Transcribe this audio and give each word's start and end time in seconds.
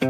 Du 0.00 0.06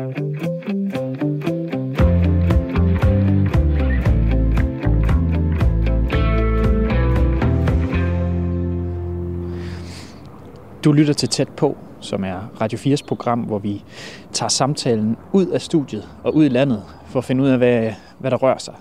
lytter 10.92 11.14
til 11.16 11.28
Tæt 11.28 11.48
på, 11.48 11.76
som 12.00 12.24
er 12.24 12.60
Radio 12.60 12.78
4's 12.78 13.06
program, 13.06 13.40
hvor 13.40 13.58
vi 13.58 13.84
tager 14.32 14.48
samtalen 14.48 15.16
ud 15.32 15.46
af 15.46 15.60
studiet 15.60 16.08
og 16.24 16.34
ud 16.34 16.44
i 16.44 16.48
landet 16.48 16.82
for 17.06 17.18
at 17.18 17.24
finde 17.24 17.42
ud 17.44 17.48
af, 17.48 17.58
hvad, 17.58 17.92
hvad 18.18 18.30
der 18.30 18.36
rører 18.36 18.58
sig. 18.58 18.74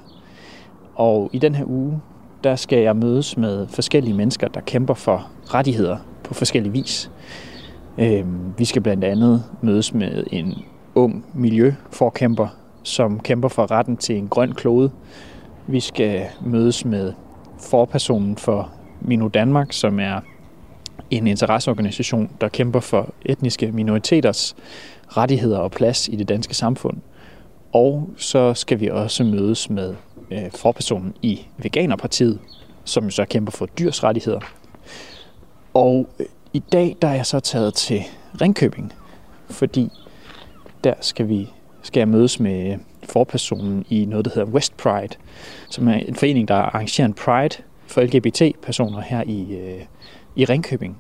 Og 0.96 1.30
i 1.34 1.40
den 1.40 1.56
her 1.56 1.66
uge, 1.66 2.02
der 2.44 2.56
skal 2.56 2.80
jeg 2.80 2.96
mødes 2.96 3.38
med 3.38 3.68
forskellige 3.68 4.14
mennesker, 4.14 4.48
der 4.48 4.62
kæmper 4.62 4.94
for 4.94 5.28
rettigheder 5.54 5.98
på 6.24 6.34
forskellige 6.34 6.74
vis. 6.74 7.12
Øhm, 7.98 8.54
vi 8.58 8.66
skal 8.66 8.82
blandt 8.82 9.04
andet 9.04 9.44
mødes 9.62 9.94
med 9.94 10.24
en 10.32 10.54
ung 10.98 11.26
miljøforkæmper, 11.34 12.48
som 12.84 13.20
kæmper 13.20 13.48
for 13.48 13.72
retten 13.72 13.98
til 13.98 14.18
en 14.18 14.28
grøn 14.28 14.54
klode. 14.54 14.92
Vi 15.68 15.80
skal 15.80 16.26
mødes 16.42 16.86
med 16.86 17.14
forpersonen 17.60 18.38
for 18.38 18.72
Minu 19.02 19.28
Danmark, 19.28 19.74
som 19.74 20.00
er 20.00 20.20
en 21.10 21.28
interesseorganisation, 21.28 22.30
der 22.42 22.48
kæmper 22.48 22.80
for 22.80 23.10
etniske 23.26 23.72
minoriteters 23.72 24.56
rettigheder 25.08 25.60
og 25.60 25.72
plads 25.72 26.08
i 26.08 26.16
det 26.16 26.30
danske 26.30 26.54
samfund. 26.54 26.98
Og 27.72 28.10
så 28.18 28.54
skal 28.54 28.80
vi 28.80 28.88
også 28.88 29.24
mødes 29.24 29.70
med 29.70 29.96
øh, 30.32 30.52
forpersonen 30.56 31.14
i 31.22 31.48
Veganerpartiet, 31.58 32.40
som 32.84 33.12
så 33.12 33.26
kæmper 33.26 33.52
for 33.52 33.66
dyrs 33.66 34.04
rettigheder. 34.04 34.40
Og 35.74 36.10
øh, 36.20 36.26
i 36.54 36.60
dag 36.60 36.98
der 37.02 37.08
er 37.08 37.16
jeg 37.16 37.26
så 37.26 37.40
taget 37.40 37.74
til 37.74 38.02
Ringkøbing, 38.42 38.94
fordi 39.50 39.92
der 40.84 40.94
skal 41.02 41.30
vi 41.30 41.50
skal 41.82 42.00
jeg 42.00 42.08
mødes 42.08 42.40
med 42.40 42.78
forpersonen 43.04 43.86
i 43.90 44.06
noget, 44.06 44.26
der 44.26 44.32
hedder 44.36 44.52
West 44.52 44.78
Pride, 44.78 45.16
som 45.70 45.88
er 45.88 45.94
en 45.94 46.16
forening, 46.16 46.48
der 46.48 46.56
arrangerer 46.56 47.06
en 47.06 47.14
Pride 47.14 47.64
for 47.88 48.02
LGBT-personer 48.02 49.02
her 49.02 49.24
i, 49.26 49.56
øh, 49.56 49.82
i 50.36 50.46
Ringkøbing. 50.46 50.98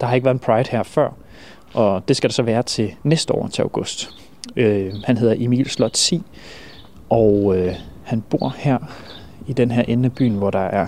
Der 0.00 0.06
har 0.06 0.14
ikke 0.14 0.24
været 0.24 0.34
en 0.34 0.38
Pride 0.38 0.70
her 0.70 0.82
før, 0.82 1.10
og 1.74 2.08
det 2.08 2.16
skal 2.16 2.30
der 2.30 2.34
så 2.34 2.42
være 2.42 2.62
til 2.62 2.94
næste 3.02 3.34
år 3.34 3.48
til 3.48 3.62
august. 3.62 4.10
Øh, 4.56 4.92
han 5.04 5.16
hedder 5.16 5.34
Emil 5.38 5.70
Slot 5.70 5.96
Si, 5.96 6.22
og 7.08 7.56
øh, 7.56 7.74
han 8.04 8.20
bor 8.20 8.54
her 8.56 8.78
i 9.46 9.52
den 9.52 9.70
her 9.70 9.82
ende 9.82 10.06
af 10.06 10.12
byen, 10.12 10.34
hvor 10.34 10.50
der 10.50 10.58
er 10.58 10.86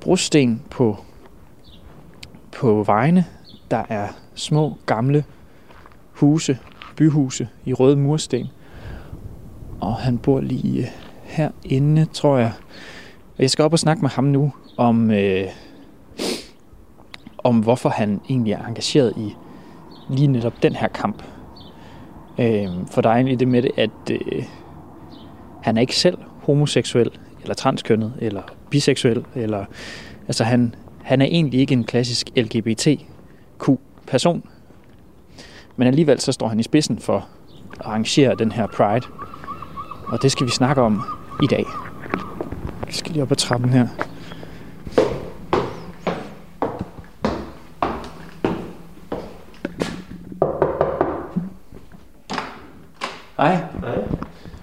brosten 0.00 0.62
på, 0.70 0.96
på 2.52 2.82
vejene. 2.82 3.24
Der 3.70 3.82
er 3.88 4.08
små, 4.34 4.78
gamle 4.86 5.24
huse, 6.12 6.58
byhuse 6.96 7.48
i 7.64 7.72
røde 7.72 7.96
mursten. 7.96 8.46
Og 9.80 9.94
han 9.94 10.18
bor 10.18 10.40
lige 10.40 10.80
øh, 10.80 10.86
herinde, 11.22 12.04
tror 12.04 12.38
jeg. 12.38 12.52
Og 13.36 13.42
jeg 13.42 13.50
skal 13.50 13.64
op 13.64 13.72
og 13.72 13.78
snakke 13.78 14.02
med 14.02 14.10
ham 14.10 14.24
nu 14.24 14.52
om, 14.76 15.10
øh, 15.10 15.46
om 17.38 17.58
hvorfor 17.58 17.88
han 17.88 18.20
egentlig 18.28 18.52
er 18.52 18.66
engageret 18.66 19.12
i 19.16 19.34
lige 20.10 20.26
netop 20.26 20.62
den 20.62 20.72
her 20.72 20.88
kamp. 20.88 21.22
Øh, 22.38 22.68
for 22.90 23.00
der 23.00 23.10
er 23.10 23.14
egentlig 23.14 23.40
det 23.40 23.48
med 23.48 23.62
det, 23.62 23.70
at 23.76 23.90
øh, 24.10 24.44
han 25.62 25.76
er 25.76 25.80
ikke 25.80 25.96
selv 25.96 26.18
homoseksuel, 26.42 27.10
eller 27.42 27.54
transkønnet, 27.54 28.12
eller 28.18 28.42
biseksuel, 28.70 29.24
eller 29.34 29.64
altså 30.26 30.44
han, 30.44 30.74
han 31.02 31.20
er 31.20 31.26
egentlig 31.26 31.60
ikke 31.60 31.72
en 31.72 31.84
klassisk 31.84 32.30
LGBTQ-person. 32.36 34.42
Men 35.76 35.88
alligevel 35.88 36.20
så 36.20 36.32
står 36.32 36.48
han 36.48 36.60
i 36.60 36.62
spidsen 36.62 36.98
for 36.98 37.16
at 37.80 37.86
arrangere 37.86 38.34
den 38.34 38.52
her 38.52 38.66
Pride. 38.66 39.06
Og 40.06 40.22
det 40.22 40.32
skal 40.32 40.46
vi 40.46 40.50
snakke 40.50 40.82
om 40.82 41.02
i 41.42 41.46
dag. 41.46 41.64
Vi 42.86 42.92
skal 42.92 43.12
lige 43.12 43.22
op 43.22 43.30
ad 43.30 43.36
trappen 43.36 43.70
her. 43.70 43.86
Hej. 53.36 53.56
Hej. 53.80 53.94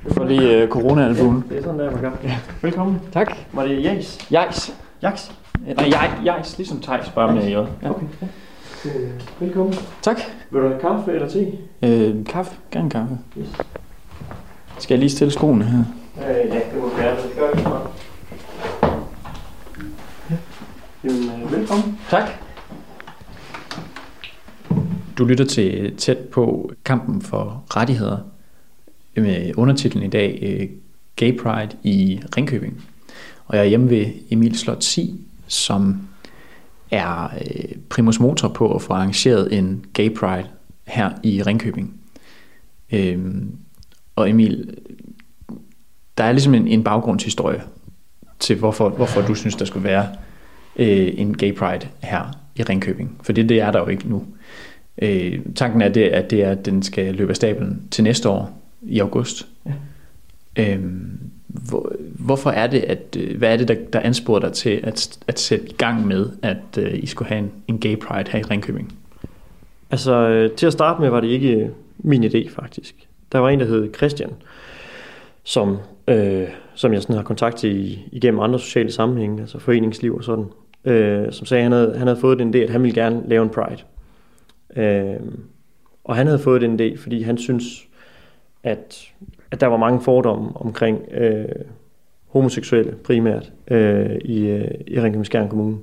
Du 0.08 0.14
får 0.14 0.24
lige 0.26 0.64
uh, 0.64 0.70
corona-albuen. 0.70 1.44
Det 1.50 1.58
er 1.58 1.64
sådan 1.64 1.80
der, 1.80 1.92
man 1.92 2.02
gør. 2.02 2.12
Ja. 2.24 2.38
Velkommen. 2.62 3.02
Tak. 3.14 3.38
Var 3.54 3.64
det 3.64 3.84
Jais? 3.84 4.28
Jejs. 4.32 4.74
Jaks? 5.02 5.32
Nej, 5.76 6.12
Jejs, 6.26 6.58
ligesom 6.58 6.82
Thijs, 6.82 7.10
bare 7.10 7.34
med 7.36 7.44
J. 7.44 7.52
Ja. 7.52 7.60
Okay. 7.90 8.06
Øh, 8.86 9.12
velkommen. 9.40 9.76
Tak. 10.02 10.18
Vil 10.52 10.62
du 10.62 10.68
have 10.68 10.80
kaffe 10.82 11.12
eller 11.12 11.30
te? 11.30 11.58
Øh, 11.84 12.26
kaffe. 12.26 12.52
Gerne 12.72 12.90
kaffe. 12.90 13.18
Yes. 13.38 13.48
Skal 14.80 14.94
jeg 14.96 15.00
lige 15.00 15.10
stille 15.10 15.32
skoene 15.32 15.66
her? 15.66 15.84
Øh, 16.18 16.48
ja, 16.48 16.56
det 16.56 16.82
må 16.82 16.90
være. 16.98 17.16
Det 17.16 17.32
gør 17.38 17.64
bare. 17.64 17.88
Ja. 20.30 20.36
Jamen, 21.04 21.44
øh, 21.44 21.52
velkommen. 21.52 22.00
Tak. 22.10 22.30
Du 25.18 25.26
lytter 25.26 25.46
til 25.46 25.98
tæt 25.98 26.18
på 26.18 26.72
kampen 26.86 27.22
for 27.22 27.64
rettigheder 27.70 28.18
med 29.16 29.52
undertitlen 29.58 30.04
i 30.04 30.10
dag 30.10 30.40
øh, 30.42 30.70
Gay 31.16 31.38
Pride 31.40 31.78
i 31.84 32.22
Ringkøbing. 32.38 32.84
Og 33.46 33.56
jeg 33.58 33.64
er 33.64 33.70
hjemme 33.70 33.90
ved 33.90 34.06
Emil 34.30 34.58
Slot 34.58 34.84
Si, 34.84 35.20
som 35.48 36.08
er 36.92 37.24
øh, 37.24 37.76
primus 37.90 38.20
motor 38.20 38.48
på 38.48 38.76
at 38.76 38.82
få 38.82 38.94
arrangeret 38.94 39.58
en 39.58 39.86
Gay 39.94 40.14
Pride 40.14 40.48
her 40.88 41.12
i 41.24 41.42
Ringkøbing. 41.42 42.02
Øhm, 42.92 43.56
og 44.16 44.30
Emil, 44.30 44.78
der 46.18 46.24
er 46.24 46.32
ligesom 46.32 46.54
en, 46.54 46.68
en 46.68 46.84
baggrundshistorie 46.84 47.62
til, 48.40 48.56
hvorfor, 48.56 48.90
hvorfor 48.90 49.22
du 49.22 49.36
synes, 49.36 49.56
der 49.56 49.66
skulle 49.66 49.84
være 49.84 50.08
øh, 50.76 51.14
en 51.16 51.38
Gay 51.38 51.56
Pride 51.56 51.88
her 52.04 52.38
i 52.56 52.64
Ringkøbing. 52.64 53.20
For 53.24 53.34
det, 53.34 53.50
det 53.50 53.62
er 53.62 53.72
der 53.72 53.80
jo 53.80 53.88
ikke 53.88 54.10
nu. 54.10 54.26
Øh, 55.02 55.40
tanken 55.56 55.82
er, 55.82 55.90
det, 55.90 56.04
at 56.04 56.32
det 56.32 56.44
er, 56.44 56.52
at 56.52 56.66
den 56.66 56.84
skal 56.84 57.16
løbe 57.16 57.30
af 57.30 57.36
stablen 57.36 57.88
til 57.92 58.04
næste 58.04 58.30
år 58.30 58.62
i 58.82 59.00
august. 59.00 59.48
Ja. 59.66 60.74
Øhm, 60.74 61.31
hvor, 61.70 61.92
hvorfor 62.20 62.50
er 62.50 62.68
det, 62.68 62.80
at, 62.80 63.18
øh, 63.20 63.38
hvad 63.38 63.54
er 63.54 63.58
det, 63.58 63.68
der, 63.68 63.76
der 63.94 64.00
ansporer 64.00 64.40
dig 64.40 64.54
til 64.54 64.80
at, 64.84 65.20
at 65.28 65.40
sætte 65.40 65.66
i 65.66 65.74
gang 65.74 66.08
med, 66.08 66.30
at 66.42 66.58
uh, 66.78 66.94
I 66.94 67.06
skulle 67.06 67.30
have 67.30 67.40
en, 67.40 67.52
en 67.68 67.80
gay 67.80 68.00
pride 68.00 68.32
her 68.32 68.40
i 68.40 68.44
Ringkøbing? 68.44 68.94
Altså, 69.92 70.14
øh, 70.14 70.52
til 70.52 70.66
at 70.66 70.74
starte 70.74 71.02
med 71.02 71.10
var 71.10 71.20
det 71.22 71.28
ikke 71.28 71.70
min 71.98 72.24
idé, 72.24 72.50
faktisk. 72.50 72.96
Der 73.32 73.40
var 73.40 73.50
en, 73.50 73.60
der 73.60 73.66
hed 73.66 73.94
Christian, 73.96 74.30
som, 75.44 75.78
øh, 76.08 76.48
som 76.76 76.94
jeg 76.94 77.02
sådan 77.02 77.16
har 77.16 77.24
kontakt 77.24 77.58
til 77.58 77.76
i- 77.78 78.00
igennem 78.12 78.40
andre 78.40 78.60
sociale 78.60 78.92
sammenhænge, 78.92 79.42
altså 79.42 79.60
foreningsliv 79.60 80.16
og 80.16 80.24
sådan, 80.24 80.46
øh, 80.86 81.32
som 81.32 81.46
sagde, 81.46 81.60
at 81.60 81.64
han 81.64 81.72
havde, 81.72 81.98
han 81.98 82.08
havde 82.08 82.20
fået 82.20 82.40
den 82.40 82.56
idé, 82.56 82.58
at 82.58 82.70
han 82.70 82.84
ville 82.84 83.02
gerne 83.02 83.24
lave 83.28 83.44
en 83.44 83.50
pride. 83.50 83.82
Øh, 84.76 85.20
og 86.04 86.16
han 86.16 86.28
havde 86.28 86.40
fået 86.40 86.62
den 86.62 86.80
idé, 86.80 86.98
fordi 86.98 87.22
han 87.22 87.38
synes, 87.38 87.64
at, 88.64 89.08
at 89.52 89.62
der 89.62 89.68
var 89.68 89.78
mange 89.78 90.02
fordomme 90.02 90.50
omkring 90.56 91.02
øh, 91.12 91.46
homoseksuelle 92.28 92.96
primært 93.04 93.52
øh, 93.72 94.16
i, 94.16 94.48
øh, 94.48 94.72
i 94.88 95.02
Ringkøbing 95.02 95.26
Skjern 95.26 95.50
Kommune. 95.50 95.78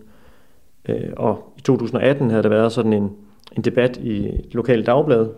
Øh, 0.88 1.10
og 1.16 1.52
i 1.58 1.60
2018 1.60 2.30
havde 2.30 2.42
der 2.42 2.48
været 2.48 2.72
sådan 2.72 2.92
en, 2.92 3.12
en 3.56 3.62
debat 3.62 3.96
i 3.96 4.26
et 4.26 4.54
lokalt 4.54 4.86
dagblad, 4.86 5.28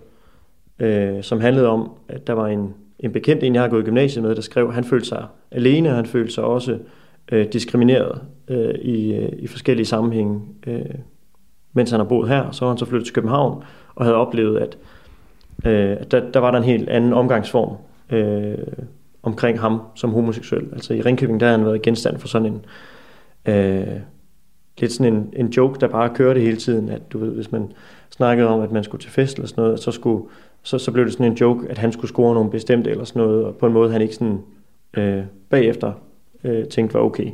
øh, 0.79 1.23
som 1.23 1.41
handlede 1.41 1.69
om, 1.69 1.91
at 2.09 2.27
der 2.27 2.33
var 2.33 2.47
en, 2.47 2.75
en 2.99 3.13
bekendt, 3.13 3.43
en 3.43 3.55
jeg 3.55 3.63
har 3.63 3.69
gået 3.69 3.83
i 3.83 3.85
gymnasiet 3.85 4.25
med, 4.25 4.35
der 4.35 4.43
skrev, 4.43 4.69
at 4.69 4.75
han 4.75 4.85
følte 4.85 5.09
sig 5.09 5.27
alene, 5.51 5.89
og 5.89 5.97
han 5.97 6.07
følte 6.07 6.33
sig 6.35 6.45
også 6.45 6.79
øh, 7.33 7.53
diskrimineret 7.53 8.21
øh, 8.49 8.75
i, 8.75 9.15
øh, 9.15 9.33
i 9.39 9.47
forskellige 9.47 9.87
sammenhænge, 9.87 10.41
øh, 10.67 10.85
mens 11.73 11.91
han 11.91 12.01
har 12.01 12.07
boet 12.07 12.29
her. 12.29 12.51
Så 12.51 12.65
var 12.65 12.73
han 12.73 12.79
så 12.79 12.85
flyttet 12.85 13.07
til 13.07 13.15
København 13.15 13.63
og 13.95 14.05
havde 14.05 14.17
oplevet, 14.17 14.59
at, 14.59 14.79
øh, 15.67 15.97
at 16.01 16.11
der, 16.11 16.31
der 16.31 16.41
var 16.41 16.51
der 16.51 16.59
en 16.59 16.65
helt 16.65 16.89
anden 16.89 17.13
omgangsform 17.13 17.77
øh, 18.11 18.59
omkring 19.23 19.61
ham 19.61 19.81
som 19.95 20.11
homoseksuel. 20.11 20.69
Altså 20.73 20.95
i 20.95 21.01
Ringkøbing, 21.01 21.41
der 21.41 21.47
har 21.47 21.57
han 21.57 21.67
været 21.67 21.83
genstand 21.83 22.19
for 22.19 22.29
sådan 22.29 22.47
en... 22.47 22.65
Øh, 23.55 24.01
lidt 24.79 24.93
sådan 24.93 25.15
en, 25.15 25.33
en 25.37 25.49
joke, 25.49 25.81
der 25.81 25.89
bare 25.89 26.15
kørte 26.15 26.41
hele 26.41 26.57
tiden, 26.57 26.89
at 26.89 27.13
du 27.13 27.19
ved, 27.19 27.31
hvis 27.31 27.53
man 27.53 27.73
snakkede 28.11 28.49
om, 28.49 28.61
at 28.61 28.73
man 28.73 28.85
skulle 28.85 29.03
til 29.03 29.11
fest 29.11 29.37
eller 29.37 29.49
sådan 29.49 29.65
noget, 29.65 29.81
så, 29.81 29.91
skulle, 29.91 30.25
så, 30.63 30.79
så 30.79 30.93
blev 30.93 31.05
det 31.05 31.13
sådan 31.13 31.27
en 31.27 31.35
joke, 31.35 31.69
at 31.71 31.79
han 31.79 31.93
skulle 31.93 32.09
score 32.09 32.35
nogle 32.35 32.51
bestemte 32.51 32.91
eller 32.91 33.05
sådan 33.05 33.23
noget, 33.23 33.45
og 33.45 33.57
på 33.57 33.67
en 33.67 33.73
måde, 33.73 33.93
han 33.93 34.03
ikke 34.03 34.15
sådan 34.15 34.39
øh, 34.95 35.23
bagefter 35.51 35.93
øh, 36.45 36.65
tænkte 36.65 36.95
var 36.95 37.01
okay. 37.01 37.31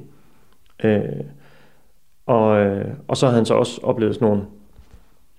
Øh, 0.84 1.02
og, 2.26 2.58
øh, 2.58 2.84
og 3.08 3.16
så 3.16 3.26
havde 3.26 3.36
han 3.36 3.46
så 3.46 3.54
også 3.54 3.80
oplevet 3.82 4.14
sådan 4.14 4.28
nogle 4.28 4.42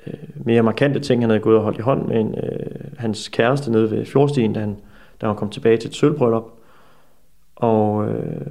øh, 0.08 0.14
mere 0.36 0.64
markante 0.64 1.00
ting. 1.00 1.22
Han 1.22 1.30
havde 1.30 1.42
gået 1.42 1.58
og 1.58 1.64
holdt 1.64 1.78
i 1.78 1.82
hånd 1.82 2.08
med 2.08 2.20
en, 2.20 2.36
øh, 2.36 2.92
hans 2.98 3.30
kæreste 3.30 3.72
nede 3.72 3.92
ved 3.92 4.06
Fjordstien, 4.06 4.54
da 4.54 4.60
han, 4.60 4.78
da 5.22 5.28
hun 5.28 5.36
kom 5.36 5.50
tilbage 5.50 5.78
til 5.78 5.88
et 5.88 5.96
sølvbryllup. 5.96 6.44
Og, 7.56 8.10
øh, 8.10 8.48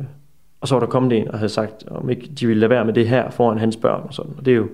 og 0.61 0.69
så 0.69 0.75
var 0.75 0.81
der 0.81 0.87
kommet 0.87 1.13
en 1.13 1.29
og 1.31 1.39
havde 1.39 1.49
sagt, 1.49 1.85
om 1.89 2.11
ikke 2.11 2.27
de 2.27 2.47
ville 2.47 2.61
lade 2.61 2.71
være 2.71 2.85
med 2.85 2.95
det 2.95 3.09
her 3.09 3.31
foran 3.31 3.59
hans 3.59 3.77
børn 3.77 4.03
og 4.07 4.15
sådan. 4.15 4.35
Og 4.39 4.45
det 4.47 4.53
er 4.53 4.57
jo, 4.57 4.69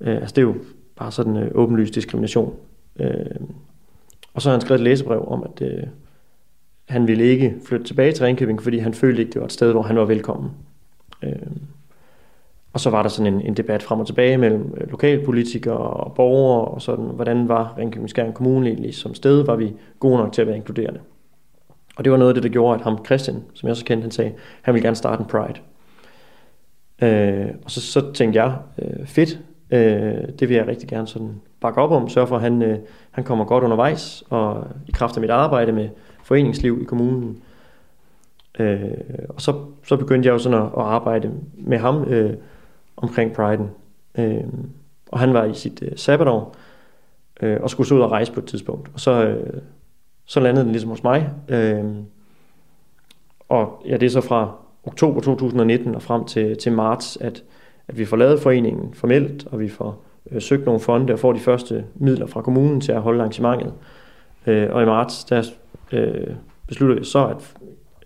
øh, 0.00 0.14
altså 0.16 0.34
det 0.34 0.38
er 0.38 0.46
jo 0.46 0.54
bare 0.96 1.12
sådan 1.12 1.36
øh, 1.36 1.50
åbenlys 1.54 1.90
diskrimination. 1.90 2.54
Øh, 3.00 3.26
Og 4.34 4.42
så 4.42 4.48
har 4.48 4.54
han 4.54 4.60
skrevet 4.60 4.80
et 4.80 4.84
læsebrev 4.84 5.24
om, 5.28 5.42
at 5.42 5.62
øh, 5.62 5.82
han 6.88 7.06
ville 7.06 7.24
ikke 7.24 7.54
flytte 7.66 7.86
tilbage 7.86 8.12
til 8.12 8.24
Ringkøbing, 8.24 8.62
fordi 8.62 8.78
han 8.78 8.94
følte 8.94 9.22
ikke, 9.22 9.32
det 9.32 9.40
var 9.40 9.46
et 9.46 9.52
sted, 9.52 9.72
hvor 9.72 9.82
han 9.82 9.96
var 9.96 10.04
velkommen. 10.04 10.50
Øh, 11.22 11.32
og 12.72 12.80
så 12.80 12.90
var 12.90 13.02
der 13.02 13.08
sådan 13.08 13.34
en, 13.34 13.40
en 13.40 13.54
debat 13.54 13.82
frem 13.82 14.00
og 14.00 14.06
tilbage 14.06 14.38
mellem 14.38 14.74
øh, 14.76 14.90
lokalpolitikere 14.90 15.76
og 15.76 16.14
borgere, 16.14 16.64
og 16.64 16.82
sådan, 16.82 17.04
hvordan 17.04 17.48
var 17.48 17.74
Ringkøbing 17.78 18.10
Skjern 18.10 18.32
Kommune 18.32 18.66
egentlig 18.66 18.94
som 18.94 19.14
sted? 19.14 19.44
Var 19.44 19.56
vi 19.56 19.72
gode 20.00 20.18
nok 20.18 20.32
til 20.32 20.42
at 20.42 20.46
være 20.46 20.56
inkluderende? 20.56 21.00
Og 21.96 22.04
det 22.04 22.12
var 22.12 22.18
noget 22.18 22.30
af 22.30 22.34
det, 22.34 22.42
der 22.42 22.48
gjorde, 22.48 22.74
at 22.74 22.84
ham 22.84 23.04
Christian, 23.04 23.42
som 23.54 23.68
jeg 23.68 23.76
så 23.76 23.84
kendte, 23.84 24.02
han 24.02 24.10
sagde, 24.10 24.32
han 24.62 24.74
ville 24.74 24.86
gerne 24.86 24.96
starte 24.96 25.20
en 25.20 25.28
Pride. 25.28 25.60
Øh, 27.02 27.54
og 27.64 27.70
så, 27.70 27.80
så 27.80 28.12
tænkte 28.12 28.42
jeg, 28.42 28.56
øh, 28.78 29.06
fedt, 29.06 29.38
øh, 29.70 30.28
det 30.40 30.48
vil 30.48 30.56
jeg 30.56 30.66
rigtig 30.66 30.88
gerne 30.88 31.06
sådan 31.06 31.40
bakke 31.60 31.80
op 31.80 31.90
om, 31.90 32.08
sørge 32.08 32.26
for, 32.26 32.36
at 32.36 32.42
han, 32.42 32.62
øh, 32.62 32.78
han 33.10 33.24
kommer 33.24 33.44
godt 33.44 33.64
undervejs, 33.64 34.24
og 34.30 34.66
i 34.88 34.90
kraft 34.90 35.16
af 35.16 35.20
mit 35.20 35.30
arbejde 35.30 35.72
med 35.72 35.88
foreningsliv 36.22 36.78
i 36.82 36.84
kommunen. 36.84 37.42
Øh, 38.58 38.80
og 39.28 39.40
så, 39.40 39.54
så 39.84 39.96
begyndte 39.96 40.26
jeg 40.26 40.32
jo 40.32 40.38
sådan 40.38 40.58
at, 40.58 40.64
at 40.64 40.82
arbejde 40.82 41.30
med 41.54 41.78
ham 41.78 42.04
øh, 42.04 42.34
omkring 42.96 43.32
Priden. 43.32 43.70
Øh, 44.18 44.44
og 45.08 45.18
han 45.18 45.34
var 45.34 45.44
i 45.44 45.54
sit 45.54 45.82
øh, 45.82 45.92
sabbatår, 45.96 46.56
øh, 47.42 47.60
og 47.62 47.70
skulle 47.70 47.88
så 47.88 47.94
ud 47.94 48.00
og 48.00 48.10
rejse 48.10 48.32
på 48.32 48.40
et 48.40 48.46
tidspunkt. 48.46 48.90
Og 48.94 49.00
så, 49.00 49.24
øh, 49.24 49.60
så 50.24 50.40
landede 50.40 50.64
den 50.64 50.72
ligesom 50.72 50.90
hos 50.90 51.02
mig. 51.02 51.30
Øh, 51.48 51.84
og 53.48 53.82
ja, 53.86 53.96
det 53.96 54.06
er 54.06 54.10
så 54.10 54.20
fra 54.20 54.56
oktober 54.84 55.20
2019 55.20 55.94
og 55.94 56.02
frem 56.02 56.24
til, 56.24 56.56
til 56.56 56.72
marts, 56.72 57.18
at, 57.20 57.44
at 57.88 57.98
vi 57.98 58.04
får 58.04 58.16
lavet 58.16 58.40
foreningen 58.40 58.94
formelt, 58.94 59.46
og 59.46 59.60
vi 59.60 59.68
får 59.68 60.04
øh, 60.30 60.42
søgt 60.42 60.64
nogle 60.64 60.80
fonde 60.80 61.12
og 61.12 61.18
får 61.18 61.32
de 61.32 61.40
første 61.40 61.84
midler 61.94 62.26
fra 62.26 62.42
kommunen 62.42 62.80
til 62.80 62.92
at 62.92 63.02
holde 63.02 63.20
arrangementet. 63.20 63.72
Øh, 64.46 64.68
og 64.72 64.82
i 64.82 64.86
marts, 64.86 65.24
der 65.24 65.42
øh, 65.92 66.34
beslutter 66.68 66.96
vi 66.98 67.04
så, 67.04 67.26
at 67.26 67.54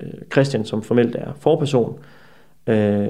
øh, 0.00 0.22
Christian, 0.32 0.64
som 0.64 0.82
formelt 0.82 1.16
er 1.16 1.32
forperson, 1.40 1.98
øh, 2.66 3.08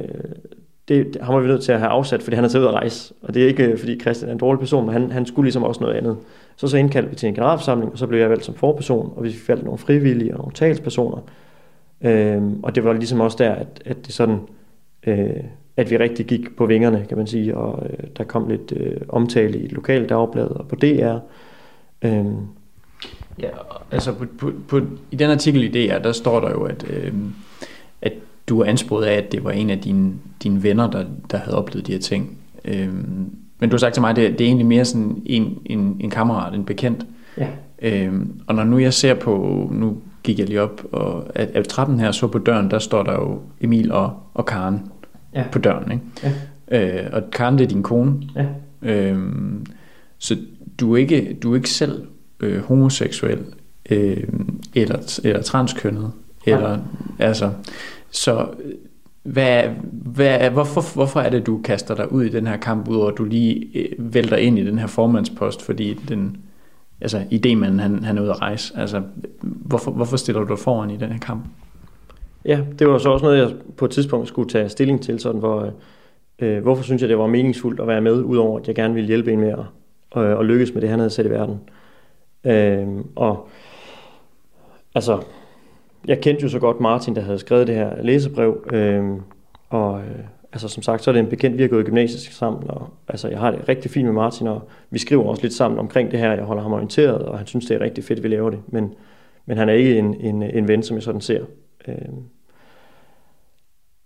det, 0.89 1.15
det, 1.15 1.23
ham 1.23 1.35
var 1.35 1.41
vi 1.41 1.49
nødt 1.49 1.63
til 1.63 1.73
at 1.73 1.79
have 1.79 1.91
afsat, 1.91 2.23
fordi 2.23 2.35
han 2.35 2.45
er 2.45 2.49
taget 2.49 2.63
ud 2.63 2.69
at 2.69 2.75
rejse. 2.75 3.15
Og 3.23 3.35
det 3.35 3.43
er 3.43 3.49
ikke, 3.49 3.77
fordi 3.79 4.01
Christian 4.01 4.29
er 4.29 4.33
en 4.33 4.39
dårlig 4.39 4.61
person, 4.61 4.85
men 4.87 4.93
han, 4.93 5.11
han 5.11 5.27
skulle 5.27 5.47
ligesom 5.47 5.63
også 5.63 5.81
noget 5.81 5.95
andet. 5.95 6.17
Så 6.57 6.69
så 6.69 6.77
indkaldte 6.77 7.11
vi 7.11 7.17
til 7.17 7.29
en 7.29 7.35
generalforsamling, 7.35 7.93
og 7.93 7.99
så 7.99 8.07
blev 8.07 8.21
jeg 8.21 8.31
valgt 8.31 8.45
som 8.45 8.55
forperson, 8.55 9.13
og 9.17 9.25
vi 9.25 9.33
fik 9.33 9.49
valgt 9.49 9.65
nogle 9.65 9.79
frivillige 9.79 10.33
og 10.33 10.39
nogle 10.39 10.53
talspersoner. 10.53 11.19
Øhm, 12.01 12.61
og 12.63 12.75
det 12.75 12.85
var 12.85 12.93
ligesom 12.93 13.21
også 13.21 13.37
der, 13.41 13.53
at, 13.53 13.83
at 13.85 14.07
det 14.07 14.15
sådan, 14.15 14.39
øh, 15.07 15.45
at 15.77 15.91
vi 15.91 15.97
rigtig 15.97 16.27
gik 16.27 16.57
på 16.57 16.67
vingerne, 16.67 17.05
kan 17.09 17.17
man 17.17 17.27
sige, 17.27 17.57
og 17.57 17.87
øh, 17.91 18.07
der 18.17 18.25
kom 18.25 18.49
lidt 18.49 18.73
øh, 18.77 19.01
omtale 19.09 19.59
i 19.59 19.65
et 19.65 19.73
lokalt 19.73 20.09
dagblad 20.09 20.47
og 20.47 20.69
på 20.69 20.77
DR. 20.77 21.17
Øhm. 22.03 22.37
Ja, 23.43 23.49
altså 23.91 24.13
på, 24.13 24.25
på, 24.39 24.53
på, 24.69 24.81
i 25.11 25.17
den 25.17 25.31
artikel 25.31 25.63
i 25.63 25.89
DR, 25.89 25.99
der 25.99 26.13
står 26.13 26.41
der 26.41 26.51
jo, 26.51 26.63
at, 26.63 26.91
øh, 26.91 27.13
at 28.03 28.13
du 28.49 28.61
er 28.61 28.65
ansporet 28.65 29.05
af, 29.05 29.15
at 29.15 29.33
det 29.33 29.45
var 29.45 29.51
en 29.51 29.71
af 29.71 29.79
dine, 29.79 30.13
dine 30.43 30.63
venner, 30.63 30.91
der, 30.91 31.05
der 31.31 31.39
havde 31.39 31.57
oplevet 31.57 31.87
de 31.87 31.93
her 31.93 31.99
ting. 31.99 32.39
Øh, 32.65 32.89
men 33.59 33.71
du 33.71 33.75
har 33.77 33.79
sagt 33.79 33.95
til 33.95 34.01
mig, 34.01 34.11
at 34.11 34.17
det, 34.17 34.39
det 34.39 34.41
er 34.41 34.49
egentlig 34.49 34.67
mere 34.67 34.85
sådan 34.85 35.23
en, 35.27 35.59
en, 35.65 35.97
en 36.01 36.11
kammerat, 36.11 36.55
en 36.55 36.65
bekendt. 36.65 37.07
Ja. 37.39 37.49
Øh, 37.83 38.13
og 38.47 38.55
når 38.55 38.65
nu 38.65 38.79
jeg 38.79 38.93
ser 38.93 39.15
på, 39.15 39.69
nu 39.73 39.97
gik 40.23 40.39
jeg 40.39 40.47
lige 40.47 40.63
op, 40.63 40.83
og 40.93 41.27
at, 41.35 41.49
at 41.49 41.69
trappen 41.69 42.01
her 42.01 42.13
så 42.13 42.27
på 42.27 42.39
døren, 42.39 42.71
der 42.71 42.79
står 42.79 43.03
der 43.03 43.13
jo 43.13 43.41
Emil 43.61 43.93
og, 43.93 44.13
og 44.35 44.47
Karen 44.47 44.81
ja. 45.35 45.45
på 45.53 45.59
døren. 45.59 45.93
Ikke? 45.93 46.05
Ja. 46.71 47.05
Øh, 47.05 47.11
og 47.13 47.23
Karen, 47.33 47.59
det 47.59 47.65
er 47.65 47.69
din 47.69 47.83
kone. 47.83 48.23
Ja. 48.37 48.47
Øh, 48.83 49.19
så 50.19 50.37
du 50.81 50.93
er 50.93 50.97
ikke, 50.97 51.37
du 51.43 51.53
er 51.53 51.57
ikke 51.57 51.71
selv 51.71 52.07
øh, 52.41 52.63
homoseksuel 52.63 53.45
øh, 53.91 54.25
eller, 54.75 55.21
eller 55.25 55.43
transkønnet. 55.43 56.13
Eller, 56.47 56.71
ja. 56.71 56.79
altså, 57.19 57.51
så 58.11 58.49
øh, 58.65 58.73
hvad, 59.23 59.63
hvad, 59.93 60.51
hvorfor, 60.51 60.95
hvorfor 60.95 61.21
er 61.21 61.31
det, 61.31 61.47
du 61.47 61.61
kaster 61.65 61.95
dig 61.95 62.13
ud 62.13 62.25
i 62.25 62.29
den 62.29 62.47
her 62.47 62.57
kamp, 62.57 62.89
udover 62.89 63.11
at 63.11 63.19
du 63.19 63.25
lige 63.25 63.69
øh, 63.75 64.15
vælter 64.15 64.37
ind 64.37 64.59
i 64.59 64.67
den 64.67 64.79
her 64.79 64.87
formandspost, 64.87 65.63
fordi 65.63 65.95
den, 65.95 66.37
altså 67.01 67.19
idémanden, 67.19 67.81
han, 67.81 68.05
han 68.05 68.19
er 68.19 68.23
ude 68.23 68.31
at 68.31 68.41
rejse. 68.41 68.73
Altså, 68.77 69.03
hvorfor, 69.43 69.91
hvorfor 69.91 70.17
stiller 70.17 70.41
du 70.45 70.49
dig 70.49 70.59
foran 70.59 70.91
i 70.91 70.97
den 70.97 71.13
her 71.13 71.19
kamp? 71.19 71.45
Ja, 72.45 72.61
det 72.79 72.89
var 72.89 72.99
så 72.99 73.09
også 73.09 73.25
noget, 73.25 73.39
jeg 73.39 73.51
på 73.77 73.85
et 73.85 73.91
tidspunkt 73.91 74.29
skulle 74.29 74.49
tage 74.49 74.69
stilling 74.69 75.03
til, 75.03 75.21
sådan 75.21 75.39
hvor, 75.39 75.61
øh, 75.63 75.73
øh, 76.39 76.63
hvorfor 76.63 76.83
synes 76.83 77.03
jeg, 77.03 77.09
det 77.09 77.19
var 77.19 77.27
meningsfuldt 77.27 77.81
at 77.81 77.87
være 77.87 78.01
med, 78.01 78.23
udover 78.23 78.61
at 78.61 78.67
jeg 78.67 78.75
gerne 78.75 78.95
ville 78.95 79.09
hjælpe 79.09 79.33
en 79.33 79.41
med 79.41 79.49
at, 79.49 79.65
og, 80.11 80.25
og 80.25 80.45
lykkes 80.45 80.75
med 80.75 80.83
det, 80.83 80.91
han 80.91 80.99
havde 80.99 81.11
sat 81.11 81.27
i 81.27 81.31
verden. 81.31 81.61
Øh, 82.45 83.05
og 83.17 83.49
altså, 84.95 85.23
jeg 86.07 86.21
kendte 86.21 86.43
jo 86.43 86.49
så 86.49 86.59
godt 86.59 86.81
Martin, 86.81 87.17
der 87.17 87.21
havde 87.21 87.39
skrevet 87.39 87.67
det 87.67 87.75
her 87.75 88.03
læsebrev, 88.03 88.67
øh, 88.73 89.05
og 89.69 90.01
øh, 90.01 90.25
altså 90.53 90.69
som 90.69 90.83
sagt, 90.83 91.03
så 91.03 91.11
er 91.11 91.13
det 91.13 91.21
en 91.21 91.29
bekendt, 91.29 91.57
vi 91.57 91.63
har 91.63 91.69
gået 91.69 91.83
i 91.83 91.85
gymnasiet 91.85 92.21
sammen, 92.21 92.71
og 92.71 92.89
altså 93.09 93.29
jeg 93.29 93.39
har 93.39 93.51
det 93.51 93.69
rigtig 93.69 93.91
fint 93.91 94.05
med 94.05 94.15
Martin, 94.15 94.47
og 94.47 94.69
vi 94.91 94.99
skriver 94.99 95.25
også 95.25 95.43
lidt 95.43 95.55
sammen 95.55 95.79
omkring 95.79 96.11
det 96.11 96.19
her, 96.19 96.33
jeg 96.33 96.45
holder 96.45 96.63
ham 96.63 96.73
orienteret, 96.73 97.19
og 97.23 97.39
han 97.39 97.47
synes, 97.47 97.67
det 97.67 97.75
er 97.75 97.81
rigtig 97.81 98.05
fedt, 98.05 98.19
at 98.19 98.23
vi 98.23 98.29
laver 98.29 98.51
det, 98.51 98.59
men, 98.67 98.95
men 99.47 99.57
han 99.59 99.69
er 99.69 99.73
ikke 99.73 99.99
en, 99.99 100.15
en, 100.21 100.43
en 100.43 100.69
ven, 100.69 100.83
som 100.83 100.97
jeg 100.97 101.03
sådan 101.03 101.21
ser. 101.21 101.45
Øh, 101.89 101.95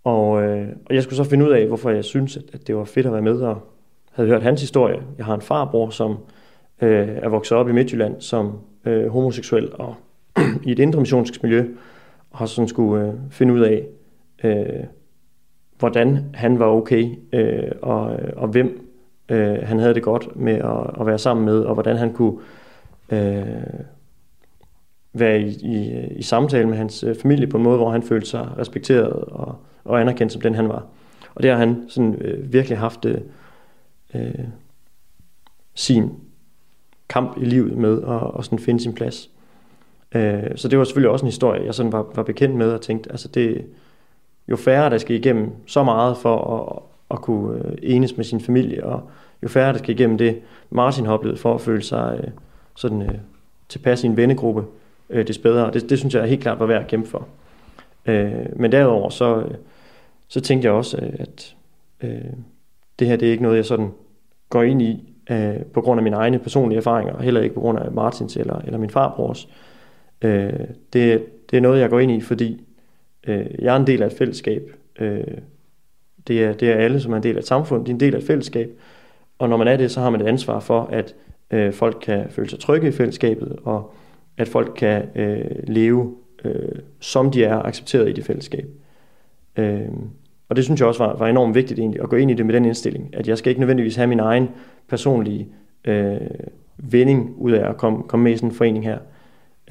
og, 0.03 0.43
øh, 0.43 0.67
og 0.85 0.95
jeg 0.95 1.03
skulle 1.03 1.17
så 1.17 1.23
finde 1.23 1.45
ud 1.45 1.51
af, 1.51 1.67
hvorfor 1.67 1.89
jeg 1.89 2.05
synes, 2.05 2.37
at, 2.37 2.43
at 2.53 2.67
det 2.67 2.75
var 2.75 2.83
fedt 2.83 3.05
at 3.05 3.13
være 3.13 3.21
med, 3.21 3.41
og 3.41 3.57
havde 4.11 4.29
hørt 4.29 4.43
hans 4.43 4.61
historie. 4.61 5.01
Jeg 5.17 5.25
har 5.25 5.35
en 5.35 5.41
farbror, 5.41 5.89
som 5.89 6.17
øh, 6.81 7.07
er 7.07 7.29
vokset 7.29 7.57
op 7.57 7.69
i 7.69 7.71
Midtjylland 7.71 8.21
som 8.21 8.59
øh, 8.85 9.07
homoseksuel, 9.07 9.69
og 9.73 9.95
i 10.63 10.71
et 10.71 10.79
indre 10.79 11.05
miljø, 11.43 11.65
og 12.31 12.37
har 12.37 12.45
sådan 12.45 12.67
skulle 12.67 13.07
øh, 13.07 13.13
finde 13.29 13.53
ud 13.53 13.59
af, 13.59 13.87
øh, 14.43 14.83
hvordan 15.79 16.19
han 16.33 16.59
var 16.59 16.65
okay, 16.65 17.15
øh, 17.33 17.71
og, 17.81 18.19
og 18.35 18.47
hvem 18.47 18.87
øh, 19.29 19.57
han 19.63 19.79
havde 19.79 19.93
det 19.93 20.03
godt 20.03 20.35
med 20.35 20.53
at, 20.53 20.99
at 20.99 21.05
være 21.05 21.17
sammen 21.17 21.45
med, 21.45 21.59
og 21.59 21.73
hvordan 21.73 21.97
han 21.97 22.13
kunne 22.13 22.39
øh, 23.09 23.45
være 25.13 25.41
i, 25.41 25.47
i, 25.47 26.07
i 26.07 26.21
samtale 26.21 26.67
med 26.67 26.77
hans 26.77 27.03
øh, 27.03 27.15
familie 27.15 27.47
på 27.47 27.57
en 27.57 27.63
måde, 27.63 27.77
hvor 27.77 27.91
han 27.91 28.03
følte 28.03 28.27
sig 28.29 28.49
respekteret 28.57 29.11
og, 29.11 29.55
og 29.83 30.01
anerkendt 30.01 30.33
som 30.33 30.41
den 30.41 30.55
han 30.55 30.69
var. 30.69 30.85
Og 31.35 31.43
det 31.43 31.51
har 31.51 31.57
han 31.57 31.85
sådan 31.87 32.15
øh, 32.15 32.53
virkelig 32.53 32.77
haft 32.77 33.05
øh, 33.05 33.21
øh 34.15 34.45
sin 35.73 36.09
kamp 37.09 37.37
i 37.37 37.45
livet 37.45 37.77
med 37.77 38.01
at, 38.01 38.31
at 38.39 38.45
sådan 38.45 38.59
finde 38.59 38.79
sin 38.79 38.93
plads. 38.93 39.30
Øh, 40.15 40.43
så 40.55 40.67
det 40.67 40.77
var 40.77 40.83
selvfølgelig 40.83 41.11
også 41.11 41.25
en 41.25 41.31
historie, 41.31 41.65
jeg 41.65 41.73
sådan 41.73 41.91
var, 41.91 42.05
var 42.15 42.23
bekendt 42.23 42.55
med 42.55 42.71
og 42.71 42.81
tænkte, 42.81 43.11
altså 43.11 43.27
det, 43.27 43.65
jo 44.47 44.55
færre 44.55 44.89
der 44.89 44.97
skal 44.97 45.15
igennem 45.15 45.51
så 45.65 45.83
meget 45.83 46.17
for 46.17 46.37
at, 46.55 46.83
at 47.17 47.21
kunne 47.21 47.57
øh, 47.57 47.77
enes 47.81 48.17
med 48.17 48.25
sin 48.25 48.41
familie, 48.41 48.85
og 48.85 49.01
jo 49.43 49.47
færre 49.47 49.73
der 49.73 49.79
skal 49.79 49.95
igennem 49.95 50.17
det, 50.17 50.41
Martin 50.69 51.05
har 51.05 51.13
oplevet 51.13 51.39
for 51.39 51.53
at 51.53 51.61
føle 51.61 51.81
sig 51.81 52.19
øh, 52.23 52.29
sådan 52.75 53.01
øh, 53.01 53.15
tilpas 53.69 54.03
i 54.03 54.07
en 54.07 54.17
vennegruppe, 54.17 54.63
øh, 55.09 55.27
det 55.27 55.39
bedre. 55.43 55.71
Det, 55.71 55.89
det 55.89 55.99
synes 55.99 56.15
jeg 56.15 56.27
helt 56.27 56.41
klart 56.41 56.59
var 56.59 56.65
værd 56.65 56.81
at 56.81 56.87
kæmpe 56.87 57.09
for. 57.09 57.27
Øh, 58.05 58.31
men 58.55 58.71
derudover 58.71 59.09
så, 59.09 59.37
øh, 59.37 59.51
så 60.27 60.41
tænkte 60.41 60.65
jeg 60.65 60.73
også, 60.73 60.97
øh, 60.97 61.13
at 61.19 61.55
øh, 62.01 62.33
det 62.99 63.07
her 63.07 63.15
det 63.15 63.27
er 63.27 63.31
ikke 63.31 63.43
noget, 63.43 63.57
jeg 63.57 63.65
sådan 63.65 63.91
går 64.49 64.63
ind 64.63 64.81
i 64.81 65.13
øh, 65.29 65.55
på 65.73 65.81
grund 65.81 65.99
af 65.99 66.03
mine 66.03 66.15
egne 66.15 66.39
personlige 66.39 66.77
erfaringer, 66.77 67.13
og 67.13 67.23
heller 67.23 67.41
ikke 67.41 67.55
på 67.55 67.61
grund 67.61 67.79
af 67.79 67.91
Martins 67.91 68.37
eller, 68.37 68.61
eller 68.65 68.77
min 68.77 68.89
farbrors. 68.89 69.45
Øh, 69.45 69.70
Øh, 70.21 70.53
det, 70.93 71.25
det 71.51 71.57
er 71.57 71.61
noget, 71.61 71.79
jeg 71.79 71.89
går 71.89 71.99
ind 71.99 72.11
i, 72.11 72.21
fordi 72.21 72.63
øh, 73.27 73.45
jeg 73.59 73.75
er 73.75 73.79
en 73.79 73.87
del 73.87 74.03
af 74.03 74.07
et 74.07 74.13
fællesskab. 74.13 74.71
Øh, 74.99 75.23
det, 76.27 76.43
er, 76.43 76.53
det 76.53 76.69
er 76.69 76.75
alle, 76.75 77.01
som 77.01 77.13
er 77.13 77.17
en 77.17 77.23
del 77.23 77.35
af 77.35 77.39
et 77.39 77.47
samfund. 77.47 77.85
De 77.85 77.91
er 77.91 77.95
en 77.95 77.99
del 77.99 78.15
af 78.15 78.19
et 78.19 78.25
fællesskab. 78.25 78.69
Og 79.39 79.49
når 79.49 79.57
man 79.57 79.67
er 79.67 79.77
det, 79.77 79.91
så 79.91 80.01
har 80.01 80.09
man 80.09 80.21
et 80.21 80.27
ansvar 80.27 80.59
for, 80.59 80.81
at 80.81 81.15
øh, 81.51 81.73
folk 81.73 81.97
kan 82.01 82.25
føle 82.29 82.49
sig 82.49 82.59
trygge 82.59 82.87
i 82.87 82.91
fællesskabet, 82.91 83.55
og 83.63 83.93
at 84.37 84.47
folk 84.47 84.73
kan 84.75 85.03
øh, 85.15 85.45
leve, 85.67 86.15
øh, 86.43 86.79
som 86.99 87.31
de 87.31 87.43
er 87.43 87.61
accepteret 87.61 88.09
i 88.09 88.13
det 88.13 88.25
fællesskab. 88.25 88.65
Øh, 89.57 89.81
og 90.49 90.55
det 90.55 90.63
synes 90.63 90.79
jeg 90.79 90.87
også 90.87 91.03
var, 91.03 91.17
var 91.17 91.27
enormt 91.27 91.55
vigtigt 91.55 91.79
egentlig, 91.79 92.01
at 92.01 92.09
gå 92.09 92.15
ind 92.15 92.31
i 92.31 92.33
det 92.33 92.45
med 92.45 92.53
den 92.53 92.65
indstilling, 92.65 93.09
at 93.13 93.27
jeg 93.27 93.37
skal 93.37 93.49
ikke 93.49 93.59
nødvendigvis 93.59 93.95
have 93.95 94.07
min 94.07 94.19
egen 94.19 94.49
personlige 94.87 95.47
øh, 95.85 96.17
vending 96.77 97.35
ud 97.37 97.51
af 97.51 97.69
at 97.69 97.77
komme, 97.77 98.03
komme 98.03 98.23
med 98.23 98.31
i 98.31 98.35
sådan 98.35 98.49
en 98.49 98.55
forening 98.55 98.83
her. 98.83 98.97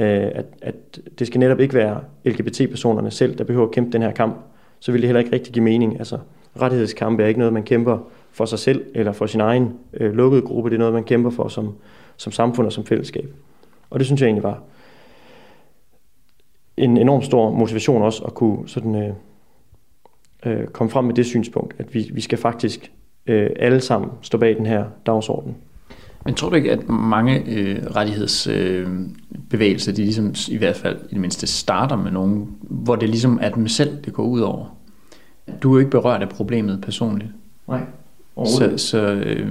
Øh, 0.01 0.31
at, 0.35 0.47
at 0.63 1.01
det 1.19 1.27
skal 1.27 1.41
netop 1.41 1.61
ikke 1.61 1.75
være 1.75 2.01
LGBT-personerne 2.25 3.11
selv, 3.11 3.39
der 3.39 3.45
behøver 3.45 3.67
at 3.67 3.73
kæmpe 3.73 3.93
den 3.93 4.03
her 4.03 4.13
kamp. 4.13 4.37
Så 4.81 4.93
vil 4.93 5.01
det 5.01 5.09
heller 5.09 5.21
ikke 5.21 5.33
rigtig 5.33 5.53
give 5.53 5.65
mening. 5.65 5.99
Altså, 5.99 6.19
rettighedskampe 6.61 7.23
er 7.23 7.27
ikke 7.27 7.41
noget, 7.41 7.53
man 7.53 7.63
kæmper 7.63 7.99
for 8.33 8.45
sig 8.45 8.59
selv 8.59 8.85
eller 8.95 9.13
for 9.13 9.27
sin 9.27 9.41
egen 9.41 9.79
øh, 9.95 10.13
lukkede 10.13 10.43
gruppe. 10.43 10.71
Det 10.71 10.75
er 10.75 10.79
noget, 10.79 10.95
man 10.95 11.05
kæmper 11.05 11.31
for 11.31 11.49
som, 11.49 11.75
som 12.17 12.33
samfund 12.33 12.67
og 12.67 12.73
som 12.73 12.85
fællesskab. 12.85 13.35
Og 13.91 13.99
det 13.99 14.07
synes 14.07 14.21
jeg 14.21 14.27
egentlig 14.27 14.43
var 14.43 14.63
en 16.77 16.97
enorm 16.97 17.23
stor 17.23 17.51
motivation 17.51 18.03
også 18.03 18.25
at 18.25 18.35
kunne 18.35 18.69
sådan, 18.69 18.95
øh, 18.95 19.13
øh, 20.47 20.67
komme 20.67 20.91
frem 20.91 21.05
med 21.05 21.15
det 21.15 21.27
synspunkt, 21.27 21.75
at 21.79 21.95
vi, 21.95 22.11
vi 22.13 22.21
skal 22.21 22.39
faktisk 22.39 22.93
øh, 23.27 23.51
alle 23.57 23.81
sammen 23.81 24.11
stå 24.23 24.39
bag 24.39 24.57
den 24.57 24.67
her 24.67 24.85
dagsorden. 25.07 25.57
Men 26.25 26.35
tror 26.35 26.49
du 26.49 26.55
ikke, 26.57 26.73
at 26.73 26.89
mange 26.89 27.43
øh, 27.47 27.87
rettighedsbevægelser, 27.97 29.93
øh, 29.93 29.97
de 29.97 30.03
ligesom 30.03 30.35
i 30.49 30.57
hvert 30.57 30.77
fald 30.77 30.97
i 30.97 31.15
det 31.15 31.21
mindste 31.21 31.47
starter 31.47 31.97
med 31.97 32.11
nogen, 32.11 32.49
hvor 32.61 32.97
det 32.97 33.09
ligesom 33.09 33.39
er 33.43 33.51
dem 33.51 33.69
selv, 33.69 33.97
det 34.05 34.13
går 34.13 34.23
ud 34.23 34.41
over? 34.41 34.77
Du 35.63 35.71
er 35.71 35.75
jo 35.75 35.79
ikke 35.79 35.91
berørt 35.91 36.23
af 36.23 36.29
problemet 36.29 36.81
personligt. 36.81 37.31
Nej. 37.69 37.81
Så, 38.45 38.73
så 38.77 38.99
øh, 38.99 39.49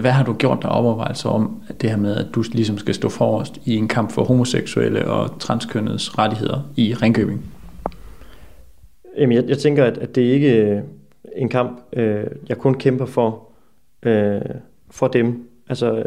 hvad 0.00 0.10
har 0.10 0.24
du 0.24 0.32
gjort 0.32 0.62
der 0.62 0.68
overvejelser 0.68 1.28
om 1.28 1.62
at 1.68 1.82
det 1.82 1.90
her 1.90 1.96
med, 1.96 2.16
at 2.16 2.26
du 2.34 2.44
ligesom 2.52 2.78
skal 2.78 2.94
stå 2.94 3.08
forrest 3.08 3.60
i 3.64 3.76
en 3.76 3.88
kamp 3.88 4.12
for 4.12 4.24
homoseksuelle 4.24 5.08
og 5.08 5.38
transkønnedes 5.38 6.18
rettigheder 6.18 6.60
i 6.76 6.94
Ringkøbing? 6.94 7.44
Jamen, 9.18 9.36
jeg, 9.36 9.44
jeg 9.48 9.58
tænker, 9.58 9.84
at, 9.84 9.98
at 9.98 10.14
det 10.14 10.22
ikke 10.22 10.58
er 10.58 10.82
en 11.36 11.48
kamp, 11.48 11.80
øh, 11.92 12.24
jeg 12.48 12.58
kun 12.58 12.74
kæmper 12.74 13.06
for, 13.06 13.48
øh, 14.02 14.40
for 14.90 15.08
dem. 15.08 15.48
Altså, 15.68 16.04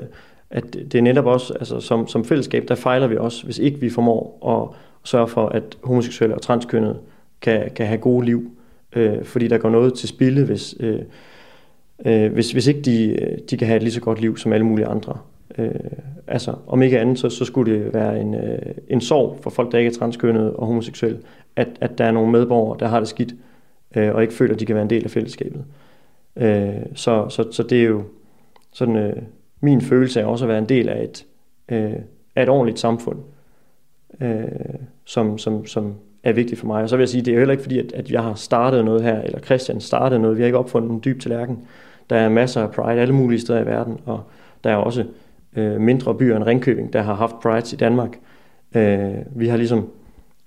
at 0.49 0.73
det 0.73 0.95
er 0.95 1.01
netop 1.01 1.25
også, 1.25 1.53
altså 1.53 1.79
som, 1.79 2.07
som 2.07 2.25
fællesskab, 2.25 2.65
der 2.67 2.75
fejler 2.75 3.07
vi 3.07 3.17
også, 3.17 3.45
hvis 3.45 3.59
ikke 3.59 3.79
vi 3.79 3.89
formår 3.89 4.47
at 4.47 4.77
sørge 5.09 5.27
for, 5.27 5.45
at 5.45 5.77
homoseksuelle 5.83 6.35
og 6.35 6.41
transkønnede 6.41 6.97
kan, 7.41 7.71
kan 7.75 7.87
have 7.87 7.97
gode 7.97 8.25
liv. 8.25 8.51
Øh, 8.95 9.23
fordi 9.23 9.47
der 9.47 9.57
går 9.57 9.69
noget 9.69 9.93
til 9.93 10.09
spilde, 10.09 10.45
hvis, 10.45 10.75
øh, 10.79 10.99
øh, 12.05 12.33
hvis, 12.33 12.51
hvis 12.51 12.67
ikke 12.67 12.81
de, 12.81 13.17
de 13.49 13.57
kan 13.57 13.67
have 13.67 13.75
et 13.75 13.83
lige 13.83 13.93
så 13.93 14.01
godt 14.01 14.21
liv 14.21 14.37
som 14.37 14.53
alle 14.53 14.65
mulige 14.65 14.87
andre. 14.87 15.17
Øh, 15.57 15.71
altså, 16.27 16.55
om 16.67 16.81
ikke 16.81 16.99
andet, 16.99 17.19
så, 17.19 17.29
så 17.29 17.45
skulle 17.45 17.73
det 17.73 17.93
være 17.93 18.21
en, 18.21 18.35
øh, 18.35 18.59
en 18.87 19.01
sorg 19.01 19.39
for 19.41 19.49
folk, 19.49 19.71
der 19.71 19.77
ikke 19.77 19.89
er 19.89 19.93
transkønnede 19.93 20.55
og 20.55 20.67
homoseksuelle, 20.67 21.19
at, 21.55 21.67
at 21.81 21.97
der 21.97 22.05
er 22.05 22.11
nogle 22.11 22.31
medborgere, 22.31 22.77
der 22.79 22.87
har 22.87 22.99
det 22.99 23.07
skidt, 23.07 23.33
øh, 23.95 24.15
og 24.15 24.21
ikke 24.21 24.33
føler, 24.33 24.53
at 24.53 24.59
de 24.59 24.65
kan 24.65 24.75
være 24.75 24.83
en 24.83 24.89
del 24.89 25.03
af 25.03 25.11
fællesskabet. 25.11 25.63
Øh, 26.35 26.75
så, 26.95 27.29
så, 27.29 27.51
så 27.51 27.63
det 27.63 27.79
er 27.79 27.87
jo 27.87 28.03
sådan, 28.73 28.95
øh, 28.95 29.15
min 29.61 29.81
følelse 29.81 30.21
af 30.21 30.25
også 30.25 30.45
at 30.45 30.49
være 30.49 30.57
en 30.57 30.69
del 30.69 30.89
af 30.89 31.03
et, 31.03 31.25
øh, 31.69 31.93
af 32.35 32.43
et 32.43 32.49
ordentligt 32.49 32.79
samfund, 32.79 33.17
øh, 34.21 34.43
som, 35.05 35.37
som, 35.37 35.65
som 35.65 35.95
er 36.23 36.33
vigtigt 36.33 36.59
for 36.59 36.67
mig. 36.67 36.83
Og 36.83 36.89
så 36.89 36.95
vil 36.95 37.01
jeg 37.01 37.09
sige, 37.09 37.21
det 37.21 37.31
er 37.31 37.35
jo 37.35 37.39
heller 37.39 37.51
ikke 37.51 37.63
fordi, 37.63 37.79
at, 37.79 37.93
at 37.93 38.11
jeg 38.11 38.23
har 38.23 38.33
startet 38.33 38.85
noget 38.85 39.03
her, 39.03 39.21
eller 39.21 39.39
Christian 39.39 39.81
startede 39.81 40.21
noget. 40.21 40.37
Vi 40.37 40.41
har 40.41 40.45
ikke 40.45 40.57
opfundet 40.57 40.91
en 40.91 41.01
dyb 41.05 41.21
tallerken. 41.21 41.59
Der 42.09 42.15
er 42.15 42.29
masser 42.29 42.61
af 42.61 42.71
pride 42.71 43.01
alle 43.01 43.15
mulige 43.15 43.39
steder 43.39 43.61
i 43.61 43.65
verden, 43.65 43.99
og 44.05 44.23
der 44.63 44.69
er 44.69 44.75
også 44.75 45.05
øh, 45.55 45.81
mindre 45.81 46.15
byer 46.15 46.35
end 46.35 46.43
Ringkøbing, 46.43 46.93
der 46.93 47.01
har 47.01 47.13
haft 47.13 47.39
pride 47.39 47.75
i 47.75 47.77
Danmark. 47.77 48.17
Øh, 48.75 49.15
vi 49.35 49.47
har 49.47 49.57
ligesom 49.57 49.89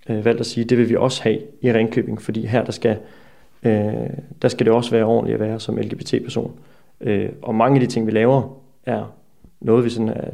øh, 0.08 0.24
valgt 0.24 0.40
at 0.40 0.46
sige, 0.46 0.64
at 0.64 0.70
det 0.70 0.78
vil 0.78 0.88
vi 0.88 0.96
også 0.96 1.22
have 1.22 1.38
i 1.60 1.72
Ringkøbing, 1.72 2.22
fordi 2.22 2.46
her 2.46 2.64
der 2.64 2.72
skal, 2.72 2.96
øh, 3.62 3.92
der 4.42 4.48
skal 4.48 4.66
det 4.66 4.74
også 4.74 4.90
være 4.90 5.04
ordentligt 5.04 5.34
at 5.34 5.48
være 5.48 5.60
som 5.60 5.76
LGBT-person. 5.76 6.52
Øh, 7.00 7.28
og 7.42 7.54
mange 7.54 7.74
af 7.74 7.80
de 7.80 7.92
ting, 7.92 8.06
vi 8.06 8.10
laver, 8.10 8.56
er 8.86 9.12
noget, 9.60 9.84
vi 9.84 9.90
sådan 9.90 10.08
er 10.08 10.30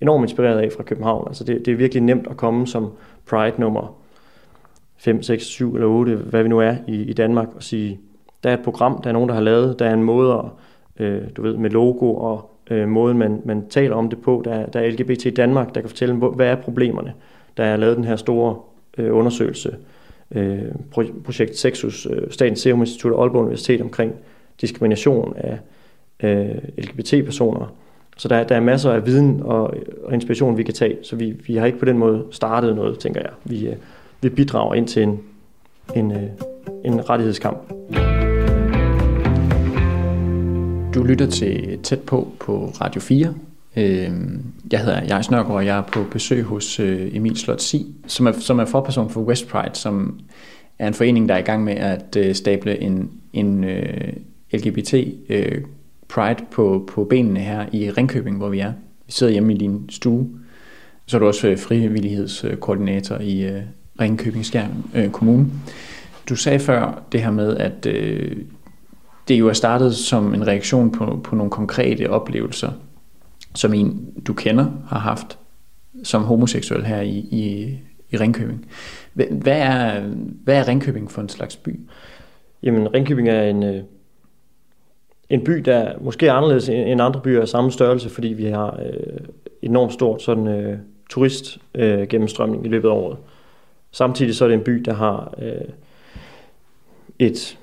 enormt 0.00 0.24
inspireret 0.24 0.58
af 0.58 0.72
fra 0.76 0.82
København. 0.82 1.24
Altså 1.26 1.44
det, 1.44 1.66
det 1.66 1.72
er 1.72 1.76
virkelig 1.76 2.02
nemt 2.02 2.26
at 2.26 2.36
komme 2.36 2.66
som 2.66 2.92
Pride 3.26 3.60
nummer 3.60 3.96
5, 4.96 5.22
6, 5.22 5.44
7 5.44 5.74
eller 5.74 5.86
8, 5.86 6.16
hvad 6.16 6.42
vi 6.42 6.48
nu 6.48 6.60
er 6.60 6.74
i, 6.88 7.02
i 7.02 7.12
Danmark, 7.12 7.48
og 7.54 7.62
sige, 7.62 8.00
der 8.44 8.50
er 8.50 8.54
et 8.54 8.64
program, 8.64 9.02
der 9.02 9.08
er 9.08 9.12
nogen, 9.12 9.28
der 9.28 9.34
har 9.34 9.42
lavet, 9.42 9.78
der 9.78 9.86
er 9.86 9.94
en 9.94 10.02
måde, 10.02 10.32
at, 10.32 10.44
øh, 11.04 11.22
du 11.36 11.42
ved, 11.42 11.56
med 11.56 11.70
logo 11.70 12.14
og 12.14 12.50
øh, 12.70 12.88
måden, 12.88 13.18
man, 13.18 13.42
man 13.44 13.68
taler 13.68 13.96
om 13.96 14.10
det 14.10 14.20
på. 14.20 14.42
Der, 14.44 14.52
er, 14.52 14.66
der 14.66 14.80
er 14.80 14.90
LGBT 14.90 15.26
i 15.26 15.30
Danmark, 15.30 15.74
der 15.74 15.80
kan 15.80 15.90
fortælle, 15.90 16.14
hvad 16.14 16.46
er 16.46 16.56
problemerne. 16.56 17.12
Der 17.56 17.64
er 17.64 17.76
lavet 17.76 17.96
den 17.96 18.04
her 18.04 18.16
store 18.16 18.56
øh, 18.98 19.16
undersøgelse, 19.16 19.76
øh, 20.30 20.62
projekt 21.24 21.56
Sexus, 21.56 22.06
øh, 22.10 22.30
Statens 22.30 22.60
Serum 22.60 22.80
Institut 22.80 23.12
og 23.12 23.22
Aalborg 23.22 23.42
Universitet 23.42 23.80
omkring 23.80 24.14
diskrimination 24.60 25.36
af 25.36 25.58
øh, 26.22 26.54
LGBT-personer. 26.78 27.74
Så 28.20 28.28
der, 28.28 28.44
der 28.44 28.56
er 28.56 28.60
masser 28.60 28.92
af 28.92 29.06
viden 29.06 29.40
og, 29.42 29.74
og 30.04 30.14
inspiration, 30.14 30.56
vi 30.56 30.62
kan 30.62 30.74
tage. 30.74 30.96
Så 31.02 31.16
vi, 31.16 31.34
vi 31.46 31.56
har 31.56 31.66
ikke 31.66 31.78
på 31.78 31.84
den 31.84 31.98
måde 31.98 32.24
startet 32.30 32.76
noget, 32.76 32.98
tænker 32.98 33.20
jeg. 33.20 33.30
Vi, 33.44 33.68
øh, 33.68 33.76
vi 34.22 34.28
bidrager 34.28 34.74
ind 34.74 34.88
til 34.88 35.02
en, 35.02 35.20
en, 35.96 36.12
øh, 36.12 36.22
en 36.84 37.10
rettighedskamp. 37.10 37.58
Du 40.94 41.02
lytter 41.02 41.26
til 41.26 41.78
Tæt 41.82 42.00
på 42.00 42.28
på 42.40 42.72
Radio 42.80 43.00
4. 43.00 43.34
Øh, 43.76 44.10
jeg 44.72 44.80
hedder 44.80 45.04
Jais 45.04 45.30
Nørgaard, 45.30 45.56
og 45.56 45.66
jeg 45.66 45.78
er 45.78 45.82
på 45.82 46.04
besøg 46.12 46.42
hos 46.42 46.80
øh, 46.80 47.16
Emil 47.16 47.36
Slot 47.36 47.60
Si, 47.60 47.86
som 48.06 48.26
er, 48.26 48.32
som 48.32 48.58
er 48.58 48.64
forperson 48.64 49.10
for 49.10 49.20
West 49.20 49.48
Pride, 49.48 49.74
som 49.74 50.20
er 50.78 50.88
en 50.88 50.94
forening, 50.94 51.28
der 51.28 51.34
er 51.34 51.38
i 51.38 51.42
gang 51.42 51.64
med 51.64 51.74
at 51.74 52.16
øh, 52.16 52.34
stable 52.34 52.80
en, 52.80 53.10
en 53.32 53.64
LGBT 54.52 54.94
Pride 56.10 56.44
på, 56.50 56.88
på 56.88 57.04
benene 57.04 57.40
her 57.40 57.66
i 57.72 57.90
Ringkøbing, 57.90 58.36
hvor 58.36 58.48
vi 58.48 58.58
er. 58.58 58.72
Vi 59.06 59.12
sidder 59.12 59.32
hjemme 59.32 59.54
i 59.54 59.56
din 59.56 59.90
stue. 59.90 60.28
Så 61.06 61.16
er 61.16 61.18
du 61.18 61.26
også 61.26 61.48
øh, 61.48 61.58
frivillighedskoordinator 61.58 63.18
i 63.18 63.42
øh, 63.42 63.62
Ringkøbing 64.00 64.46
Skjern 64.46 64.84
øh, 64.94 65.10
Kommune. 65.10 65.46
Du 66.28 66.36
sagde 66.36 66.58
før 66.58 67.02
det 67.12 67.22
her 67.22 67.30
med, 67.30 67.56
at 67.56 67.84
det 69.28 69.38
jo 69.38 69.48
er 69.48 69.52
startet 69.52 69.94
som 69.94 70.34
en 70.34 70.46
reaktion 70.46 70.90
på, 70.90 71.20
på 71.24 71.34
nogle 71.34 71.50
konkrete 71.50 72.10
oplevelser, 72.10 72.70
som 73.54 73.74
en, 73.74 74.06
du 74.26 74.32
kender, 74.32 74.66
har 74.88 74.98
haft 74.98 75.38
som 76.02 76.22
homoseksuel 76.22 76.84
her 76.84 77.00
i, 77.00 77.18
i, 77.18 77.78
i 78.10 78.16
Ringkøbing. 78.16 78.66
Hvad 79.14 79.58
er, 79.58 80.00
hvad 80.44 80.56
er 80.56 80.68
Ringkøbing 80.68 81.10
for 81.10 81.22
en 81.22 81.28
slags 81.28 81.56
by? 81.56 81.80
Jamen, 82.62 82.94
Ringkøbing 82.94 83.28
er 83.28 83.42
en, 83.42 83.82
en 85.30 85.44
by, 85.44 85.52
der 85.52 85.92
måske 86.00 86.26
er 86.26 86.32
anderledes 86.32 86.68
end 86.68 87.02
andre 87.02 87.20
byer 87.20 87.40
af 87.40 87.48
samme 87.48 87.72
størrelse, 87.72 88.10
fordi 88.10 88.28
vi 88.28 88.44
har 88.44 88.80
øh, 88.86 89.18
enormt 89.62 89.92
stort 89.92 90.22
sådan, 90.22 90.48
øh, 90.48 90.78
turist 91.10 91.58
øh, 91.74 92.08
gennemstrømning 92.08 92.66
i 92.66 92.68
løbet 92.68 92.88
af 92.88 92.92
året. 92.92 93.16
Samtidig 93.90 94.34
så 94.34 94.44
er 94.44 94.48
det 94.48 94.54
en 94.54 94.64
by, 94.64 94.72
der 94.72 94.94
har 94.94 95.34
øh, 95.42 95.68
et 97.18 97.58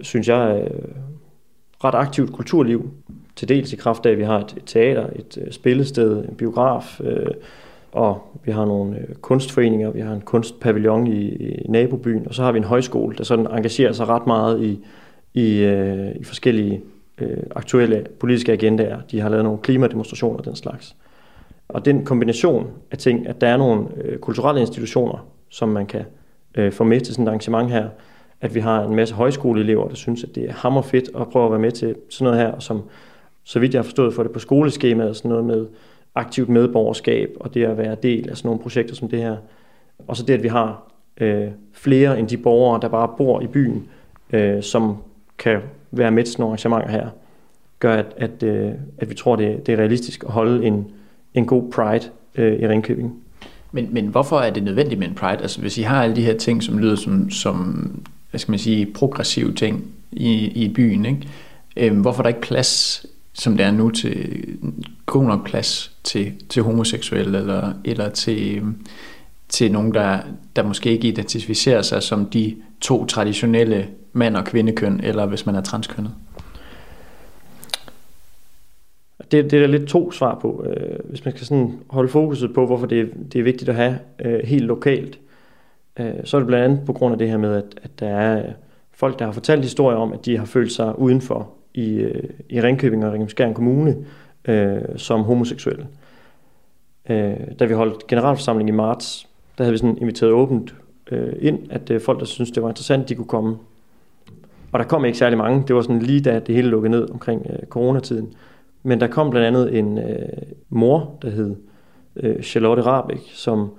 synes 0.00 0.28
jeg, 0.28 0.62
øh, 0.64 0.80
ret 1.84 1.94
aktivt 1.94 2.32
kulturliv. 2.32 2.90
Til 3.36 3.48
dels 3.48 3.72
i 3.72 3.76
kraft 3.76 4.06
af, 4.06 4.10
at 4.10 4.18
vi 4.18 4.22
har 4.22 4.38
et, 4.38 4.62
teater, 4.66 5.06
et 5.16 5.38
øh, 5.44 5.52
spillested, 5.52 6.24
en 6.28 6.34
biograf, 6.34 7.00
øh, 7.00 7.26
og 7.92 8.20
vi 8.44 8.52
har 8.52 8.64
nogle 8.64 8.98
øh, 8.98 9.14
kunstforeninger, 9.14 9.90
vi 9.90 10.00
har 10.00 10.14
en 10.14 10.20
kunstpavillon 10.20 11.06
i, 11.06 11.28
i 11.28 11.66
nabobyen, 11.68 12.28
og 12.28 12.34
så 12.34 12.42
har 12.42 12.52
vi 12.52 12.58
en 12.58 12.64
højskole, 12.64 13.16
der 13.16 13.24
sådan 13.24 13.46
engagerer 13.46 13.92
sig 13.92 14.08
ret 14.08 14.26
meget 14.26 14.62
i, 14.62 14.78
i, 15.34 15.58
øh, 15.58 16.16
i 16.20 16.24
forskellige 16.24 16.82
øh, 17.18 17.42
aktuelle 17.50 18.06
politiske 18.20 18.52
agendaer. 18.52 19.00
De 19.10 19.20
har 19.20 19.28
lavet 19.28 19.44
nogle 19.44 19.58
klimademonstrationer 19.58 20.38
og 20.38 20.44
den 20.44 20.56
slags. 20.56 20.96
Og 21.68 21.84
den 21.84 22.04
kombination 22.04 22.70
af 22.90 22.98
ting, 22.98 23.28
at 23.28 23.40
der 23.40 23.48
er 23.48 23.56
nogle 23.56 23.86
øh, 24.04 24.18
kulturelle 24.18 24.60
institutioner, 24.60 25.26
som 25.48 25.68
man 25.68 25.86
kan 25.86 26.04
øh, 26.54 26.72
få 26.72 26.84
med 26.84 27.00
til 27.00 27.14
sådan 27.14 27.24
et 27.24 27.28
arrangement 27.28 27.70
her, 27.70 27.88
at 28.40 28.54
vi 28.54 28.60
har 28.60 28.84
en 28.84 28.94
masse 28.94 29.14
højskoleelever, 29.14 29.88
der 29.88 29.94
synes, 29.94 30.24
at 30.24 30.34
det 30.34 30.48
er 30.48 30.52
hammerfedt 30.52 31.10
at 31.16 31.28
prøve 31.28 31.44
at 31.44 31.50
være 31.50 31.60
med 31.60 31.72
til 31.72 31.96
sådan 32.08 32.24
noget 32.32 32.46
her, 32.46 32.58
som 32.58 32.82
så 33.44 33.58
vidt 33.58 33.74
jeg 33.74 33.78
har 33.78 33.84
forstået 33.84 34.14
får 34.14 34.22
det 34.22 34.32
på 34.32 34.38
skoleskemaet, 34.38 35.16
sådan 35.16 35.28
noget 35.28 35.44
med 35.44 35.66
aktivt 36.14 36.48
medborgerskab, 36.48 37.36
og 37.40 37.54
det 37.54 37.64
at 37.64 37.78
være 37.78 37.96
del 38.02 38.30
af 38.30 38.36
sådan 38.36 38.48
nogle 38.48 38.62
projekter 38.62 38.94
som 38.94 39.08
det 39.08 39.18
her. 39.18 39.36
Og 40.08 40.16
så 40.16 40.22
det, 40.22 40.34
at 40.34 40.42
vi 40.42 40.48
har 40.48 40.92
øh, 41.20 41.48
flere 41.72 42.18
end 42.18 42.28
de 42.28 42.36
borgere, 42.36 42.80
der 42.80 42.88
bare 42.88 43.08
bor 43.18 43.40
i 43.40 43.46
byen, 43.46 43.88
øh, 44.32 44.62
som 44.62 44.96
kan 45.38 45.60
være 45.90 46.10
med 46.10 46.24
til 46.24 46.32
sådan 46.32 46.42
nogle 46.42 46.50
arrangementer 46.50 46.90
her, 46.90 47.08
gør, 47.80 47.94
at, 47.94 48.14
at, 48.16 48.42
øh, 48.42 48.72
at 48.98 49.10
vi 49.10 49.14
tror, 49.14 49.36
det, 49.36 49.66
det 49.66 49.74
er 49.74 49.78
realistisk 49.78 50.24
at 50.24 50.30
holde 50.30 50.66
en, 50.66 50.86
en 51.34 51.46
god 51.46 51.70
pride 51.72 52.04
øh, 52.34 52.60
i 52.60 52.68
Ringkøbing. 52.68 53.14
Men, 53.72 53.88
men 53.90 54.06
hvorfor 54.06 54.38
er 54.38 54.50
det 54.50 54.62
nødvendigt 54.62 54.98
med 54.98 55.08
en 55.08 55.14
pride? 55.14 55.42
Altså 55.42 55.60
hvis 55.60 55.78
I 55.78 55.82
har 55.82 56.02
alle 56.02 56.16
de 56.16 56.22
her 56.22 56.36
ting, 56.36 56.62
som 56.62 56.78
lyder 56.78 56.96
som, 56.96 57.30
som 57.30 57.90
hvad 58.30 58.38
skal 58.40 58.52
man 58.52 58.58
sige, 58.58 58.86
progressive 58.86 59.52
ting 59.52 59.84
i, 60.12 60.34
i 60.64 60.68
byen. 60.68 61.06
Ikke? 61.06 61.28
Øhm, 61.76 62.00
hvorfor 62.00 62.20
er 62.20 62.22
der 62.22 62.28
ikke 62.28 62.40
plads, 62.40 63.06
som 63.32 63.56
det 63.56 63.66
er 63.66 63.70
nu, 63.70 63.90
til 63.90 64.42
god 65.06 65.24
nok 65.24 65.46
plads 65.46 65.92
til, 66.04 66.32
til 66.48 66.62
homoseksuelle 66.62 67.38
eller, 67.38 67.72
eller 67.84 68.08
til, 68.08 68.56
øhm, 68.56 68.86
til 69.48 69.72
nogen, 69.72 69.94
der, 69.94 70.18
der 70.56 70.62
måske 70.62 70.90
ikke 70.90 71.08
identificerer 71.08 71.82
sig 71.82 72.02
som 72.02 72.26
de 72.26 72.56
to 72.80 73.06
traditionelle 73.06 73.88
mand- 74.16 74.36
og 74.36 74.44
kvindekøn, 74.44 75.00
eller 75.02 75.26
hvis 75.26 75.46
man 75.46 75.54
er 75.54 75.60
transkønnet? 75.60 76.14
Det, 79.18 79.50
det 79.50 79.52
er 79.52 79.60
der 79.60 79.66
lidt 79.66 79.88
to 79.88 80.10
svar 80.10 80.38
på. 80.42 80.64
Øh, 80.66 80.98
hvis 81.04 81.24
man 81.24 81.34
skal 81.34 81.46
sådan 81.46 81.78
holde 81.90 82.08
fokuset 82.08 82.54
på, 82.54 82.66
hvorfor 82.66 82.86
det, 82.86 83.12
det 83.32 83.38
er 83.38 83.42
vigtigt 83.42 83.68
at 83.68 83.74
have 83.74 83.98
øh, 84.24 84.40
helt 84.44 84.64
lokalt, 84.64 85.18
øh, 85.98 86.14
så 86.24 86.36
er 86.36 86.40
det 86.40 86.46
blandt 86.46 86.64
andet 86.64 86.86
på 86.86 86.92
grund 86.92 87.12
af 87.12 87.18
det 87.18 87.28
her 87.28 87.36
med, 87.36 87.54
at, 87.54 87.80
at 87.82 88.00
der 88.00 88.08
er 88.08 88.38
øh, 88.38 88.52
folk, 88.92 89.18
der 89.18 89.24
har 89.24 89.32
fortalt 89.32 89.62
historier 89.62 89.98
om, 89.98 90.12
at 90.12 90.26
de 90.26 90.38
har 90.38 90.44
følt 90.44 90.72
sig 90.72 90.98
udenfor 90.98 91.48
i, 91.74 91.94
øh, 91.94 92.30
i 92.50 92.60
Ringkøbing 92.60 93.04
og 93.04 93.12
Ringkøbing 93.12 93.54
Kommune 93.54 93.96
øh, 94.44 94.82
som 94.96 95.22
homoseksuelle. 95.22 95.86
Øh, 97.10 97.36
da 97.58 97.64
vi 97.64 97.74
holdt 97.74 98.06
generalforsamling 98.06 98.68
i 98.68 98.72
marts, 98.72 99.28
der 99.58 99.64
havde 99.64 99.72
vi 99.72 99.78
sådan 99.78 99.98
inviteret 99.98 100.32
åbent 100.32 100.74
øh, 101.10 101.32
ind, 101.40 101.58
at 101.70 101.90
øh, 101.90 102.00
folk, 102.00 102.20
der 102.20 102.26
synes 102.26 102.50
det 102.50 102.62
var 102.62 102.68
interessant, 102.68 103.08
de 103.08 103.14
kunne 103.14 103.26
komme. 103.26 103.56
Og 104.76 104.80
der 104.80 104.88
kom 104.88 105.04
ikke 105.04 105.18
særlig 105.18 105.38
mange. 105.38 105.64
Det 105.68 105.76
var 105.76 105.82
sådan 105.82 106.02
lige 106.02 106.20
da 106.20 106.38
det 106.38 106.54
hele 106.54 106.68
lukkede 106.68 106.90
ned 106.90 107.10
omkring 107.10 107.46
øh, 107.50 107.66
coronatiden. 107.68 108.32
Men 108.82 109.00
der 109.00 109.06
kom 109.06 109.30
blandt 109.30 109.46
andet 109.46 109.78
en 109.78 109.98
øh, 109.98 110.28
mor, 110.68 111.18
der 111.22 111.30
hed 111.30 111.56
øh, 112.16 112.42
Charlotte 112.42 112.82
Rabeck, 112.82 113.20
som 113.32 113.70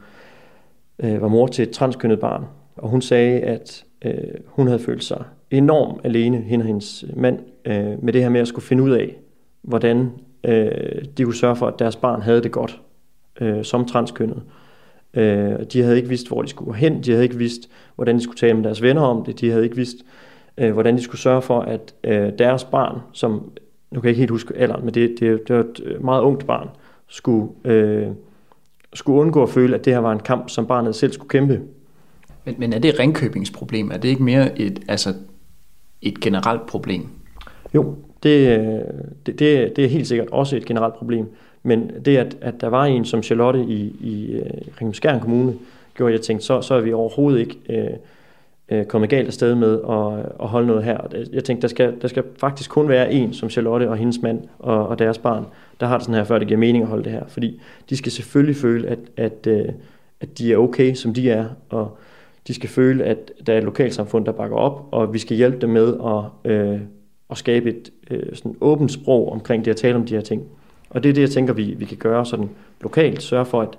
øh, 0.99 1.21
var 1.21 1.27
mor 1.27 1.47
til 1.47 1.63
et 1.63 1.69
transkønnet 1.69 2.19
barn. 2.19 2.45
Og 2.77 2.89
hun 2.89 3.01
sagde, 3.01 3.39
at 3.39 3.83
øh, 4.05 4.13
hun 4.45 4.67
havde 4.67 4.79
følt 4.79 5.03
sig 5.03 5.23
enormt 5.51 6.01
alene, 6.03 6.37
hende 6.37 6.63
og 6.63 6.67
hendes 6.67 7.05
mand, 7.15 7.39
øh, 7.65 8.03
med 8.03 8.13
det 8.13 8.21
her 8.21 8.29
med 8.29 8.41
at 8.41 8.47
skulle 8.47 8.65
finde 8.65 8.83
ud 8.83 8.91
af, 8.91 9.17
hvordan 9.61 10.11
øh, 10.43 11.05
de 11.17 11.23
kunne 11.23 11.35
sørge 11.35 11.55
for, 11.55 11.67
at 11.67 11.79
deres 11.79 11.95
barn 11.95 12.21
havde 12.21 12.43
det 12.43 12.51
godt 12.51 12.81
øh, 13.41 13.63
som 13.63 13.85
transkønnet. 13.85 14.41
Øh, 15.13 15.55
de 15.73 15.81
havde 15.81 15.97
ikke 15.97 16.09
vidst, 16.09 16.27
hvor 16.27 16.41
de 16.41 16.47
skulle 16.47 16.67
gå 16.67 16.73
hen. 16.73 17.03
De 17.03 17.11
havde 17.11 17.23
ikke 17.23 17.37
vidst, 17.37 17.69
hvordan 17.95 18.15
de 18.15 18.21
skulle 18.21 18.37
tale 18.37 18.53
med 18.53 18.63
deres 18.63 18.81
venner 18.81 19.01
om 19.01 19.25
det. 19.25 19.41
De 19.41 19.49
havde 19.49 19.63
ikke 19.63 19.75
vidst, 19.75 19.97
øh, 19.97 20.26
hvordan 20.57 20.97
de 20.97 21.01
skulle 21.01 21.21
sørge 21.21 21.41
for, 21.41 21.61
at 21.61 21.93
øh, 22.03 22.31
deres 22.39 22.63
barn, 22.63 22.99
som, 23.13 23.31
nu 23.91 23.99
kan 23.99 24.03
jeg 24.03 24.09
ikke 24.09 24.19
helt 24.19 24.31
huske 24.31 24.53
alderen, 24.55 24.85
men 24.85 24.93
det, 24.93 25.15
det, 25.19 25.47
det 25.47 25.55
var 25.55 25.61
et 25.61 26.01
meget 26.01 26.21
ungt 26.21 26.47
barn, 26.47 26.69
skulle, 27.07 27.51
øh, 27.65 28.07
skulle 28.93 29.21
undgå 29.21 29.43
at 29.43 29.49
føle, 29.49 29.75
at 29.75 29.85
det 29.85 29.93
her 29.93 29.99
var 29.99 30.11
en 30.11 30.19
kamp, 30.19 30.49
som 30.49 30.67
barnet 30.67 30.95
selv 30.95 31.11
skulle 31.11 31.29
kæmpe. 31.29 31.61
Men, 32.45 32.55
men 32.57 32.73
er 32.73 32.79
det 32.79 32.99
Ringkøbings 32.99 33.51
problem? 33.51 33.91
Er 33.91 33.97
det 33.97 34.09
ikke 34.09 34.23
mere 34.23 34.59
et, 34.59 34.79
altså 34.87 35.13
et 36.01 36.19
generelt 36.19 36.65
problem? 36.65 37.07
Jo, 37.73 37.95
det, 38.23 38.59
det, 39.25 39.39
det, 39.39 39.75
det 39.75 39.85
er 39.85 39.89
helt 39.89 40.07
sikkert 40.07 40.29
også 40.31 40.57
et 40.57 40.65
generelt 40.65 40.93
problem. 40.93 41.25
Men 41.63 41.91
det, 42.05 42.17
at, 42.17 42.37
at 42.41 42.61
der 42.61 42.67
var 42.67 42.85
en 42.85 43.05
som 43.05 43.23
Charlotte 43.23 43.63
i, 43.63 43.95
i 44.01 44.39
uh, 44.39 44.81
Ringskjern 44.81 45.19
Kommune, 45.19 45.53
gjorde, 45.95 46.13
at 46.13 46.19
jeg 46.19 46.25
tænkte, 46.25 46.45
så, 46.45 46.61
så 46.61 46.73
er 46.73 46.81
vi 46.81 46.93
overhovedet 46.93 47.39
ikke 47.39 47.57
uh, 47.69 47.97
øh, 48.69 48.85
kommet 48.85 49.09
galt 49.09 49.27
afsted 49.27 49.55
med 49.55 49.73
at, 49.73 50.31
at 50.41 50.47
holde 50.47 50.67
noget 50.67 50.83
her. 50.83 50.97
Jeg 51.33 51.43
tænkte, 51.43 51.61
der 51.61 51.67
skal, 51.67 51.93
der 52.01 52.07
skal 52.07 52.23
faktisk 52.39 52.69
kun 52.69 52.89
være 52.89 53.13
en 53.13 53.33
som 53.33 53.49
Charlotte 53.49 53.89
og 53.89 53.97
hendes 53.97 54.21
mand 54.21 54.41
og, 54.59 54.87
og 54.87 54.99
deres 54.99 55.17
barn, 55.17 55.45
der 55.79 55.85
har 55.85 55.97
det 55.97 56.05
sådan 56.05 56.15
her, 56.15 56.23
før 56.23 56.39
det 56.39 56.47
giver 56.47 56.59
mening 56.59 56.83
at 56.83 56.89
holde 56.89 57.03
det 57.03 57.11
her. 57.11 57.23
Fordi 57.27 57.61
de 57.89 57.97
skal 57.97 58.11
selvfølgelig 58.11 58.55
føle, 58.55 58.87
at, 58.87 58.99
at, 59.17 59.47
øh, 59.47 59.65
at 60.21 60.37
de 60.37 60.53
er 60.53 60.57
okay, 60.57 60.93
som 60.93 61.13
de 61.13 61.31
er, 61.31 61.45
og 61.69 61.97
de 62.47 62.53
skal 62.53 62.69
føle, 62.69 63.03
at 63.03 63.31
der 63.47 63.53
er 63.53 63.57
et 63.57 63.63
lokalsamfund, 63.63 64.25
der 64.25 64.31
bakker 64.31 64.57
op, 64.57 64.87
og 64.91 65.13
vi 65.13 65.19
skal 65.19 65.37
hjælpe 65.37 65.57
dem 65.57 65.69
med 65.69 65.93
at, 66.05 66.51
øh, 66.51 66.79
at 67.29 67.37
skabe 67.37 67.69
et 67.69 67.91
øh, 68.11 68.35
sådan 68.35 68.55
åbent 68.61 68.91
sprog 68.91 69.31
omkring 69.31 69.65
det 69.65 69.71
at 69.71 69.77
tale 69.77 69.95
om 69.95 70.05
de 70.05 70.13
her 70.13 70.21
ting. 70.21 70.43
Og 70.89 71.03
det 71.03 71.09
er 71.09 71.13
det, 71.13 71.21
jeg 71.21 71.29
tænker, 71.29 71.53
vi, 71.53 71.75
vi 71.77 71.85
kan 71.85 71.97
gøre 71.97 72.25
sådan 72.25 72.49
lokalt. 72.81 73.23
Sørge 73.23 73.45
for, 73.45 73.61
at, 73.61 73.77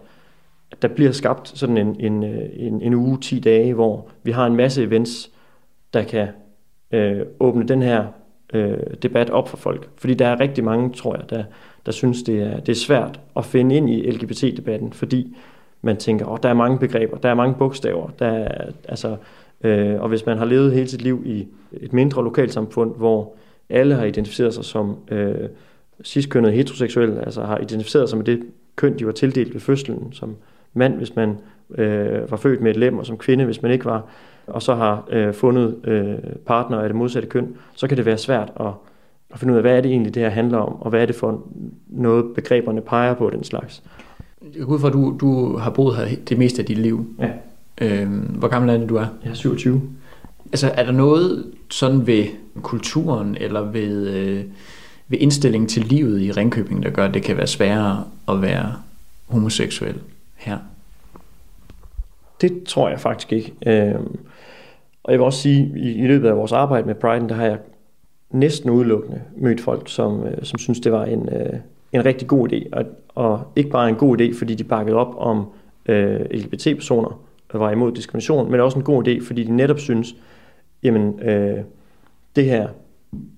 at 0.73 0.83
der 0.83 0.89
bliver 0.89 1.13
skabt 1.13 1.49
sådan 1.49 1.79
en, 1.79 1.97
en, 2.01 2.25
øh, 2.25 2.49
en, 2.53 2.83
en 2.83 2.95
uge, 2.95 3.19
10 3.21 3.41
dage, 3.41 3.75
hvor 3.75 4.09
vi 4.23 4.31
har 4.31 4.47
en 4.47 4.57
masse 4.57 4.83
events, 4.83 5.31
der 5.95 6.03
kan 6.03 6.29
øh, 6.93 7.21
åbne 7.41 7.69
den 7.69 7.83
her 7.83 8.07
øh, 8.55 8.79
debat 9.03 9.31
op 9.31 9.49
for 9.49 9.57
folk. 9.57 9.89
Fordi 9.97 10.15
der 10.15 10.27
er 10.27 10.41
rigtig 10.41 10.65
mange, 10.65 10.93
tror 10.93 11.17
jeg, 11.17 11.31
der, 11.31 11.45
der 11.87 11.93
synes, 11.93 12.23
det 12.23 12.43
er, 12.43 12.61
det 12.61 12.73
er 12.73 12.77
svært 12.77 13.21
at 13.37 13.45
finde 13.45 13.77
ind 13.77 13.91
i 13.91 14.11
LGBT-debatten, 14.11 14.93
fordi 14.93 15.37
man 15.83 15.97
tænker, 15.97 16.27
at 16.27 16.33
oh, 16.33 16.39
der 16.43 16.49
er 16.49 16.55
mange 16.55 16.79
begreber, 16.79 17.17
der 17.17 17.29
er 17.29 17.35
mange 17.35 17.55
bogstaver, 17.55 18.11
der 18.19 18.27
er, 18.27 18.71
altså, 18.89 19.17
øh, 19.65 20.01
og 20.01 20.09
hvis 20.09 20.27
man 20.27 20.39
har 20.39 20.45
levet 20.45 20.73
hele 20.73 20.89
sit 20.89 21.03
liv 21.03 21.23
i 21.27 21.49
et 21.73 21.93
mindre 21.93 22.25
lokalsamfund, 22.25 22.97
hvor 22.97 23.35
alle 23.69 23.95
har 23.95 24.05
identificeret 24.05 24.55
sig 24.55 24.65
som 24.65 24.97
øh, 25.11 25.49
ciskønnet 26.05 26.53
heteroseksuelle, 26.53 27.25
altså 27.25 27.43
har 27.43 27.59
identificeret 27.59 28.09
sig 28.09 28.19
med 28.19 28.27
det 28.27 28.43
køn, 28.77 28.99
de 28.99 29.07
var 29.07 29.13
tildelt 29.13 29.55
ved 29.55 29.61
fødslen, 29.61 30.13
som 30.13 30.37
mand, 30.79 30.95
hvis 30.95 31.17
man 31.17 31.37
øh, 31.75 32.31
var 32.31 32.37
født 32.37 32.61
med 32.61 32.71
et 32.71 32.77
lem, 32.77 32.99
og 32.99 33.07
som 33.07 33.19
kvinde, 33.19 33.45
hvis 33.45 33.63
man 33.63 33.73
ikke 33.73 33.85
var, 33.85 34.03
og 34.47 34.63
så 34.63 34.75
har 34.75 35.05
øh, 35.11 35.35
fundet 35.35 35.77
øh, 35.85 36.15
partner 36.47 36.79
af 36.81 36.89
det 36.89 36.97
modsatte 36.97 37.29
køn, 37.29 37.57
så 37.75 37.89
kan 37.89 37.97
det 37.97 38.07
være 38.07 38.19
svært 38.19 38.53
at, 38.61 38.67
at 39.31 39.39
finde 39.39 39.53
ud 39.53 39.57
af, 39.57 39.63
hvad 39.63 39.77
er 39.77 39.81
det 39.81 39.91
egentlig, 39.91 40.15
det 40.15 40.23
her 40.23 40.31
handler 40.31 40.59
om, 40.59 40.83
og 40.83 40.91
hvad 40.91 41.03
er 41.03 41.07
det 41.07 41.15
for 41.15 41.43
noget, 41.89 42.35
begreberne 42.35 42.81
peger 42.81 43.15
på, 43.15 43.31
den 43.31 43.45
slags. 43.45 43.83
Jeg 44.57 44.67
går 44.67 44.75
ud 44.75 44.79
fra, 44.79 44.89
at 44.89 44.95
du, 44.95 45.17
du 45.21 45.57
har 45.57 45.71
boet 45.71 45.97
her 45.97 46.17
det 46.29 46.39
meste 46.39 46.63
af 46.63 46.67
dit 46.67 46.79
liv. 46.79 47.07
Ja. 47.19 47.31
Øhm, 47.81 48.19
hvor 48.19 48.49
gammel 48.49 48.71
er 48.71 48.79
det, 48.79 48.89
du 48.89 48.97
er? 48.97 49.07
Jeg 49.25 49.31
er 49.31 49.35
27. 49.35 49.83
Altså, 50.53 50.71
er 50.75 50.85
der 50.85 50.93
noget 50.93 51.45
sådan 51.71 52.07
ved 52.07 52.25
kulturen, 52.63 53.37
eller 53.41 53.61
ved, 53.61 54.09
øh, 54.09 54.45
ved 55.09 55.19
indstillingen 55.19 55.69
til 55.69 55.85
livet 55.85 56.21
i 56.21 56.33
Ringkøbing, 56.33 56.83
der 56.83 56.91
gør, 56.91 57.05
at 57.05 57.15
det 57.15 57.23
kan 57.23 57.37
være 57.37 57.47
sværere 57.47 58.05
at 58.29 58.43
være 58.43 58.73
homoseksuel 59.27 59.95
her? 60.39 60.59
Det 62.41 62.65
tror 62.65 62.89
jeg 62.89 63.01
faktisk 63.01 63.33
ikke. 63.33 63.55
Øhm, 63.67 64.19
og 65.05 65.13
jeg 65.13 65.19
vil 65.19 65.25
også 65.25 65.41
sige, 65.41 65.73
i, 65.77 65.93
i 65.93 66.07
løbet 66.07 66.29
af 66.29 66.37
vores 66.37 66.53
arbejde 66.53 66.87
med 66.87 66.95
Pride, 66.95 67.29
der 67.29 67.35
har 67.35 67.45
jeg 67.45 67.59
næsten 68.31 68.71
udelukkende 68.71 69.23
mødt 69.37 69.61
folk, 69.61 69.89
som, 69.89 70.27
øh, 70.27 70.39
som 70.43 70.59
synes, 70.59 70.81
det 70.81 70.93
var 70.93 71.05
en, 71.05 71.29
øh, 71.29 71.59
en 71.93 72.05
rigtig 72.05 72.29
god 72.29 72.53
idé. 72.53 72.69
Og, 72.73 72.85
og 73.15 73.53
ikke 73.57 73.71
bare 73.71 73.89
en 73.89 73.95
god 73.95 74.21
idé, 74.21 74.39
fordi 74.39 74.55
de 74.55 74.65
bakkede 74.65 74.97
op 74.97 75.15
om 75.17 75.47
øh, 75.87 76.21
LGBT-personer 76.21 77.21
og 77.49 77.61
var 77.61 77.71
imod 77.71 77.93
diskrimination, 77.93 78.51
men 78.51 78.61
også 78.61 78.79
en 78.79 78.85
god 78.85 79.09
idé, 79.09 79.27
fordi 79.27 79.45
de 79.45 79.57
netop 79.57 79.79
synes, 79.79 80.17
jamen 80.83 81.21
øh, 81.21 81.59
det 82.37 82.45
her, 82.45 82.69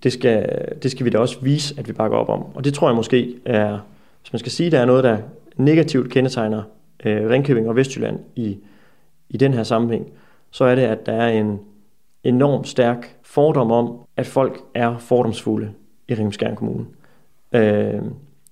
det 0.03 0.13
skal, 0.13 0.67
det 0.83 0.91
skal 0.91 1.05
vi 1.05 1.11
da 1.11 1.19
også 1.19 1.41
vise, 1.41 1.75
at 1.79 1.89
vi 1.89 1.93
bakker 1.93 2.17
op 2.17 2.29
om. 2.29 2.45
Og 2.55 2.65
det 2.65 2.75
tror 2.75 2.89
jeg 2.89 2.97
måske 2.97 3.35
er, 3.45 3.79
hvis 4.23 4.33
man 4.33 4.39
skal 4.41 4.53
sige, 4.53 4.71
der 4.71 4.81
er 4.81 4.85
noget, 4.85 5.05
der 5.05 5.19
negativt 5.57 6.11
kendetegner 6.11 6.63
øh, 7.05 7.31
Ringkøbing 7.31 7.69
og 7.69 7.77
Vestjylland 7.77 8.19
i, 8.37 8.59
i 9.29 9.37
den 9.37 9.55
her 9.55 9.63
sammenhæng, 9.63 10.07
så 10.51 10.65
er 10.65 10.75
det, 10.75 10.83
at 10.83 11.07
der 11.07 11.13
er 11.13 11.29
en 11.29 11.61
enorm 12.25 12.65
stærk 12.65 13.17
fordom 13.23 13.73
om, 13.73 13.99
at 14.17 14.27
folk 14.27 14.61
er 14.75 14.99
fordomsfulde 14.99 15.71
i 16.09 16.15
Ringskjern 16.15 16.57
Kommune. 16.57 16.87
Øh, 17.53 18.03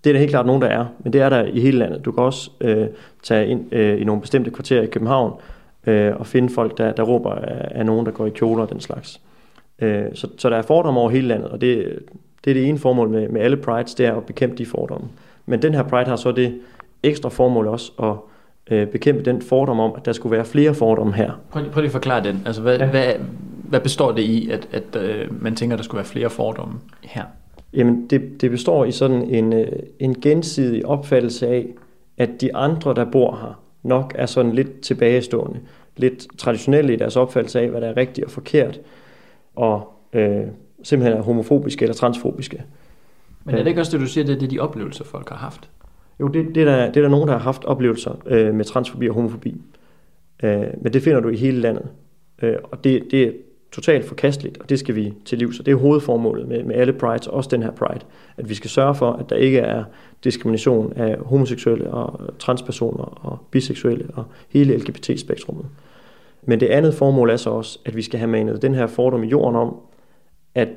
det 0.05 0.11
er 0.11 0.13
der 0.13 0.19
helt 0.19 0.31
klart 0.31 0.47
nogen, 0.47 0.63
der 0.63 0.69
er, 0.69 0.87
men 0.99 1.13
det 1.13 1.21
er 1.21 1.29
der 1.29 1.45
i 1.45 1.61
hele 1.61 1.79
landet. 1.79 2.05
Du 2.05 2.13
kan 2.13 2.23
også 2.23 2.51
øh, 2.61 2.87
tage 3.23 3.47
ind 3.47 3.75
øh, 3.75 4.01
i 4.01 4.05
nogle 4.05 4.21
bestemte 4.21 4.51
kvarterer 4.51 4.83
i 4.83 4.87
København 4.87 5.41
øh, 5.87 6.17
og 6.17 6.27
finde 6.27 6.55
folk, 6.55 6.79
der, 6.79 6.93
der 6.93 7.03
råber 7.03 7.31
af, 7.31 7.69
af 7.71 7.87
nogen, 7.87 8.07
der 8.07 8.13
går 8.13 8.27
i 8.27 8.31
kjoler 8.31 8.63
og 8.63 8.71
den 8.71 8.81
slags. 8.81 9.21
Øh, 9.79 10.05
så, 10.15 10.29
så 10.39 10.51
der 10.51 10.57
er 10.57 10.63
fordomme 10.63 11.01
over 11.01 11.11
hele 11.11 11.29
landet, 11.29 11.49
og 11.49 11.61
det, 11.61 11.99
det 12.45 12.51
er 12.51 12.55
det 12.55 12.69
ene 12.69 12.79
formål 12.79 13.09
med, 13.09 13.29
med 13.29 13.41
alle 13.41 13.57
prides, 13.57 13.95
det 13.95 14.07
er 14.07 14.15
at 14.17 14.27
bekæmpe 14.27 14.57
de 14.57 14.67
fordomme. 14.67 15.09
Men 15.47 15.63
den 15.63 15.75
her 15.75 15.83
pride 15.83 16.09
har 16.09 16.17
så 16.17 16.33
det 16.33 16.61
ekstra 17.03 17.29
formål 17.29 17.67
også 17.67 17.93
at 18.03 18.15
øh, 18.71 18.87
bekæmpe 18.87 19.23
den 19.23 19.43
fordom 19.43 19.81
om, 19.81 19.93
at 19.97 20.07
der 20.07 20.13
skulle 20.13 20.37
være 20.37 20.45
flere 20.45 20.75
fordomme 20.75 21.15
her. 21.15 21.33
Prøv, 21.51 21.65
prøv 21.65 21.81
lige 21.81 21.89
at 21.89 21.93
forklare 21.93 22.25
den. 22.25 22.43
Altså, 22.47 22.63
hvad, 22.63 22.79
ja. 22.79 22.87
hvad, 22.87 23.15
hvad 23.63 23.81
består 23.81 24.13
det 24.13 24.23
i, 24.23 24.51
at, 24.51 24.69
at 24.73 25.03
øh, 25.03 25.43
man 25.43 25.57
tænker, 25.57 25.77
at 25.77 25.79
der 25.79 25.85
skulle 25.85 25.99
være 25.99 26.07
flere 26.07 26.31
fordomme 26.31 26.75
her? 27.03 27.25
Jamen, 27.75 28.07
det, 28.11 28.41
det 28.41 28.51
består 28.51 28.85
i 28.85 28.93
sådan 28.93 29.23
en, 29.23 29.53
øh, 29.53 29.67
en 29.99 30.21
gensidig 30.21 30.87
opfattelse 30.87 31.49
af, 31.49 31.67
at 32.19 32.41
de 32.41 32.57
andre, 32.57 32.95
der 32.95 33.05
bor 33.05 33.37
her, 33.37 33.63
nok 33.83 34.13
er 34.17 34.27
sådan 34.27 34.53
lidt 34.53 34.81
tilbagestående, 34.81 35.61
lidt 35.97 36.39
traditionelle 36.39 36.93
i 36.93 36.97
deres 36.97 37.17
opfattelse 37.17 37.61
af, 37.61 37.69
hvad 37.69 37.81
der 37.81 37.87
er 37.89 37.97
rigtigt 37.97 38.25
og 38.25 38.31
forkert, 38.31 38.81
og 39.57 39.93
øh, 40.13 40.43
simpelthen 40.83 41.19
er 41.19 41.23
homofobiske 41.23 41.83
eller 41.83 41.95
transfobiske. 41.95 42.63
Men 43.45 43.55
er 43.55 43.59
det 43.59 43.67
ikke 43.67 43.81
også 43.81 43.93
det, 43.93 44.01
du 44.01 44.07
siger, 44.07 44.25
det 44.25 44.35
er 44.35 44.39
det, 44.39 44.51
de 44.51 44.59
oplevelser, 44.59 45.05
folk 45.05 45.29
har 45.29 45.37
haft? 45.37 45.71
Jo, 46.21 46.29
det, 46.29 46.55
det, 46.55 46.61
er, 46.61 46.65
der, 46.65 46.87
det 46.87 46.97
er 46.97 47.03
der 47.03 47.09
nogen, 47.09 47.29
der 47.29 47.35
har 47.35 47.41
haft 47.41 47.65
oplevelser 47.65 48.23
øh, 48.27 48.55
med 48.55 48.65
transfobi 48.65 49.09
og 49.09 49.15
homofobi. 49.15 49.61
Øh, 50.43 50.67
men 50.81 50.93
det 50.93 51.03
finder 51.03 51.21
du 51.21 51.29
i 51.29 51.37
hele 51.37 51.61
landet. 51.61 51.89
Øh, 52.43 52.57
og 52.63 52.85
det, 52.85 53.03
det, 53.11 53.23
er 53.23 53.33
totalt 53.73 54.05
forkasteligt, 54.05 54.59
og 54.59 54.69
det 54.69 54.79
skal 54.79 54.95
vi 54.95 55.15
til 55.25 55.39
livs. 55.39 55.59
Og 55.59 55.67
det 55.67 55.73
er 55.73 55.77
hovedformålet 55.77 56.49
med, 56.49 56.65
med 56.65 56.77
alle 56.77 56.93
prides, 56.93 57.27
også 57.27 57.49
den 57.51 57.63
her 57.63 57.71
pride, 57.71 58.01
at 58.37 58.49
vi 58.49 58.55
skal 58.55 58.71
sørge 58.71 58.95
for, 58.95 59.13
at 59.13 59.31
der 59.31 59.37
ikke 59.37 59.59
er 59.59 59.85
diskrimination 60.25 60.93
af 60.97 61.19
homoseksuelle 61.19 61.91
og 61.91 62.21
transpersoner 62.39 63.05
og 63.05 63.39
biseksuelle 63.51 64.07
og 64.15 64.25
hele 64.49 64.77
LGBT-spektrummet. 64.77 65.67
Men 66.43 66.61
det 66.61 66.67
andet 66.67 66.95
formål 66.95 67.31
er 67.31 67.37
så 67.37 67.51
også, 67.51 67.79
at 67.85 67.97
vi 67.97 68.03
skal 68.03 68.19
have 68.19 68.31
manet 68.31 68.63
den 68.63 68.75
her 68.75 68.87
fordom 68.87 69.25
i 69.25 69.29
jorden 69.29 69.57
om, 69.57 69.77
at 70.55 70.69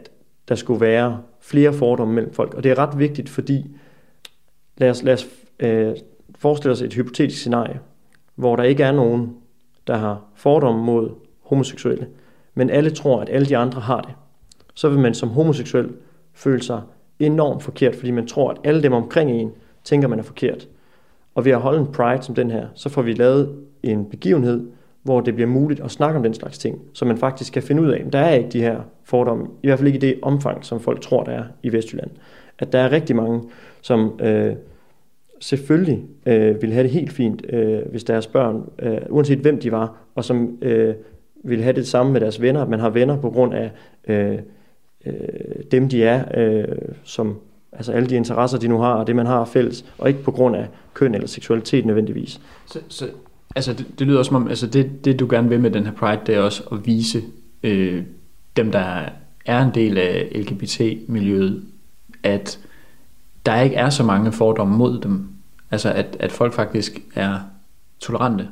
der 0.50 0.56
skulle 0.56 0.82
være 0.82 1.20
flere 1.42 1.74
fordomme 1.74 2.14
mellem 2.14 2.34
folk. 2.34 2.54
Og 2.54 2.64
det 2.64 2.72
er 2.72 2.78
ret 2.78 3.00
vigtigt, 3.00 3.30
fordi 3.30 3.66
lad 4.78 4.90
os, 4.90 5.04
lad 5.04 5.14
os 5.14 5.28
øh, 5.60 5.96
forestille 6.36 6.72
os 6.72 6.82
et 6.82 6.94
hypotetisk 6.94 7.40
scenarie, 7.40 7.80
hvor 8.36 8.56
der 8.56 8.64
ikke 8.64 8.84
er 8.84 8.92
nogen, 8.92 9.36
der 9.88 9.98
har 9.98 10.22
fordomme 10.36 10.84
mod 10.84 11.10
homoseksuelle, 11.42 12.08
men 12.56 12.70
alle 12.70 12.90
tror, 12.90 13.22
at 13.22 13.30
alle 13.30 13.48
de 13.48 13.58
andre 13.58 13.82
har 13.82 14.02
det, 14.02 14.12
så 14.74 14.90
vil 14.90 15.00
man 15.00 15.14
som 15.14 15.30
homoseksuel 15.30 15.90
føle 16.34 16.64
sig 16.64 16.82
enormt 17.20 17.64
forkert, 17.64 17.96
fordi 17.96 18.12
man 18.12 18.28
tror, 18.28 18.52
at 18.52 18.58
alle 18.64 18.84
dem 18.84 18.94
omkring 18.94 19.32
en 19.32 19.52
tænker, 19.84 20.08
man 20.08 20.20
er 20.20 20.24
forkert. 20.24 20.68
Og 21.36 21.46
ved 21.46 21.52
at 21.52 21.62
holde 21.62 21.80
en 21.80 21.92
pride 21.92 22.24
som 22.24 22.36
den 22.36 22.52
her, 22.52 22.68
så 22.74 22.90
får 22.90 23.02
vi 23.02 23.14
lavet 23.14 23.56
en 23.84 24.06
begivenhed, 24.06 24.68
hvor 25.04 25.22
det 25.22 25.36
bliver 25.36 25.48
muligt 25.48 25.80
at 25.80 25.92
snakke 25.92 26.18
om 26.18 26.24
den 26.24 26.34
slags 26.34 26.58
ting, 26.58 26.82
så 26.94 27.06
man 27.06 27.18
faktisk 27.18 27.54
kan 27.54 27.64
finde 27.64 27.82
ud 27.82 27.90
af, 27.90 28.04
at 28.06 28.14
der 28.14 28.20
er 28.20 28.34
ikke 28.34 28.50
de 28.50 28.62
her 28.62 28.82
fordomme, 29.04 29.48
i 29.64 29.68
hvert 29.68 29.80
fald 29.80 29.88
ikke 29.88 29.98
i 29.98 30.12
det 30.12 30.20
omfang, 30.22 30.66
som 30.66 30.80
folk 30.80 31.02
tror, 31.02 31.24
der 31.24 31.32
er 31.32 31.44
i 31.64 31.74
Vestjylland. 31.74 32.12
At 32.60 32.72
der 32.72 32.80
er 32.80 32.92
rigtig 32.92 33.16
mange, 33.16 33.42
som 33.82 34.20
øh, 34.20 34.56
selvfølgelig 35.40 36.04
øh, 36.26 36.62
vil 36.62 36.74
have 36.74 36.84
det 36.84 36.92
helt 36.92 37.12
fint, 37.12 37.46
øh, 37.50 37.80
hvis 37.90 38.04
deres 38.04 38.28
børn, 38.28 38.70
øh, 38.80 38.98
uanset 39.10 39.40
hvem 39.40 39.60
de 39.60 39.72
var, 39.72 39.96
og 40.16 40.26
som 40.26 40.58
øh, 40.62 40.96
vil 41.44 41.64
have 41.64 41.76
det 41.76 41.88
samme 41.88 42.12
med 42.12 42.22
deres 42.22 42.42
venner, 42.42 42.62
at 42.62 42.70
man 42.70 42.80
har 42.80 42.90
venner 42.90 43.18
på 43.22 43.30
grund 43.30 43.54
af 43.54 43.72
øh, 44.08 44.38
øh, 45.06 45.14
dem, 45.72 45.90
de 45.90 46.04
er, 46.04 46.24
øh, 46.38 46.78
som 47.04 47.38
Altså 47.74 47.92
alle 47.92 48.10
de 48.10 48.16
interesser, 48.16 48.58
de 48.58 48.68
nu 48.68 48.78
har, 48.78 48.94
og 48.94 49.08
det 49.08 49.16
man 49.16 49.26
har 49.26 49.46
fælles, 49.46 49.86
og 49.98 50.08
ikke 50.08 50.24
på 50.24 50.32
grund 50.32 50.56
af 50.56 50.68
køn 50.94 51.16
eller 51.16 51.28
seksualitet 51.28 51.86
nødvendigvis. 51.86 52.42
Så, 52.68 52.80
så 52.88 53.06
altså 53.56 53.74
det, 53.74 53.86
det 54.00 54.08
lyder 54.08 54.24
som 54.24 54.36
om, 54.36 54.48
altså 54.48 54.68
det, 54.68 55.06
det 55.06 55.20
du 55.20 55.28
gerne 55.30 55.50
vil 55.50 55.60
med 55.60 55.72
den 55.72 55.86
her 55.86 55.94
Pride, 55.94 56.22
det 56.26 56.36
er 56.36 56.40
også 56.40 56.64
at 56.72 56.86
vise 56.86 57.22
øh, 57.64 58.04
dem, 58.58 58.72
der 58.72 59.10
er 59.46 59.64
en 59.64 59.72
del 59.76 59.98
af 59.98 60.32
LGBT-miljøet, 60.36 61.64
at 62.24 62.60
der 63.46 63.62
ikke 63.62 63.76
er 63.76 63.90
så 63.90 64.04
mange 64.04 64.32
fordomme 64.32 64.78
mod 64.78 65.02
dem. 65.02 65.28
Altså 65.72 65.94
at, 65.94 66.18
at 66.20 66.32
folk 66.32 66.54
faktisk 66.54 67.00
er 67.16 67.40
tolerante. 68.00 68.48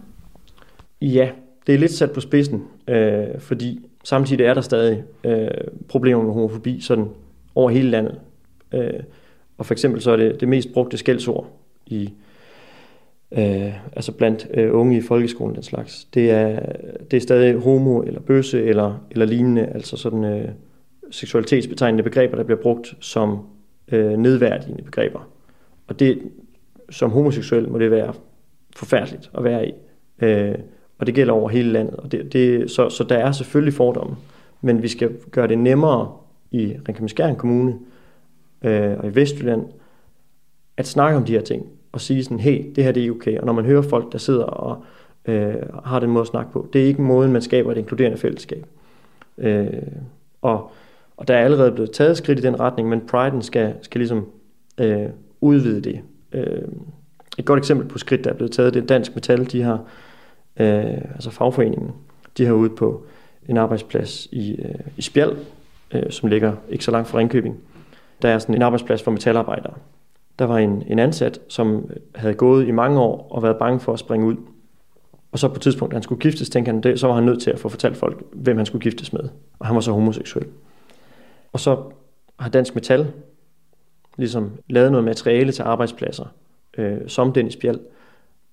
Ja, 1.02 1.30
det 1.68 1.76
er 1.76 1.80
lidt 1.80 1.92
sat 1.92 2.12
på 2.12 2.22
spidsen, 2.22 2.64
øh, 2.88 3.40
fordi 3.40 3.86
samtidig 4.04 4.46
er 4.46 4.54
der 4.54 4.62
stadig 4.62 5.04
øh, 5.24 5.48
problemer 5.88 6.24
med 6.24 6.34
homofobi 6.34 6.82
sådan 6.82 7.08
over 7.56 7.70
hele 7.70 7.90
landet. 7.90 8.20
Øh, 8.74 9.00
og 9.58 9.66
for 9.66 9.74
eksempel 9.74 10.02
så 10.02 10.12
er 10.12 10.18
det 10.18 10.40
det 10.40 10.48
mest 10.48 10.74
brugte 10.74 10.98
skældsord 10.98 11.48
i 11.86 12.14
øh, 13.32 13.74
altså 13.96 14.12
blandt 14.12 14.48
øh, 14.54 14.76
unge 14.76 14.98
i 14.98 15.02
folkeskolen 15.02 15.56
den 15.56 15.64
slags. 15.64 16.08
Det 16.14 16.32
er, 16.32 16.60
det 17.12 17.18
er 17.18 17.22
stadig 17.22 17.56
homo 17.56 18.02
eller 18.02 18.20
bøsse 18.20 18.64
eller, 18.64 19.04
eller 19.12 19.26
lignende, 19.26 19.66
altså 19.66 19.98
sådan 19.98 20.24
øh, 20.24 20.50
seksualitetsbetegnende 21.12 22.04
begreber, 22.04 22.36
der 22.36 22.44
bliver 22.44 22.62
brugt 22.62 22.96
som 23.00 23.40
øh, 23.92 24.18
nedværdigende 24.18 24.84
begreber. 24.84 25.30
Og 25.88 26.00
det, 26.00 26.22
som 26.90 27.12
homoseksuel 27.12 27.70
må 27.70 27.80
det 27.80 27.92
være 27.92 28.14
forfærdeligt 28.76 29.32
at 29.38 29.44
være 29.44 29.68
i. 29.68 29.72
Øh, 30.22 30.56
og 30.98 31.08
det 31.08 31.16
gælder 31.16 31.34
over 31.34 31.50
hele 31.50 31.72
landet. 31.72 31.96
Og 31.96 32.12
det, 32.12 32.34
det, 32.34 32.72
så, 32.72 32.90
så 32.90 33.04
der 33.04 33.18
er 33.18 33.32
selvfølgelig 33.32 33.74
fordomme, 33.74 34.16
men 34.62 34.84
vi 34.84 34.88
skal 34.88 35.12
gøre 35.32 35.48
det 35.48 35.58
nemmere 35.58 36.12
i 36.52 36.76
Ringkøbing 36.88 37.38
Kommune 37.38 37.80
øh, 38.62 38.98
og 39.00 39.08
i 39.08 39.16
Vestjylland 39.16 39.66
at 40.78 40.88
snakke 40.88 41.18
om 41.18 41.26
de 41.26 41.32
her 41.32 41.42
ting 41.42 41.66
og 41.92 42.02
sige 42.02 42.24
sådan, 42.24 42.40
hey, 42.40 42.66
det 42.76 42.84
her 42.84 42.92
det 42.92 43.06
er 43.06 43.12
okay. 43.12 43.38
Og 43.38 43.46
når 43.46 43.54
man 43.54 43.66
hører 43.66 43.82
folk, 43.82 44.12
der 44.12 44.18
sidder 44.18 44.44
og 44.44 44.84
øh, 45.26 45.56
har 45.86 46.00
den 46.00 46.10
måde 46.10 46.22
at 46.22 46.28
snakke 46.28 46.52
på, 46.52 46.68
det 46.74 46.82
er 46.82 46.86
ikke 46.86 47.02
måden, 47.02 47.32
man 47.32 47.42
skaber 47.42 47.72
et 47.72 47.78
inkluderende 47.78 48.18
fællesskab. 48.18 48.66
Øh, 49.38 49.68
og, 50.42 50.72
og 51.20 51.28
der 51.28 51.34
er 51.34 51.44
allerede 51.44 51.72
blevet 51.72 51.92
taget 51.92 52.18
skridt 52.18 52.40
i 52.40 52.42
den 52.42 52.60
retning, 52.60 52.90
men 52.90 53.02
priden 53.08 53.42
skal, 53.42 53.74
skal 53.82 54.00
ligesom 54.00 54.26
øh, 54.78 55.06
udvide 55.42 55.82
det. 55.82 56.02
Øh, 56.32 56.62
et 57.38 57.46
godt 57.46 57.58
eksempel 57.58 57.88
på 57.88 57.98
skridt, 57.98 58.24
der 58.24 58.30
er 58.30 58.34
blevet 58.34 58.52
taget, 58.52 58.74
det 58.74 58.84
er 58.84 58.88
Dansk 58.88 59.16
Metal, 59.16 59.52
de 59.52 59.62
har, 59.62 59.84
øh, 60.60 60.98
altså 61.14 61.30
fagforeningen, 61.32 61.92
de 62.38 62.46
har 62.46 62.54
ude 62.54 62.70
på 62.70 63.06
en 63.50 63.58
arbejdsplads 63.58 64.26
i, 64.26 64.56
øh, 64.56 64.76
i 64.98 65.02
Spjald, 65.02 65.38
øh, 65.94 66.04
som 66.10 66.30
ligger 66.30 66.54
ikke 66.70 66.84
så 66.84 66.92
langt 66.92 67.08
fra 67.08 67.18
Ringkøbing. 67.18 67.58
Der 68.22 68.30
er 68.30 68.40
sådan 68.40 68.56
en 68.56 68.62
arbejdsplads 68.62 69.04
for 69.04 69.12
metalarbejdere. 69.12 69.74
Der 70.40 70.46
var 70.46 70.58
en, 70.58 70.84
en 70.88 71.00
ansat, 71.00 71.40
som 71.48 71.92
havde 72.16 72.34
gået 72.34 72.68
i 72.68 72.72
mange 72.72 73.00
år 73.00 73.28
og 73.32 73.44
været 73.44 73.58
bange 73.58 73.80
for 73.80 73.94
at 73.94 74.00
springe 74.00 74.26
ud. 74.28 74.36
Og 75.32 75.40
så 75.40 75.48
på 75.48 75.56
et 75.56 75.62
tidspunkt, 75.62 75.92
da 75.92 75.96
han 75.96 76.04
skulle 76.04 76.22
giftes, 76.22 76.50
tænkte 76.50 76.72
han, 76.72 76.82
det, 76.82 77.00
så 77.00 77.08
var 77.08 77.16
han 77.16 77.24
nødt 77.24 77.42
til 77.42 77.52
at 77.52 77.60
få 77.60 77.70
fortalt 77.70 77.98
folk, 77.98 78.24
hvem 78.34 78.58
han 78.58 78.66
skulle 78.66 78.82
giftes 78.82 79.14
med. 79.14 79.24
Og 79.60 79.66
han 79.68 79.76
var 79.76 79.82
så 79.82 79.92
homoseksuel. 79.92 80.46
Og 81.52 81.60
så 81.60 81.84
har 82.40 82.50
Dansk 82.50 82.76
Metal 82.76 83.08
ligesom 84.18 84.52
lavet 84.68 84.92
noget 84.92 85.04
materiale 85.04 85.52
til 85.52 85.64
arbejdspladser, 85.64 86.26
øh, 86.78 86.98
som 87.08 87.34
Dennis 87.34 87.56
Bjald, 87.56 87.80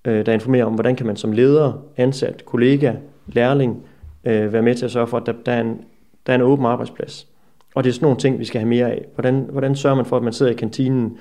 øh, 0.05 0.25
der 0.25 0.33
informerer 0.33 0.65
om, 0.65 0.73
hvordan 0.73 0.95
kan 0.95 1.05
man 1.05 1.15
som 1.15 1.31
leder, 1.31 1.73
ansat, 1.97 2.45
kollega, 2.45 2.93
lærling, 3.27 3.83
øh, 4.23 4.53
være 4.53 4.61
med 4.61 4.75
til 4.75 4.85
at 4.85 4.91
sørge 4.91 5.07
for, 5.07 5.17
at 5.17 5.25
der, 5.25 5.33
der, 5.45 5.51
er 5.51 5.61
en, 5.61 5.81
der 6.27 6.33
er 6.33 6.35
en 6.35 6.41
åben 6.41 6.65
arbejdsplads. 6.65 7.27
Og 7.75 7.83
det 7.83 7.89
er 7.89 7.93
sådan 7.93 8.05
nogle 8.05 8.19
ting, 8.19 8.39
vi 8.39 8.45
skal 8.45 8.61
have 8.61 8.69
mere 8.69 8.91
af. 8.91 9.05
Hvordan, 9.13 9.47
hvordan 9.51 9.75
sørger 9.75 9.95
man 9.95 10.05
for, 10.05 10.17
at 10.17 10.23
man 10.23 10.33
sidder 10.33 10.51
i 10.51 10.55
kantinen 10.55 11.17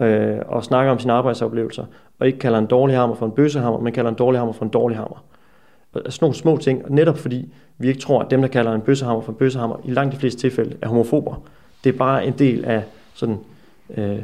øh, 0.00 0.38
og 0.46 0.64
snakker 0.64 0.92
om 0.92 0.98
sine 0.98 1.12
arbejdsoplevelser, 1.12 1.84
og 2.18 2.26
ikke 2.26 2.38
kalder 2.38 2.58
en 2.58 2.66
dårlig 2.66 2.96
hammer 2.96 3.16
for 3.16 3.26
en 3.26 3.32
bøssehammer, 3.32 3.80
men 3.80 3.92
kalder 3.92 4.10
en 4.10 4.16
dårlig 4.16 4.40
hammer 4.40 4.52
for 4.52 4.64
en 4.64 4.70
dårlig 4.70 4.98
hammer. 4.98 5.24
Sådan 5.94 6.12
nogle 6.20 6.34
små 6.34 6.56
ting, 6.56 6.94
netop 6.94 7.18
fordi 7.18 7.52
vi 7.78 7.88
ikke 7.88 8.00
tror, 8.00 8.22
at 8.22 8.30
dem, 8.30 8.40
der 8.40 8.48
kalder 8.48 8.72
en 8.72 8.80
bøssehammer 8.80 9.22
for 9.22 9.32
en 9.32 9.38
bøssehammer, 9.38 9.76
i 9.84 9.90
langt 9.90 10.14
de 10.14 10.18
fleste 10.18 10.40
tilfælde 10.40 10.76
er 10.82 10.88
homofober. 10.88 11.42
Det 11.84 11.94
er 11.94 11.98
bare 11.98 12.26
en 12.26 12.32
del 12.32 12.64
af 12.64 12.84
sådan, 13.14 13.38
øh, 13.96 14.18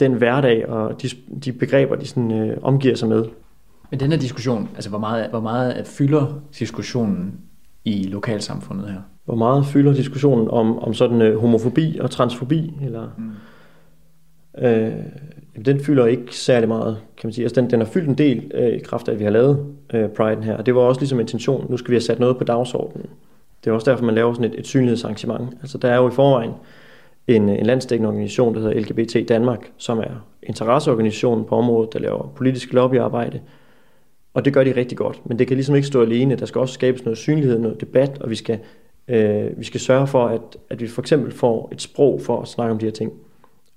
den 0.00 0.12
hverdag 0.12 0.68
og 0.68 1.02
de, 1.02 1.08
de 1.44 1.52
begreber, 1.52 1.96
de 1.96 2.06
sådan, 2.06 2.30
øh, 2.30 2.56
omgiver 2.62 2.94
sig 2.94 3.08
med. 3.08 3.24
Men 3.90 4.00
den 4.00 4.12
her 4.12 4.18
diskussion, 4.18 4.68
altså 4.74 4.90
hvor 4.90 4.98
meget, 4.98 5.30
hvor 5.30 5.40
meget 5.40 5.86
fylder 5.86 6.40
diskussionen 6.58 7.40
i 7.84 8.02
lokalsamfundet 8.02 8.88
her? 8.90 9.00
Hvor 9.24 9.34
meget 9.34 9.66
fylder 9.66 9.92
diskussionen 9.92 10.48
om, 10.50 10.78
om 10.78 10.94
sådan 10.94 11.22
øh, 11.22 11.40
homofobi 11.40 11.98
og 12.00 12.10
transfobi? 12.10 12.74
Eller, 12.82 13.08
mm. 13.18 14.64
øh, 14.66 14.92
den 15.64 15.80
fylder 15.80 16.06
ikke 16.06 16.36
særlig 16.36 16.68
meget, 16.68 16.98
kan 17.16 17.26
man 17.26 17.32
sige. 17.32 17.44
Altså, 17.44 17.60
den, 17.60 17.70
den 17.70 17.80
har 17.80 17.86
fyldt 17.86 18.08
en 18.08 18.18
del 18.18 18.50
øh, 18.54 18.68
i 18.68 18.78
kraft 18.78 19.08
af, 19.08 19.12
at 19.12 19.18
vi 19.18 19.24
har 19.24 19.30
lavet 19.30 19.66
øh, 19.94 20.08
Pride 20.08 20.42
her. 20.42 20.56
Og 20.56 20.66
det 20.66 20.74
var 20.74 20.80
også 20.80 21.00
ligesom 21.00 21.20
intention. 21.20 21.66
Nu 21.70 21.76
skal 21.76 21.90
vi 21.90 21.94
have 21.94 22.00
sat 22.00 22.18
noget 22.18 22.38
på 22.38 22.44
dagsordenen. 22.44 23.06
Det 23.64 23.70
er 23.70 23.74
også 23.74 23.90
derfor, 23.90 24.04
man 24.04 24.14
laver 24.14 24.34
sådan 24.34 24.52
et, 24.52 24.58
et 24.58 24.66
synlighedsarrangement. 24.66 25.50
Altså, 25.60 25.78
der 25.78 25.88
er 25.88 25.96
jo 25.96 26.08
i 26.08 26.12
forvejen 26.12 26.50
en, 27.26 27.48
en 27.48 27.66
landsdækkende 27.66 28.08
organisation, 28.08 28.54
der 28.54 28.60
hedder 28.60 28.80
LGBT 28.80 29.28
Danmark, 29.28 29.70
som 29.76 29.98
er 29.98 30.26
interesseorganisationen 30.42 31.44
på 31.44 31.54
området, 31.54 31.92
der 31.92 31.98
laver 31.98 32.32
politisk 32.36 32.72
lobbyarbejde. 32.72 33.40
Og 34.34 34.44
det 34.44 34.52
gør 34.52 34.64
de 34.64 34.76
rigtig 34.76 34.98
godt. 34.98 35.20
Men 35.26 35.38
det 35.38 35.46
kan 35.46 35.56
ligesom 35.56 35.74
ikke 35.74 35.88
stå 35.88 36.02
alene. 36.02 36.36
Der 36.36 36.46
skal 36.46 36.60
også 36.60 36.74
skabes 36.74 37.04
noget 37.04 37.18
synlighed, 37.18 37.58
noget 37.58 37.80
debat, 37.80 38.18
og 38.20 38.30
vi 38.30 38.34
skal, 38.34 38.58
øh, 39.08 39.58
vi 39.58 39.64
skal 39.64 39.80
sørge 39.80 40.06
for, 40.06 40.26
at, 40.26 40.56
at 40.70 40.80
vi 40.80 40.86
for 40.86 41.02
eksempel 41.02 41.32
får 41.32 41.68
et 41.72 41.82
sprog 41.82 42.20
for 42.20 42.42
at 42.42 42.48
snakke 42.48 42.72
om 42.72 42.78
de 42.78 42.86
her 42.86 42.92
ting. 42.92 43.12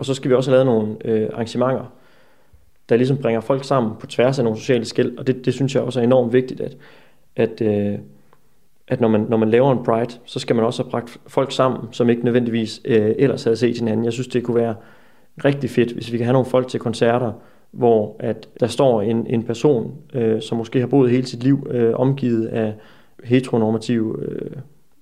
Og 0.01 0.05
så 0.05 0.13
skal 0.13 0.29
vi 0.29 0.35
også 0.35 0.51
have 0.51 0.55
lavet 0.55 0.65
nogle 0.65 0.95
øh, 1.05 1.29
arrangementer, 1.33 1.93
der 2.89 2.95
ligesom 2.95 3.17
bringer 3.17 3.41
folk 3.41 3.63
sammen 3.63 3.91
på 3.99 4.07
tværs 4.07 4.39
af 4.39 4.43
nogle 4.43 4.59
sociale 4.59 4.85
skæld, 4.85 5.17
og 5.17 5.27
det, 5.27 5.45
det 5.45 5.53
synes 5.53 5.75
jeg 5.75 5.83
også 5.83 5.99
er 5.99 6.03
enormt 6.03 6.33
vigtigt, 6.33 6.61
at, 6.61 6.77
at, 7.35 7.61
øh, 7.61 7.99
at 8.87 9.01
når, 9.01 9.07
man, 9.07 9.25
når 9.29 9.37
man 9.37 9.49
laver 9.49 9.71
en 9.71 9.83
Pride, 9.83 10.19
så 10.25 10.39
skal 10.39 10.55
man 10.55 10.65
også 10.65 10.83
have 10.83 10.89
bragt 10.91 11.17
folk 11.27 11.51
sammen, 11.51 11.81
som 11.91 12.09
ikke 12.09 12.25
nødvendigvis 12.25 12.81
øh, 12.85 13.15
ellers 13.17 13.43
havde 13.43 13.57
set 13.57 13.77
hinanden. 13.77 14.05
Jeg 14.05 14.13
synes, 14.13 14.27
det 14.27 14.43
kunne 14.43 14.55
være 14.55 14.75
rigtig 15.45 15.69
fedt, 15.69 15.91
hvis 15.91 16.11
vi 16.11 16.17
kan 16.17 16.25
have 16.25 16.33
nogle 16.33 16.49
folk 16.49 16.67
til 16.67 16.79
koncerter, 16.79 17.31
hvor 17.71 18.15
at 18.19 18.49
der 18.59 18.67
står 18.67 19.01
en, 19.01 19.27
en 19.27 19.43
person, 19.43 19.95
øh, 20.13 20.41
som 20.41 20.57
måske 20.57 20.79
har 20.79 20.87
boet 20.87 21.11
hele 21.11 21.25
sit 21.25 21.43
liv 21.43 21.67
øh, 21.71 21.93
omgivet 21.93 22.45
af 22.45 22.73
heteronormative 23.23 24.23
øh, 24.23 24.51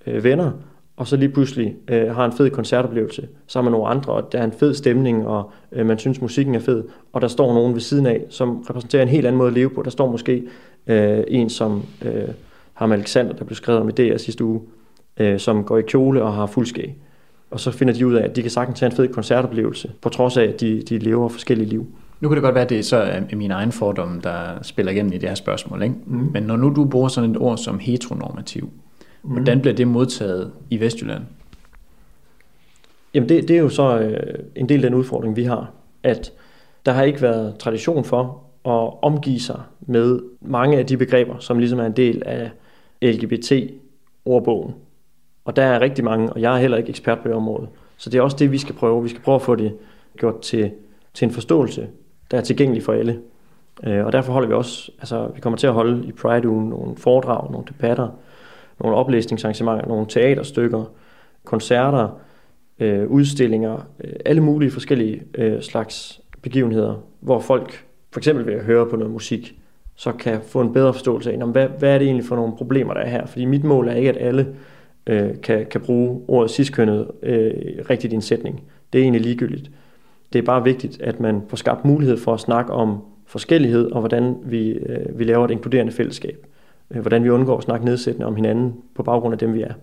øh, 0.08 0.24
venner, 0.24 0.52
og 1.00 1.08
så 1.08 1.18
lige 1.18 1.30
pludselig 1.30 1.76
øh, 1.88 2.16
har 2.16 2.26
en 2.26 2.32
fed 2.32 2.50
koncertoplevelse 2.50 3.28
sammen 3.48 3.72
med 3.72 3.80
nogle 3.80 3.92
andre, 3.92 4.14
og 4.14 4.32
der 4.32 4.40
er 4.40 4.44
en 4.44 4.52
fed 4.52 4.74
stemning, 4.74 5.28
og 5.28 5.52
øh, 5.72 5.86
man 5.86 6.00
synes, 6.00 6.22
musikken 6.22 6.56
er 6.56 6.60
fed, 6.60 6.84
og 7.14 7.22
der 7.22 7.28
står 7.28 7.54
nogen 7.54 7.74
ved 7.74 7.82
siden 7.82 8.06
af, 8.06 8.26
som 8.30 8.66
repræsenterer 8.70 9.04
en 9.04 9.10
helt 9.10 9.28
anden 9.28 9.38
måde 9.38 9.48
at 9.48 9.54
leve 9.54 9.70
på. 9.70 9.82
Der 9.82 9.90
står 9.90 10.12
måske 10.12 10.44
øh, 10.88 11.24
en, 11.28 11.50
som 11.50 11.84
øh, 12.06 12.28
har 12.74 12.86
med 12.86 12.98
Alexander, 12.98 13.34
der 13.34 13.46
blev 13.46 13.56
skrevet 13.56 13.82
om 13.82 13.90
i 13.90 13.92
DR 13.92 14.18
sidste 14.18 14.44
uge, 14.44 14.62
øh, 15.18 15.40
som 15.40 15.64
går 15.64 15.78
i 15.78 15.82
kjole 15.82 16.24
og 16.24 16.34
har 16.34 16.46
fuldskæg. 16.46 16.96
Og 17.52 17.60
så 17.60 17.72
finder 17.72 17.94
de 17.94 18.08
ud 18.08 18.14
af, 18.14 18.24
at 18.24 18.36
de 18.36 18.42
kan 18.42 18.52
sagtens 18.52 18.80
have 18.80 18.92
en 18.92 18.96
fed 18.96 19.08
koncertoplevelse, 19.08 19.92
på 20.02 20.10
trods 20.10 20.38
af, 20.38 20.44
at 20.44 20.62
de, 20.62 20.82
de 20.90 20.98
lever 20.98 21.30
forskellige 21.30 21.70
liv. 21.70 21.88
Nu 22.22 22.30
kan 22.30 22.36
det 22.36 22.44
godt 22.44 22.56
være, 22.56 22.64
at 22.64 22.70
det 22.70 22.86
så 22.86 22.98
er 22.98 23.36
min 23.36 23.52
egen 23.52 23.72
fordom, 23.72 24.22
der 24.22 24.62
spiller 24.62 24.92
igennem 24.92 25.14
i 25.14 25.18
det 25.18 25.30
her 25.30 25.36
spørgsmål. 25.36 25.84
Ikke? 25.84 25.96
Mm. 26.06 26.30
Men 26.34 26.44
når 26.44 26.56
nu 26.56 26.74
du 26.76 26.86
bruger 26.86 27.08
sådan 27.08 27.32
et 27.32 27.38
ord 27.38 27.58
som 27.58 27.80
heteronormativ. 27.80 28.70
Hvordan 29.22 29.62
bliver 29.62 29.76
det 29.76 29.88
modtaget 29.88 30.52
i 30.70 30.80
Vestjylland? 30.80 31.24
Jamen 33.14 33.30
det, 33.30 33.48
det 33.48 33.56
er 33.56 33.60
jo 33.60 33.70
så 33.70 34.00
øh, 34.00 34.40
en 34.56 34.70
del 34.70 34.86
af 34.86 34.92
den 34.92 35.00
udfordring, 35.00 35.36
vi 35.36 35.44
har, 35.44 35.72
at 36.04 36.34
der 36.86 36.92
har 36.92 37.04
ikke 37.04 37.22
været 37.22 37.56
tradition 37.60 38.04
for 38.04 38.44
at 38.66 39.04
omgive 39.04 39.40
sig 39.40 39.62
med 39.82 40.20
mange 40.42 40.78
af 40.78 40.86
de 40.86 40.98
begreber, 40.98 41.40
som 41.40 41.60
ligesom 41.60 41.80
er 41.80 41.86
en 41.86 41.92
del 41.92 42.24
af 42.26 42.52
LGBT-ordbogen. 43.02 44.74
Og 45.46 45.56
der 45.56 45.64
er 45.64 45.80
rigtig 45.82 46.04
mange, 46.04 46.34
og 46.34 46.42
jeg 46.42 46.56
er 46.56 46.60
heller 46.60 46.78
ikke 46.78 46.90
ekspert 46.90 47.20
på 47.20 47.28
det 47.28 47.36
område. 47.36 47.68
Så 47.98 48.10
det 48.10 48.18
er 48.18 48.22
også 48.22 48.38
det, 48.38 48.52
vi 48.52 48.58
skal 48.58 48.76
prøve. 48.76 49.04
Vi 49.04 49.10
skal 49.10 49.22
prøve 49.22 49.36
at 49.36 49.42
få 49.42 49.56
det 49.56 49.74
gjort 50.18 50.42
til, 50.42 50.72
til 51.14 51.26
en 51.26 51.32
forståelse, 51.32 51.88
der 52.32 52.38
er 52.38 52.42
tilgængelig 52.42 52.84
for 52.84 52.94
alle. 52.94 53.20
Øh, 53.84 54.06
og 54.06 54.12
derfor 54.12 54.34
holder 54.34 54.48
vi 54.48 54.54
også, 54.54 54.92
altså 55.00 55.28
vi 55.36 55.42
kommer 55.42 55.58
til 55.58 55.68
at 55.68 55.74
holde 55.74 56.08
i 56.08 56.12
Pride-ugen 56.12 56.70
nogle 56.70 56.98
foredrag, 56.98 57.52
nogle 57.52 57.68
debatter, 57.68 58.10
nogle 58.80 58.98
oplæsningsarrangementer, 58.98 59.88
nogle 59.88 60.06
teaterstykker, 60.10 60.92
koncerter, 61.44 62.20
øh, 62.80 63.08
udstillinger, 63.08 63.88
øh, 64.04 64.14
alle 64.26 64.42
mulige 64.44 64.72
forskellige 64.72 65.22
øh, 65.36 65.62
slags 65.62 66.22
begivenheder, 66.42 67.04
hvor 67.20 67.40
folk 67.40 67.86
for 68.12 68.20
eksempel 68.20 68.46
ved 68.46 68.54
at 68.54 68.64
høre 68.64 68.86
på 68.90 68.96
noget 68.96 69.14
musik, 69.14 69.60
så 69.96 70.12
kan 70.12 70.40
få 70.42 70.62
en 70.62 70.74
bedre 70.74 70.94
forståelse 70.94 71.32
af, 71.32 71.48
hvad, 71.48 71.68
hvad 71.80 71.94
er 71.94 71.98
det 71.98 72.06
egentlig 72.06 72.26
for 72.26 72.36
nogle 72.36 72.54
problemer, 72.58 72.94
der 72.94 73.02
er 73.02 73.10
her? 73.10 73.26
Fordi 73.26 73.46
mit 73.46 73.64
mål 73.64 73.88
er 73.88 73.94
ikke, 73.94 74.10
at 74.10 74.18
alle 74.28 74.48
øh, 75.08 75.42
kan, 75.44 75.66
kan 75.66 75.82
bruge 75.82 76.22
ordet 76.28 76.52
sidstkønnet 76.52 77.08
øh, 77.24 77.52
rigtigt 77.90 78.14
i 78.14 78.16
en 78.16 78.22
sætning. 78.22 78.64
Det 78.94 79.00
er 79.00 79.04
egentlig 79.04 79.22
ligegyldigt. 79.22 79.72
Det 80.34 80.40
er 80.40 80.44
bare 80.44 80.64
vigtigt, 80.64 81.02
at 81.02 81.20
man 81.20 81.42
får 81.48 81.58
skabt 81.58 81.86
mulighed 81.86 82.18
for 82.18 82.34
at 82.34 82.40
snakke 82.40 82.74
om 82.74 82.98
forskellighed, 83.26 83.92
og 83.92 84.00
hvordan 84.00 84.36
vi, 84.44 84.72
øh, 84.72 85.20
vi 85.20 85.24
laver 85.24 85.46
et 85.46 85.52
inkluderende 85.52 85.92
fællesskab. 85.92 86.46
Øh, 86.92 87.02
hvordan 87.02 87.24
vi 87.24 87.30
undgår 87.30 87.58
at 87.58 87.64
snakke 87.64 87.86
nedsættende 87.86 88.28
om 88.28 88.36
hinanden 88.36 88.76
på 88.96 89.04
baggrund 89.04 89.34
af 89.34 89.40
dem, 89.40 89.54
vi 89.54 89.62
er. 89.62 89.74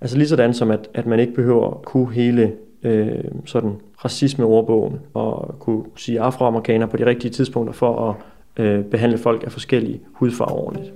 Altså 0.00 0.16
lige 0.16 0.28
sådan 0.28 0.54
som, 0.54 0.70
at, 0.70 0.88
at 0.94 1.06
man 1.06 1.20
ikke 1.20 1.34
behøver 1.34 1.70
at 1.70 1.82
kunne 1.82 2.12
hele 2.12 2.52
øh, 2.82 3.24
sådan 3.44 3.76
racisme-ordbogen 4.04 5.00
og 5.14 5.54
kunne 5.58 5.84
sige 5.96 6.20
afroamerikaner 6.20 6.86
på 6.86 6.96
de 6.96 7.06
rigtige 7.06 7.30
tidspunkter 7.30 7.72
for 7.72 8.10
at 8.10 8.16
øh, 8.64 8.84
behandle 8.84 9.18
folk 9.18 9.42
af 9.44 9.52
forskellige 9.52 10.00
hudfarver 10.12 10.52
ordentligt. 10.52 10.92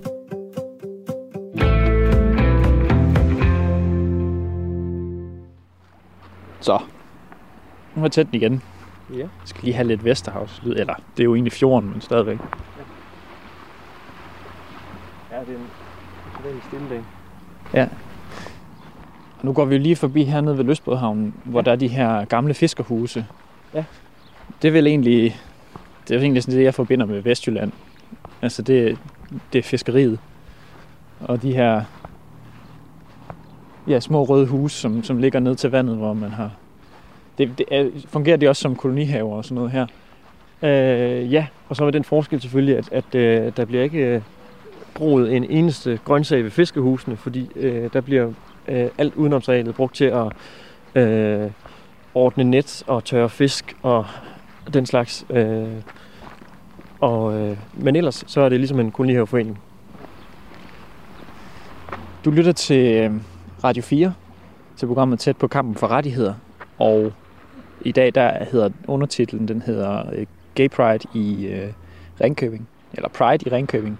Så, 6.59 6.79
nu 7.95 8.03
er 8.03 8.09
jeg 8.17 8.25
den 8.25 8.33
igen. 8.33 8.61
Ja. 9.13 9.17
Jeg 9.17 9.29
skal 9.45 9.63
lige 9.63 9.73
have 9.75 9.87
lidt 9.87 10.05
Vesterhavs 10.05 10.61
lyd, 10.65 10.71
eller 10.71 10.93
det 11.17 11.19
er 11.19 11.23
jo 11.23 11.35
egentlig 11.35 11.53
fjorden, 11.53 11.89
men 11.89 12.01
stadigvæk. 12.01 12.37
Ja, 15.35 15.39
det 15.39 15.49
er 15.49 15.57
en, 15.57 15.67
det 16.43 16.51
er 16.51 16.55
en 16.55 16.61
stille 16.67 16.89
dag. 16.89 17.03
Ja. 17.73 17.87
Og 19.39 19.45
nu 19.45 19.53
går 19.53 19.65
vi 19.65 19.75
jo 19.75 19.81
lige 19.81 19.95
forbi 19.95 20.23
hernede 20.23 20.57
ved 20.57 20.65
Løsbådhavnen, 20.65 21.33
hvor 21.43 21.59
ja. 21.59 21.63
der 21.63 21.71
er 21.71 21.75
de 21.75 21.87
her 21.87 22.25
gamle 22.25 22.53
fiskerhuse. 22.53 23.25
Ja. 23.73 23.83
Det 24.61 24.67
er 24.67 24.71
vel 24.71 24.87
egentlig, 24.87 25.39
det 26.07 26.15
er 26.15 26.19
egentlig 26.19 26.43
sådan 26.43 26.57
det, 26.57 26.63
jeg 26.63 26.73
forbinder 26.73 27.05
med 27.05 27.21
Vestjylland. 27.21 27.71
Altså 28.41 28.61
det, 28.61 28.97
det 29.53 29.59
er 29.59 29.63
fiskeriet. 29.63 30.19
Og 31.19 31.41
de 31.41 31.53
her 31.55 31.83
ja, 33.87 33.99
små 33.99 34.23
røde 34.23 34.47
huse, 34.47 34.77
som, 34.77 35.03
som 35.03 35.17
ligger 35.17 35.39
ned 35.39 35.55
til 35.55 35.71
vandet, 35.71 35.97
hvor 35.97 36.13
man 36.13 36.31
har... 36.31 36.51
Det, 37.37 37.57
det 37.57 37.65
er, 37.71 37.89
fungerer 38.07 38.37
det 38.37 38.49
også 38.49 38.61
som 38.61 38.75
kolonihaver 38.75 39.35
og 39.35 39.45
sådan 39.45 39.55
noget 39.55 39.71
her? 39.71 39.87
Øh, 40.61 41.33
ja, 41.33 41.47
og 41.69 41.75
så 41.75 41.85
er 41.85 41.91
den 41.91 42.03
forskel 42.03 42.41
selvfølgelig, 42.41 42.77
at, 42.77 42.89
at 42.91 43.15
øh, 43.15 43.51
der 43.57 43.65
bliver 43.65 43.83
ikke 43.83 44.23
øh, 45.01 45.33
en 45.33 45.43
eneste 45.43 45.99
grøntsag 46.05 46.43
ved 46.43 46.51
fiskehusene, 46.51 47.17
fordi 47.17 47.49
øh, 47.55 47.89
der 47.93 48.01
bliver 48.01 48.31
øh, 48.67 48.89
alt 48.97 49.15
udenomsarealet 49.15 49.75
brugt 49.75 49.95
til 49.95 50.05
at 50.05 50.31
øh, 51.03 51.51
ordne 52.13 52.43
net 52.43 52.83
og 52.87 53.03
tørre 53.03 53.29
fisk 53.29 53.75
og 53.81 54.05
den 54.73 54.85
slags. 54.85 55.25
Øh, 55.29 55.67
og, 56.99 57.33
øh, 57.33 57.57
men 57.73 57.95
ellers 57.95 58.23
så 58.27 58.41
er 58.41 58.49
det 58.49 58.59
ligesom 58.59 58.79
en 58.79 58.91
kolonihaveforening. 58.91 59.59
Du 62.25 62.31
lytter 62.31 62.51
til 62.51 62.95
øh, 62.95 63.11
Radio 63.63 63.83
4, 63.83 64.13
til 64.77 64.85
programmet 64.85 65.19
Tæt 65.19 65.37
på 65.37 65.47
kampen 65.47 65.75
for 65.75 65.87
rettigheder. 65.87 66.33
Og 66.77 67.13
i 67.81 67.91
dag 67.91 68.15
der 68.15 68.43
hedder 68.51 68.69
undertitlen, 68.87 69.47
den 69.47 69.61
hedder 69.61 70.03
øh, 70.13 70.25
Gay 70.55 70.69
Pride 70.69 71.07
i 71.13 71.45
øh, 71.47 71.69
Ringkøbing, 72.21 72.67
eller 72.93 73.09
Pride 73.09 73.49
i 73.49 73.49
Ringkøbing. 73.49 73.99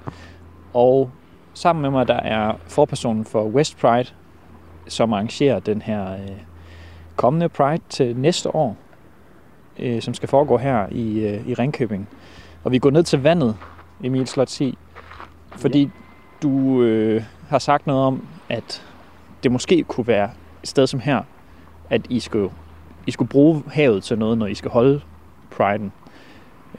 Og 0.76 1.12
sammen 1.54 1.82
med 1.82 1.90
mig 1.90 2.08
der 2.08 2.20
er 2.20 2.54
forpersonen 2.68 3.26
for 3.26 3.44
West 3.44 3.78
Pride, 3.78 4.10
som 4.88 5.14
arrangerer 5.14 5.60
den 5.60 5.82
her 5.82 6.14
øh, 6.14 6.32
kommende 7.16 7.50
Pride 7.50 7.84
til 7.90 8.18
næste 8.18 8.56
år, 8.56 8.78
øh, 9.80 10.02
som 10.02 10.14
skal 10.14 10.30
foregå 10.30 10.58
her 10.58 10.88
i, 10.92 11.20
øh, 11.20 11.48
i 11.48 11.54
Ringkøbing. 11.54 12.08
Og 12.64 12.72
vi 12.72 12.80
går 12.80 12.90
ned 12.90 13.04
til 13.04 13.22
vandet, 13.22 13.58
Emil 14.04 14.28
Slotsi, 14.28 14.78
fordi 15.52 15.82
ja. 15.82 15.90
du 16.42 16.82
øh, 16.84 17.24
har 17.50 17.60
sagt 17.60 17.88
noget 17.88 18.04
om, 18.04 18.28
at 18.50 18.84
det 19.44 19.52
måske 19.52 19.84
kunne 19.84 20.08
være 20.08 20.30
et 20.64 20.70
sted 20.70 20.88
som 20.88 21.00
her, 21.00 21.22
at 21.90 22.02
I 22.10 22.20
skulle, 22.20 22.52
I 23.08 23.12
skulle 23.12 23.30
bruge 23.30 23.64
havet 23.68 24.04
til 24.04 24.20
noget, 24.20 24.38
når 24.38 24.48
I 24.48 24.54
skal 24.54 24.72
holde 24.72 25.02
priden. 25.52 25.92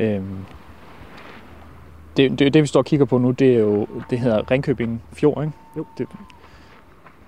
Øhm, 0.01 0.37
det, 2.17 2.39
det, 2.39 2.55
det, 2.55 2.63
vi 2.63 2.67
står 2.67 2.81
og 2.81 2.85
kigger 2.87 3.07
på 3.07 3.19
nu, 3.19 3.31
det 3.31 3.55
er 3.55 3.59
jo, 3.59 3.87
det 4.11 4.19
hedder 4.19 4.51
Ringkøbing 4.51 5.03
Fjord, 5.13 5.45
ikke? 5.45 5.57
Jo. 5.77 5.87
Det, 5.99 6.07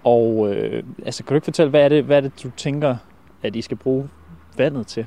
og 0.05 0.55
øh, 0.55 0.83
altså, 1.05 1.24
kan 1.24 1.29
du 1.29 1.35
ikke 1.35 1.44
fortælle, 1.44 1.70
hvad 1.70 1.85
er, 1.85 1.88
det, 1.88 2.05
hvad 2.05 2.16
er 2.16 2.20
det, 2.20 2.42
du 2.42 2.51
tænker, 2.57 2.96
at 3.42 3.57
I 3.57 3.62
skal 3.62 3.77
bruge 3.77 4.09
vandet 4.57 4.87
til? 4.87 5.07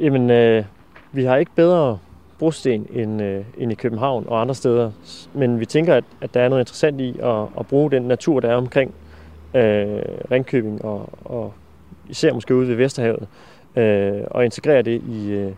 Jamen, 0.00 0.30
øh, 0.30 0.64
vi 1.12 1.24
har 1.24 1.36
ikke 1.36 1.52
bedre 1.54 1.98
brosten 2.38 2.86
end, 2.92 3.22
øh, 3.22 3.44
end 3.58 3.72
i 3.72 3.74
København 3.74 4.24
og 4.28 4.40
andre 4.40 4.54
steder. 4.54 4.90
Men 5.34 5.60
vi 5.60 5.66
tænker, 5.66 5.94
at, 5.94 6.04
at 6.20 6.34
der 6.34 6.40
er 6.40 6.48
noget 6.48 6.62
interessant 6.62 7.00
i 7.00 7.18
at, 7.22 7.46
at 7.58 7.66
bruge 7.66 7.90
den 7.90 8.02
natur, 8.02 8.40
der 8.40 8.48
er 8.48 8.56
omkring 8.56 8.94
øh, 9.54 10.02
Ringkøbing 10.30 10.84
og, 10.84 11.08
og 11.24 11.54
især 12.08 12.32
måske 12.32 12.54
ude 12.54 12.68
ved 12.68 12.74
Vesterhavet, 12.74 13.28
øh, 13.76 14.22
og 14.30 14.44
integrere 14.44 14.82
det 14.82 15.02
i, 15.08 15.30
øh, 15.30 15.52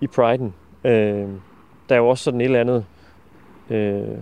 i 0.00 0.06
Priden. 0.06 0.54
Øh, 0.84 1.28
der 1.88 1.94
er 1.94 1.98
jo 1.98 2.08
også 2.08 2.24
sådan 2.24 2.40
et 2.40 2.44
eller 2.44 2.60
andet 2.60 2.84
øh, 3.70 4.18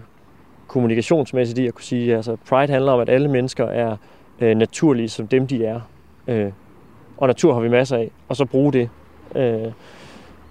kommunikationsmæssigt 0.66 1.58
i 1.58 1.66
at 1.66 1.74
kunne 1.74 1.84
sige, 1.84 2.16
altså 2.16 2.36
Pride 2.48 2.72
handler 2.72 2.92
om, 2.92 3.00
at 3.00 3.08
alle 3.08 3.28
mennesker 3.28 3.66
er 3.66 3.96
øh, 4.40 4.56
naturlige 4.56 5.08
som 5.08 5.28
dem, 5.28 5.46
de 5.46 5.64
er. 5.64 5.80
Øh, 6.28 6.52
og 7.16 7.26
natur 7.26 7.54
har 7.54 7.60
vi 7.60 7.68
masser 7.68 7.96
af, 7.96 8.10
og 8.28 8.36
så 8.36 8.44
bruge 8.44 8.72
det. 8.72 8.90
Øh, 9.34 9.72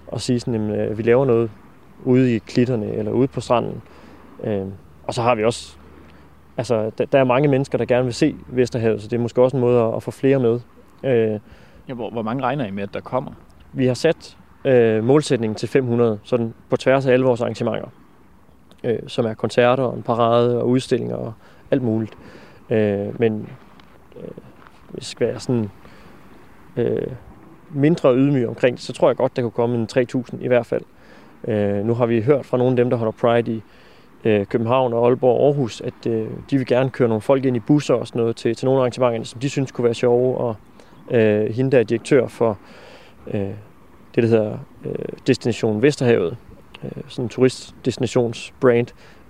og 0.06 0.20
sige 0.20 0.40
sådan, 0.40 0.70
at 0.70 0.90
øh, 0.90 0.98
vi 0.98 1.02
laver 1.02 1.24
noget 1.24 1.50
ude 2.04 2.34
i 2.34 2.38
klitterne 2.38 2.92
eller 2.92 3.12
ude 3.12 3.28
på 3.28 3.40
stranden. 3.40 3.82
Øh, 4.44 4.66
og 5.04 5.14
så 5.14 5.22
har 5.22 5.34
vi 5.34 5.44
også, 5.44 5.76
altså 6.56 6.90
der, 6.98 7.04
der 7.04 7.18
er 7.18 7.24
mange 7.24 7.48
mennesker, 7.48 7.78
der 7.78 7.84
gerne 7.84 8.04
vil 8.04 8.14
se 8.14 8.36
Vesterhavet, 8.46 9.02
så 9.02 9.08
det 9.08 9.16
er 9.16 9.20
måske 9.20 9.42
også 9.42 9.56
en 9.56 9.60
måde 9.60 9.82
at, 9.82 9.94
at 9.94 10.02
få 10.02 10.10
flere 10.10 10.38
med. 10.38 10.60
Øh, 11.04 11.40
ja, 11.88 11.94
hvor, 11.94 12.10
hvor 12.10 12.22
mange 12.22 12.42
regner 12.42 12.66
I 12.66 12.70
med, 12.70 12.82
at 12.82 12.94
der 12.94 13.00
kommer? 13.00 13.32
Vi 13.72 13.86
har 13.86 13.94
sat 13.94 14.36
øh, 14.64 15.04
målsætningen 15.04 15.54
til 15.54 15.68
500, 15.68 16.18
sådan 16.22 16.54
på 16.70 16.76
tværs 16.76 17.06
af 17.06 17.12
alle 17.12 17.26
vores 17.26 17.40
arrangementer, 17.40 17.88
øh, 18.84 18.98
som 19.06 19.26
er 19.26 19.34
koncerter, 19.34 19.82
og 19.82 19.96
en 19.96 20.02
parade 20.02 20.60
og 20.60 20.68
udstillinger 20.68 21.16
og 21.16 21.32
alt 21.70 21.82
muligt. 21.82 22.14
Øh, 22.70 23.20
men 23.20 23.48
øh, 24.16 24.30
hvis 24.88 24.96
jeg 24.96 25.02
skal 25.04 25.26
være 25.26 25.40
sådan 25.40 25.70
øh, 26.76 27.06
mindre 27.70 28.16
ydmyg 28.16 28.48
omkring 28.48 28.80
så 28.80 28.92
tror 28.92 29.08
jeg 29.08 29.16
godt, 29.16 29.36
der 29.36 29.42
kunne 29.42 29.50
komme 29.50 29.76
en 29.76 29.88
3.000 29.92 30.44
i 30.44 30.48
hvert 30.48 30.66
fald. 30.66 30.82
Øh, 31.48 31.86
nu 31.86 31.94
har 31.94 32.06
vi 32.06 32.20
hørt 32.20 32.46
fra 32.46 32.56
nogle 32.56 32.72
af 32.72 32.76
dem, 32.76 32.90
der 32.90 32.96
holder 32.96 33.12
Pride 33.12 33.52
i 33.52 33.62
øh, 34.24 34.46
København 34.46 34.92
og 34.92 35.06
Aalborg 35.06 35.40
og 35.40 35.46
Aarhus, 35.46 35.80
at 35.80 36.06
øh, 36.06 36.26
de 36.50 36.56
vil 36.56 36.66
gerne 36.66 36.90
køre 36.90 37.08
nogle 37.08 37.20
folk 37.20 37.44
ind 37.44 37.56
i 37.56 37.60
busser 37.60 37.94
og 37.94 38.06
sådan 38.06 38.20
noget 38.20 38.36
til, 38.36 38.56
til 38.56 38.66
nogle 38.66 38.80
arrangementer, 38.80 39.24
som 39.24 39.40
de 39.40 39.50
synes 39.50 39.72
kunne 39.72 39.84
være 39.84 39.94
sjove. 39.94 40.38
Og 40.38 40.56
øh, 41.10 41.50
hende, 41.54 41.70
der 41.70 41.78
er 41.78 41.82
direktør 41.82 42.26
for 42.26 42.58
øh, 43.34 43.50
det, 44.14 44.22
der 44.22 44.28
hedder 44.28 44.58
øh, 44.84 44.94
Destination 45.26 45.82
Vesterhavet, 45.82 46.36
øh, 46.84 46.90
sådan 47.08 47.24
en 47.24 47.28
turistdestinationsbrand, 47.28 48.86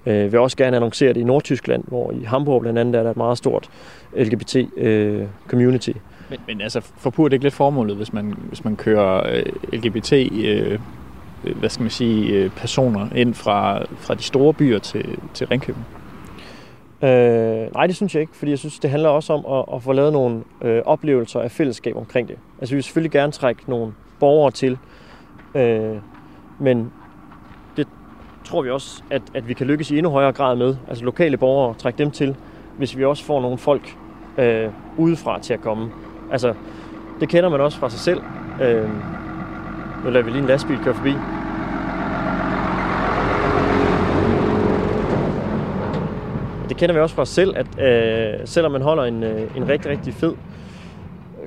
øh, 0.06 0.32
vil 0.32 0.40
også 0.40 0.56
gerne 0.56 0.76
annoncere 0.76 1.12
det 1.12 1.20
i 1.20 1.24
Nordtyskland, 1.24 1.84
hvor 1.88 2.12
i 2.12 2.24
Hamburg 2.24 2.60
blandt 2.60 2.78
andet 2.78 2.94
er 2.94 3.02
der 3.02 3.10
et 3.10 3.16
meget 3.16 3.38
stort 3.38 3.70
LGBT-community. 4.16 5.90
Øh, 5.90 5.96
men, 6.30 6.40
men 6.46 6.60
altså, 6.60 6.80
forpurrer 6.80 7.28
det 7.28 7.34
ikke 7.34 7.44
lidt 7.44 7.54
formålet, 7.54 7.96
hvis 7.96 8.12
man, 8.12 8.34
hvis 8.48 8.64
man 8.64 8.76
kører 8.76 9.36
øh, 9.36 9.44
LGBT, 9.72 10.12
øh, 10.12 10.78
hvad 11.42 11.68
skal 11.68 11.82
man 11.82 11.90
sige, 11.90 12.32
øh, 12.32 12.50
personer 12.50 13.08
ind 13.14 13.34
fra, 13.34 13.84
fra 13.96 14.14
de 14.14 14.22
store 14.22 14.54
byer 14.54 14.78
til, 14.78 15.18
til 15.34 15.46
Ringkøbing? 15.46 15.86
Øh, 17.02 17.74
nej, 17.74 17.86
det 17.86 17.96
synes 17.96 18.14
jeg 18.14 18.20
ikke, 18.20 18.36
fordi 18.36 18.50
jeg 18.50 18.58
synes, 18.58 18.78
det 18.78 18.90
handler 18.90 19.08
også 19.08 19.32
om 19.32 19.58
at, 19.58 19.74
at 19.76 19.82
få 19.82 19.92
lavet 19.92 20.12
nogle 20.12 20.42
øh, 20.62 20.82
oplevelser 20.84 21.40
af 21.40 21.50
fællesskab 21.50 21.96
omkring 21.96 22.28
det. 22.28 22.36
Altså, 22.60 22.74
vi 22.74 22.76
vil 22.76 22.84
selvfølgelig 22.84 23.10
gerne 23.10 23.32
trække 23.32 23.62
nogle 23.66 23.92
borgere 24.22 24.50
til, 24.50 24.78
øh, 25.54 25.96
men 26.58 26.92
det 27.76 27.88
tror 28.44 28.62
vi 28.62 28.70
også, 28.70 29.02
at, 29.10 29.22
at 29.34 29.48
vi 29.48 29.54
kan 29.54 29.66
lykkes 29.66 29.90
i 29.90 29.98
endnu 29.98 30.10
højere 30.10 30.32
grad 30.32 30.56
med. 30.56 30.76
Altså 30.88 31.04
lokale 31.04 31.36
borgere, 31.36 31.74
trække 31.74 31.98
dem 31.98 32.10
til, 32.10 32.36
hvis 32.78 32.96
vi 32.96 33.04
også 33.04 33.24
får 33.24 33.40
nogle 33.40 33.58
folk 33.58 33.96
øh, 34.38 34.68
udefra 34.98 35.38
til 35.38 35.54
at 35.54 35.60
komme. 35.60 35.90
Altså, 36.32 36.54
det 37.20 37.28
kender 37.28 37.50
man 37.50 37.60
også 37.60 37.78
fra 37.78 37.90
sig 37.90 38.00
selv. 38.00 38.22
Øh, 38.62 38.88
nu 40.04 40.10
lader 40.10 40.24
vi 40.24 40.30
lige 40.30 40.40
en 40.40 40.46
lastbil 40.46 40.78
køre 40.84 40.94
forbi. 40.94 41.14
Det 46.68 46.76
kender 46.76 46.94
vi 46.94 47.00
også 47.00 47.14
fra 47.14 47.22
os 47.22 47.28
selv, 47.28 47.54
at 47.56 47.66
øh, 47.80 48.40
selvom 48.44 48.72
man 48.72 48.82
holder 48.82 49.04
en, 49.04 49.22
øh, 49.22 49.56
en 49.56 49.68
rigtig, 49.68 49.90
rigtig 49.90 50.14
fed 50.14 50.34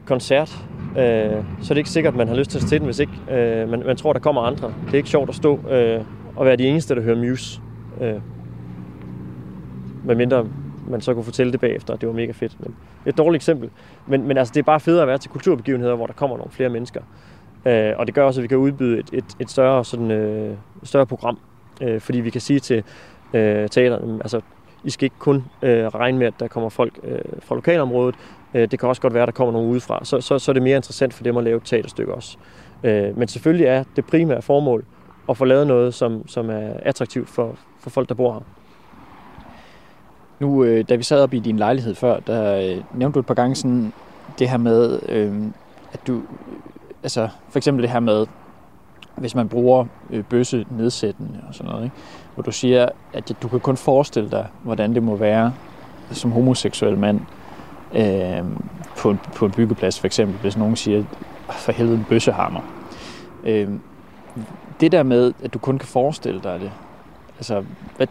koncert, 0.05 0.65
øh, 0.97 1.43
så 1.61 1.73
er 1.73 1.73
det 1.73 1.77
ikke 1.77 1.89
sikkert, 1.89 2.13
at 2.13 2.17
man 2.17 2.27
har 2.27 2.35
lyst 2.35 2.51
til 2.51 2.57
at 2.57 2.63
se 2.63 2.79
den, 2.79 2.85
hvis 2.85 2.99
ikke 2.99 3.13
øh, 3.31 3.69
man, 3.69 3.83
man 3.85 3.97
tror, 3.97 4.13
der 4.13 4.19
kommer 4.19 4.41
andre. 4.41 4.73
Det 4.85 4.93
er 4.93 4.97
ikke 4.97 5.09
sjovt 5.09 5.29
at 5.29 5.35
stå 5.35 5.59
øh, 5.69 6.01
og 6.35 6.45
være 6.45 6.55
de 6.55 6.67
eneste, 6.67 6.95
der 6.95 7.01
hører 7.01 7.17
Muse. 7.17 7.61
Øh, 8.01 8.21
medmindre 10.03 10.45
man 10.87 11.01
så 11.01 11.13
kunne 11.13 11.23
fortælle 11.23 11.51
det 11.51 11.59
bagefter, 11.59 11.93
at 11.93 12.01
det 12.01 12.09
var 12.09 12.15
mega 12.15 12.31
fedt. 12.31 12.59
Men 12.59 12.75
et 13.05 13.17
dårligt 13.17 13.41
eksempel. 13.41 13.69
Men, 14.07 14.27
men 14.27 14.37
altså, 14.37 14.51
det 14.53 14.59
er 14.59 14.63
bare 14.63 14.79
federe 14.79 15.01
at 15.01 15.07
være 15.07 15.17
til 15.17 15.31
kulturbegivenheder, 15.31 15.95
hvor 15.95 16.05
der 16.05 16.13
kommer 16.13 16.37
nogle 16.37 16.51
flere 16.51 16.69
mennesker. 16.69 17.01
Øh, 17.65 17.93
og 17.97 18.07
det 18.07 18.15
gør 18.15 18.23
også, 18.23 18.41
at 18.41 18.43
vi 18.43 18.47
kan 18.47 18.57
udbyde 18.57 18.99
et, 18.99 19.09
et, 19.13 19.25
et 19.39 19.49
større, 19.49 19.85
sådan, 19.85 20.11
øh, 20.11 20.55
større 20.83 21.05
program. 21.05 21.39
Øh, 21.81 22.01
fordi 22.01 22.19
vi 22.19 22.29
kan 22.29 22.41
sige 22.41 22.59
til 22.59 22.83
øh, 23.33 23.69
teaterne, 23.69 24.19
altså, 24.21 24.41
I 24.83 24.89
skal 24.89 25.05
ikke 25.05 25.15
kun 25.19 25.43
øh, 25.61 25.87
regne 25.87 26.17
med, 26.17 26.27
at 26.27 26.33
der 26.39 26.47
kommer 26.47 26.69
folk 26.69 26.99
øh, 27.03 27.19
fra 27.41 27.55
lokalområdet. 27.55 28.15
Øh, 28.55 28.71
det 28.71 28.79
kan 28.79 28.89
også 28.89 29.01
godt 29.01 29.13
være, 29.13 29.23
at 29.23 29.27
der 29.27 29.33
kommer 29.33 29.51
nogen 29.51 29.69
udefra. 29.69 29.99
Så, 30.03 30.21
så, 30.21 30.39
så 30.39 30.51
er 30.51 30.53
det 30.53 30.63
mere 30.63 30.75
interessant 30.75 31.13
for 31.13 31.23
dem 31.23 31.37
at 31.37 31.43
lave 31.43 31.57
et 31.57 31.63
teaterstykke 31.63 32.13
også. 32.13 32.37
Øh, 32.83 33.17
men 33.17 33.27
selvfølgelig 33.27 33.67
er 33.67 33.83
det 33.95 34.05
primære 34.05 34.41
formål 34.41 34.85
at 35.29 35.37
få 35.37 35.45
lavet 35.45 35.67
noget, 35.67 35.93
som, 35.93 36.27
som 36.27 36.49
er 36.49 36.69
attraktivt 36.81 37.29
for, 37.29 37.55
for 37.79 37.89
folk, 37.89 38.09
der 38.09 38.15
bor 38.15 38.33
her. 38.33 38.39
Nu, 40.39 40.63
øh, 40.63 40.85
da 40.89 40.95
vi 40.95 41.03
sad 41.03 41.21
op 41.21 41.33
i 41.33 41.39
din 41.39 41.57
lejlighed 41.57 41.95
før, 41.95 42.19
der 42.19 42.55
øh, 42.55 42.83
nævnte 42.93 43.13
du 43.13 43.19
et 43.19 43.25
par 43.25 43.33
gange 43.33 43.55
sådan, 43.55 43.93
det 44.39 44.49
her 44.49 44.57
med, 44.57 44.99
øh, 45.09 45.33
at 45.93 46.07
du, 46.07 46.13
øh, 46.13 46.21
altså 47.03 47.29
for 47.49 47.59
eksempel 47.59 47.83
det 47.83 47.91
her 47.91 47.99
med, 47.99 48.25
hvis 49.15 49.35
man 49.35 49.49
bruger 49.49 49.85
øh, 50.09 50.23
bøsse 50.23 50.65
nedsættende 50.71 51.39
og 51.47 51.55
sådan 51.55 51.71
noget, 51.71 51.83
ikke? 51.83 51.95
hvor 52.33 52.43
du 52.43 52.51
siger, 52.51 52.89
at 53.13 53.31
du 53.41 53.47
kan 53.47 53.59
kun 53.59 53.77
forestille 53.77 54.31
dig, 54.31 54.47
hvordan 54.63 54.93
det 54.93 55.03
må 55.03 55.15
være 55.15 55.53
som 56.11 56.31
homoseksuel 56.31 56.97
mand 56.97 57.19
øh, 57.93 58.43
på, 58.97 59.09
en, 59.09 59.19
på 59.35 59.45
en 59.45 59.51
byggeplads, 59.51 59.99
for 59.99 60.07
eksempel, 60.07 60.37
hvis 60.41 60.57
nogen 60.57 60.75
siger, 60.75 61.03
for 61.49 61.71
helvede 61.71 61.97
en 61.97 62.05
bøssehammer. 62.09 62.61
Øh, 63.43 63.69
det 64.79 64.91
der 64.91 65.03
med, 65.03 65.33
at 65.43 65.53
du 65.53 65.59
kun 65.59 65.77
kan 65.77 65.87
forestille 65.87 66.41
dig 66.43 66.59
det, 66.59 66.71
altså, 67.37 67.63
hvad, 67.97 68.07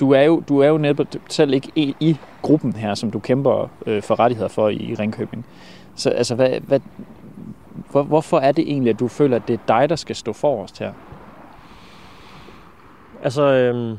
du 0.00 0.10
er 0.10 0.22
jo, 0.22 0.42
du 0.48 0.58
er 0.58 0.68
jo 0.68 0.78
netop 0.78 1.06
selv 1.28 1.54
ikke 1.54 1.72
i, 1.74 1.96
i 2.00 2.16
gruppen 2.42 2.72
her, 2.72 2.94
som 2.94 3.10
du 3.10 3.18
kæmper 3.18 3.70
øh, 3.86 4.02
for 4.02 4.20
rettigheder 4.20 4.48
for 4.48 4.68
i, 4.68 4.76
i 4.76 4.94
Ringkøbing. 4.94 5.46
Så 5.94 6.10
altså, 6.10 6.34
hvad, 6.34 6.60
hvad, 6.60 6.80
hvor, 7.90 8.02
hvorfor 8.02 8.38
er 8.38 8.52
det 8.52 8.70
egentlig, 8.70 8.90
at 8.90 9.00
du 9.00 9.08
føler, 9.08 9.36
at 9.36 9.48
det 9.48 9.54
er 9.54 9.78
dig, 9.78 9.88
der 9.88 9.96
skal 9.96 10.16
stå 10.16 10.32
forrest 10.32 10.78
her? 10.78 10.92
Altså, 13.22 13.42
øh, 13.42 13.98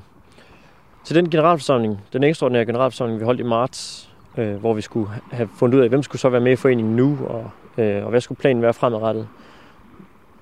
til 1.04 1.16
den 1.16 1.30
generalforsamling, 1.30 2.00
den 2.14 2.24
ekstraordinære 2.24 2.66
generalforsamling, 2.66 3.20
vi 3.20 3.26
holdt 3.26 3.40
i 3.40 3.44
marts, 3.44 4.10
øh, 4.38 4.56
hvor 4.56 4.74
vi 4.74 4.82
skulle 4.82 5.10
have 5.32 5.50
fundet 5.56 5.78
ud 5.78 5.84
af, 5.84 5.90
hvem 5.90 6.04
skulle 6.04 6.20
så 6.20 6.30
være 6.30 6.42
med 6.42 6.52
i 6.52 6.56
foreningen 6.56 6.96
nu, 6.96 7.18
og, 7.28 7.52
øh, 7.84 8.04
og 8.04 8.10
hvad 8.10 8.22
skulle 8.22 8.38
planen 8.38 8.64
være 8.64 8.74
fremadrettet. 8.74 9.28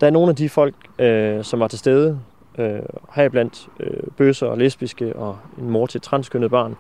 Der 0.01 0.07
er 0.07 0.11
nogle 0.11 0.29
af 0.29 0.35
de 0.35 0.49
folk, 0.49 0.75
øh, 0.99 1.43
som 1.43 1.59
var 1.59 1.67
til 1.67 1.79
stede, 1.79 2.19
øh, 2.57 2.79
heriblandt 3.15 3.67
øh, 3.79 4.03
bøsser 4.17 4.47
og 4.47 4.57
lesbiske 4.57 5.15
og 5.15 5.37
en 5.57 5.69
mor 5.69 5.85
til 5.85 5.97
et 5.97 6.03
transkønnet 6.03 6.51
barn, 6.51 6.75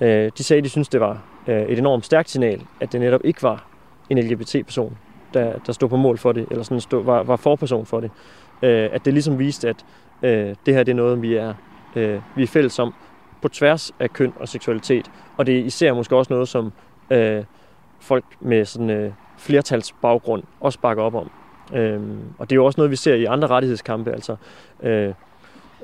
øh, 0.00 0.30
de 0.38 0.44
sagde, 0.44 0.58
at 0.58 0.64
de 0.64 0.68
syntes, 0.68 0.88
det 0.88 1.00
var 1.00 1.22
øh, 1.46 1.62
et 1.62 1.78
enormt 1.78 2.04
stærkt 2.04 2.30
signal, 2.30 2.62
at 2.80 2.92
det 2.92 3.00
netop 3.00 3.20
ikke 3.24 3.42
var 3.42 3.66
en 4.10 4.18
LGBT-person, 4.18 4.96
der, 5.34 5.58
der 5.66 5.72
stod 5.72 5.88
på 5.88 5.96
mål 5.96 6.18
for 6.18 6.32
det, 6.32 6.46
eller 6.50 6.64
sådan 6.64 6.80
stod, 6.80 7.04
var, 7.04 7.22
var 7.22 7.36
forperson 7.36 7.86
for 7.86 8.00
det. 8.00 8.10
Øh, 8.62 8.88
at 8.92 9.04
det 9.04 9.12
ligesom 9.12 9.38
viste, 9.38 9.68
at 9.68 9.84
øh, 10.22 10.54
det 10.66 10.74
her 10.74 10.82
det 10.82 10.92
er 10.92 10.96
noget, 10.96 11.22
vi 11.22 11.34
er, 11.34 11.54
øh, 11.96 12.20
vi 12.36 12.42
er 12.42 12.46
fælles 12.46 12.78
om 12.78 12.94
på 13.42 13.48
tværs 13.48 13.92
af 13.98 14.12
køn 14.12 14.32
og 14.36 14.48
seksualitet. 14.48 15.10
Og 15.36 15.46
det 15.46 15.58
er 15.58 15.64
især 15.64 15.94
måske 15.94 16.16
også 16.16 16.32
noget, 16.32 16.48
som 16.48 16.72
øh, 17.10 17.44
folk 18.00 18.24
med 18.40 18.64
sådan 18.64 18.90
øh, 18.90 19.12
flertalsbaggrund 19.38 20.42
også 20.60 20.78
bakker 20.78 21.02
op 21.02 21.14
om. 21.14 21.30
Øh, 21.74 22.00
og 22.38 22.50
det 22.50 22.56
er 22.56 22.56
jo 22.56 22.64
også 22.64 22.80
noget, 22.80 22.90
vi 22.90 22.96
ser 22.96 23.14
i 23.14 23.24
andre 23.24 23.48
rettighedskampe, 23.48 24.12
altså 24.12 24.36
øh, 24.82 25.14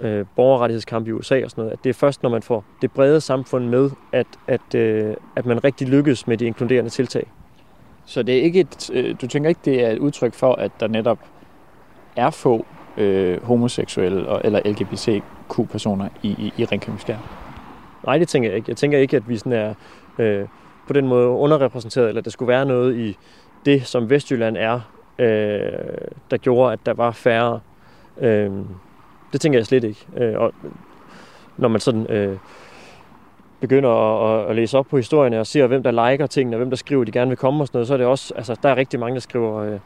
øh, 0.01 0.27
borgerrettighedskampe 0.37 1.11
i 1.11 1.13
USA 1.13 1.45
og 1.45 1.51
sådan 1.51 1.63
noget, 1.63 1.73
at 1.73 1.85
det 1.85 1.91
er 1.91 1.95
først, 1.95 2.23
når 2.23 2.31
man 2.31 2.43
får 2.43 2.65
det 2.83 2.93
brede 2.93 3.21
samfund 3.21 3.69
med, 3.69 3.91
at, 4.13 4.27
at, 4.47 4.75
øh, 4.75 5.15
at 5.37 5.47
man 5.47 5.65
rigtig 5.65 5.89
lykkes 5.89 6.27
med 6.27 6.37
de 6.37 6.47
inkluderende 6.47 6.91
tiltag. 6.91 7.27
Så 8.05 8.23
det 8.23 8.39
er 8.39 8.43
ikke 8.43 8.61
et, 8.61 8.91
øh, 8.93 9.17
du 9.21 9.27
tænker 9.27 9.49
ikke, 9.49 9.61
det 9.65 9.85
er 9.85 9.91
et 9.91 9.99
udtryk 9.99 10.35
for, 10.35 10.55
at 10.55 10.73
der 10.81 10.87
netop 10.87 11.19
er 12.17 12.31
få 12.31 12.67
øh, 12.97 13.43
homoseksuelle 13.45 14.29
og, 14.29 14.41
eller 14.45 14.61
LGBTQ-personer 14.65 16.09
i, 16.23 16.29
i, 16.29 16.53
i 16.57 16.65
Ringkøbing 16.65 17.01
Nej, 18.07 18.19
det 18.19 18.29
tænker 18.29 18.49
jeg 18.49 18.57
ikke. 18.57 18.69
Jeg 18.69 18.77
tænker 18.77 18.99
ikke, 18.99 19.17
at 19.17 19.29
vi 19.29 19.37
sådan 19.37 19.53
er 19.53 19.75
øh, 20.19 20.47
på 20.87 20.93
den 20.93 21.07
måde 21.07 21.29
underrepræsenteret, 21.29 22.09
eller 22.09 22.21
at 22.21 22.25
der 22.25 22.31
skulle 22.31 22.49
være 22.49 22.67
noget 22.67 22.97
i 22.97 23.17
det, 23.65 23.87
som 23.87 24.11
Vestjylland 24.11 24.57
er, 24.57 24.81
øh, 25.19 25.29
der 26.31 26.37
gjorde, 26.37 26.73
at 26.73 26.79
der 26.87 26.95
var 26.95 27.11
færre. 27.11 27.61
Øh, 28.21 28.51
det 29.33 29.41
tænker 29.41 29.59
jeg 29.59 29.67
slet 29.67 29.85
ikke. 29.85 30.07
Øh, 30.17 30.39
og 30.39 30.53
når 31.57 31.69
man 31.69 31.81
sådan 31.81 32.07
øh, 32.07 32.37
begynder 33.61 33.91
at, 34.25 34.51
at 34.51 34.57
læse 34.57 34.79
op 34.79 34.87
på 34.87 34.97
historierne 34.97 35.41
og 35.41 35.47
ser, 35.47 35.67
hvem 35.67 35.83
der 35.83 36.11
liker 36.11 36.27
tingene, 36.27 36.57
og 36.57 36.59
hvem 36.59 36.71
der 36.71 36.77
skriver, 36.77 37.01
at 37.03 37.07
de 37.07 37.13
gerne 37.13 37.29
vil 37.29 37.37
komme 37.37 37.63
og 37.63 37.67
sådan 37.67 37.77
noget, 37.77 37.89
så 37.89 37.95
er 37.95 37.99
det 37.99 38.07
også, 38.07 38.35
altså 38.37 38.57
der 38.63 38.69
er 38.69 38.77
rigtig 38.77 39.01
mange, 39.01 39.15
der 39.15 39.21
skriver, 39.21 39.57
øh, 39.57 39.79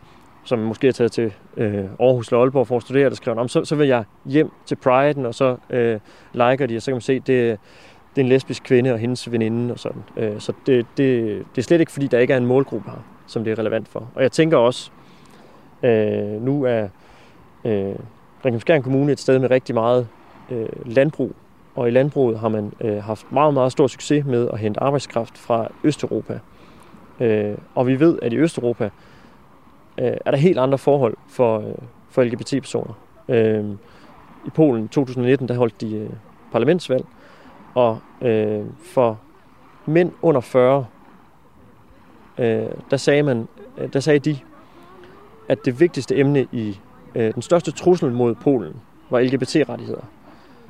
som 0.45 0.59
måske 0.59 0.89
er 0.89 0.93
taget 0.93 1.13
til 1.13 1.33
øh, 1.57 1.85
Aarhus 2.01 2.29
eller 2.29 2.41
Aalborg 2.41 2.67
for 2.67 2.77
at 2.77 2.83
studere, 2.83 3.09
der 3.09 3.15
skriver, 3.15 3.47
så, 3.47 3.65
så 3.65 3.77
vil 3.77 3.89
jeg 3.89 4.05
hjem 4.25 4.51
til 4.67 4.79
Pride'en, 4.87 5.27
og 5.27 5.35
så 5.35 5.57
øh, 5.71 6.01
liker 6.33 6.67
de, 6.67 6.77
og 6.77 6.83
så 6.83 6.91
kan 6.91 6.95
man 6.95 7.01
se, 7.01 7.21
det, 7.21 7.59
det 8.17 8.21
er 8.21 8.25
en 8.25 8.29
lesbisk 8.29 8.63
kvinde 8.63 8.93
og 8.93 8.99
hendes 8.99 9.33
veninde 9.33 9.73
og 9.73 9.79
sådan. 9.79 10.03
Øh, 10.17 10.41
så 10.41 10.53
det, 10.67 10.87
det, 10.97 11.39
det 11.55 11.59
er 11.59 11.63
slet 11.63 11.81
ikke, 11.81 11.93
fordi 11.93 12.07
der 12.07 12.19
ikke 12.19 12.33
er 12.33 12.39
en 12.39 12.47
målgruppe 12.47 12.91
her, 12.91 12.99
som 13.27 13.45
det 13.45 13.51
er 13.51 13.59
relevant 13.59 13.89
for. 13.89 14.11
Og 14.15 14.23
jeg 14.23 14.33
tænker 14.33 14.57
også, 14.57 14.91
øh, 15.83 16.43
nu 16.43 16.65
er 16.65 16.89
øh, 17.65 17.95
Ringkøbing 18.45 18.85
Kommune 18.85 19.13
et 19.13 19.21
sted 19.21 19.39
med 19.39 19.51
rigtig 19.51 19.75
meget 19.75 20.09
øh, 20.51 20.69
landbrug, 20.85 21.33
og 21.75 21.89
i 21.89 21.91
landbruget 21.91 22.39
har 22.39 22.49
man 22.49 22.73
øh, 22.81 23.03
haft 23.03 23.33
meget, 23.33 23.55
meget 23.55 23.73
stor 23.73 23.87
succes 23.87 24.25
med 24.25 24.49
at 24.53 24.59
hente 24.59 24.81
arbejdskraft 24.81 25.39
fra 25.39 25.69
Østeuropa. 25.85 26.39
Øh, 27.21 27.55
og 27.75 27.87
vi 27.87 28.01
ved, 28.01 28.19
at 28.23 28.33
i 28.33 28.37
Østeuropa 28.37 28.91
øh, 29.99 30.13
er 30.25 30.31
der 30.31 30.37
helt 30.37 30.59
andre 30.59 30.79
forhold 30.79 31.17
for, 31.29 31.59
øh, 31.59 31.75
for 32.11 32.23
LGBT-personer. 32.23 32.95
Øh, 33.29 33.65
I 34.47 34.51
Polen 34.55 34.89
2019, 34.89 35.49
der 35.49 35.55
holdt 35.55 35.81
de 35.81 35.97
øh, 35.97 36.11
parlamentsvalg, 36.53 37.05
og 37.75 37.99
øh, 38.23 38.65
for 38.85 39.19
mænd 39.87 40.13
under 40.23 40.41
40, 40.41 40.87
øh, 42.39 42.67
der 42.91 42.97
sagde 42.97 43.23
man, 43.23 43.49
øh, 43.79 43.93
der 43.93 44.01
sagde 44.01 44.19
de, 44.19 44.39
at 45.49 45.65
det 45.65 45.81
vigtigste 45.81 46.17
emne 46.17 46.47
i 46.53 46.81
øh, 47.15 47.35
den 47.35 47.43
største 47.43 47.71
trussel 47.71 48.13
mod 48.13 48.35
Polen 48.35 48.77
var 49.11 49.21
LGBT-rettigheder. 49.21 50.03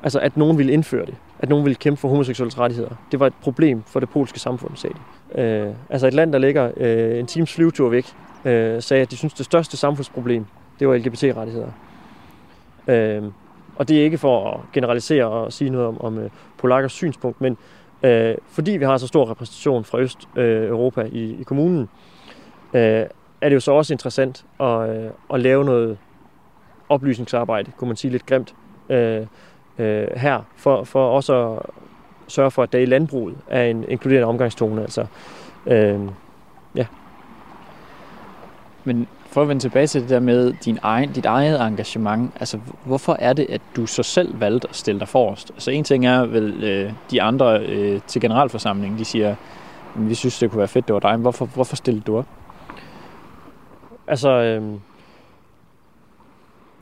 Altså 0.02 0.18
at 0.18 0.36
nogen 0.36 0.58
ville 0.58 0.72
indføre 0.72 1.06
det. 1.06 1.14
At 1.38 1.48
nogen 1.48 1.64
ville 1.64 1.76
kæmpe 1.76 2.00
for 2.00 2.08
homoseksuelle 2.08 2.58
rettigheder. 2.58 2.90
Det 3.12 3.20
var 3.20 3.26
et 3.26 3.34
problem 3.42 3.82
for 3.82 4.00
det 4.00 4.08
polske 4.08 4.40
samfund, 4.40 4.76
sagde 4.76 4.96
de. 5.34 5.40
Øh, 5.40 5.74
altså 5.88 6.06
et 6.06 6.14
land, 6.14 6.32
der 6.32 6.38
ligger 6.38 6.70
øh, 6.76 7.18
en 7.18 7.26
times 7.26 7.54
flyvetur 7.54 7.88
væk, 7.88 8.06
øh, 8.44 8.82
sagde, 8.82 9.02
at 9.02 9.10
de 9.10 9.16
synes, 9.16 9.34
det 9.34 9.46
største 9.46 9.76
samfundsproblem, 9.76 10.46
det 10.78 10.88
var 10.88 10.96
LGBT-rettigheder. 10.96 11.70
Øh, 12.88 13.22
og 13.80 13.88
det 13.88 14.00
er 14.00 14.04
ikke 14.04 14.18
for 14.18 14.50
at 14.50 14.60
generalisere 14.72 15.24
og 15.24 15.52
sige 15.52 15.70
noget 15.70 15.86
om, 15.86 16.00
om 16.00 16.18
øh, 16.18 16.30
polakkers 16.58 16.92
synspunkt, 16.92 17.40
men 17.40 17.56
øh, 18.02 18.34
fordi 18.48 18.70
vi 18.70 18.84
har 18.84 18.96
så 18.96 19.06
stor 19.06 19.30
repræsentation 19.30 19.84
fra 19.84 19.98
Øst-Europa 19.98 21.00
øh, 21.00 21.08
i, 21.12 21.40
i 21.40 21.42
kommunen, 21.42 21.88
øh, 22.74 23.06
er 23.40 23.48
det 23.48 23.54
jo 23.54 23.60
så 23.60 23.72
også 23.72 23.94
interessant 23.94 24.44
at, 24.60 24.90
øh, 24.90 25.10
at 25.34 25.40
lave 25.40 25.64
noget 25.64 25.98
oplysningsarbejde, 26.88 27.72
kunne 27.76 27.88
man 27.88 27.96
sige 27.96 28.10
lidt 28.10 28.26
grimt, 28.26 28.54
øh, 28.88 29.26
øh, 29.78 30.08
her, 30.16 30.42
for, 30.56 30.84
for 30.84 31.10
også 31.10 31.48
at 31.48 31.62
sørge 32.28 32.50
for, 32.50 32.62
at 32.62 32.72
der 32.72 32.78
i 32.78 32.86
landbruget 32.86 33.36
er 33.48 33.64
en 33.64 33.84
inkluderende 33.88 34.28
omgangstone. 34.28 34.82
Altså, 34.82 35.06
øh, 35.66 36.00
ja. 36.74 36.86
Men 38.84 39.08
for 39.30 39.42
at 39.42 39.48
vende 39.48 39.62
tilbage 39.62 39.86
til 39.86 40.00
det 40.00 40.10
der 40.10 40.20
med 40.20 40.52
din 40.52 40.78
egen, 40.82 41.12
dit 41.12 41.26
eget 41.26 41.60
engagement, 41.60 42.32
altså 42.40 42.58
hvorfor 42.84 43.16
er 43.18 43.32
det, 43.32 43.46
at 43.48 43.60
du 43.76 43.86
så 43.86 44.02
selv 44.02 44.40
valgte 44.40 44.68
at 44.68 44.76
stille 44.76 45.00
dig 45.00 45.08
forrest? 45.08 45.50
Altså 45.50 45.70
en 45.70 45.84
ting 45.84 46.06
er 46.06 46.26
vel 46.26 46.64
øh, 46.64 46.92
de 47.10 47.22
andre 47.22 47.60
øh, 47.60 48.00
til 48.06 48.20
generalforsamlingen, 48.20 48.98
de 48.98 49.04
siger, 49.04 49.34
vi 49.96 50.14
synes, 50.14 50.38
det 50.38 50.50
kunne 50.50 50.58
være 50.58 50.68
fedt, 50.68 50.88
det 50.88 50.94
var 50.94 51.00
dig. 51.00 51.12
Men 51.12 51.20
hvorfor, 51.20 51.46
hvorfor 51.46 51.76
stillede 51.76 52.04
du 52.04 52.18
op? 52.18 52.26
Altså, 54.06 54.30
øh, 54.30 54.62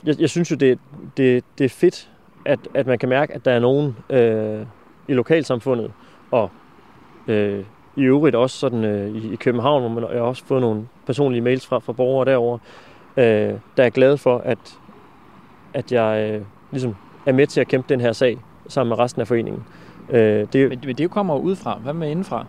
jeg, 0.03 0.19
jeg 0.19 0.29
synes 0.29 0.51
jo, 0.51 0.55
det, 0.55 0.79
det, 1.17 1.43
det 1.57 1.65
er 1.65 1.69
fedt, 1.69 2.09
at, 2.45 2.59
at 2.73 2.87
man 2.87 2.99
kan 2.99 3.09
mærke, 3.09 3.33
at 3.33 3.45
der 3.45 3.51
er 3.51 3.59
nogen 3.59 3.95
øh, 4.09 4.65
i 5.07 5.13
lokalsamfundet 5.13 5.91
og 6.31 6.49
øh, 7.27 7.63
i 7.95 8.01
øvrigt 8.03 8.35
også 8.35 8.57
sådan 8.57 8.83
øh, 8.83 9.15
i, 9.15 9.33
i 9.33 9.35
København, 9.35 9.81
hvor 9.81 9.89
man 9.89 10.03
jeg 10.11 10.19
har 10.19 10.27
også 10.27 10.45
fået 10.45 10.61
nogle 10.61 10.87
personlige 11.05 11.41
mails 11.41 11.67
fra, 11.67 11.79
fra 11.79 11.93
borgere 11.93 12.25
derovre, 12.25 12.59
øh, 13.17 13.53
der 13.77 13.83
er 13.83 13.89
glad 13.89 14.17
for, 14.17 14.37
at, 14.37 14.77
at 15.73 15.91
jeg 15.91 16.31
øh, 16.33 16.41
ligesom 16.71 16.95
er 17.25 17.33
med 17.33 17.47
til 17.47 17.61
at 17.61 17.67
kæmpe 17.67 17.89
den 17.89 18.01
her 18.01 18.11
sag 18.11 18.37
sammen 18.67 18.89
med 18.89 18.99
resten 18.99 19.21
af 19.21 19.27
foreningen. 19.27 19.63
Øh, 20.09 20.47
det, 20.53 20.69
men, 20.69 20.79
men 20.85 20.95
det 20.95 21.11
kommer 21.11 21.33
jo 21.33 21.39
udefra. 21.39 21.79
Hvad 21.83 21.93
med 21.93 22.09
indenfra? 22.09 22.45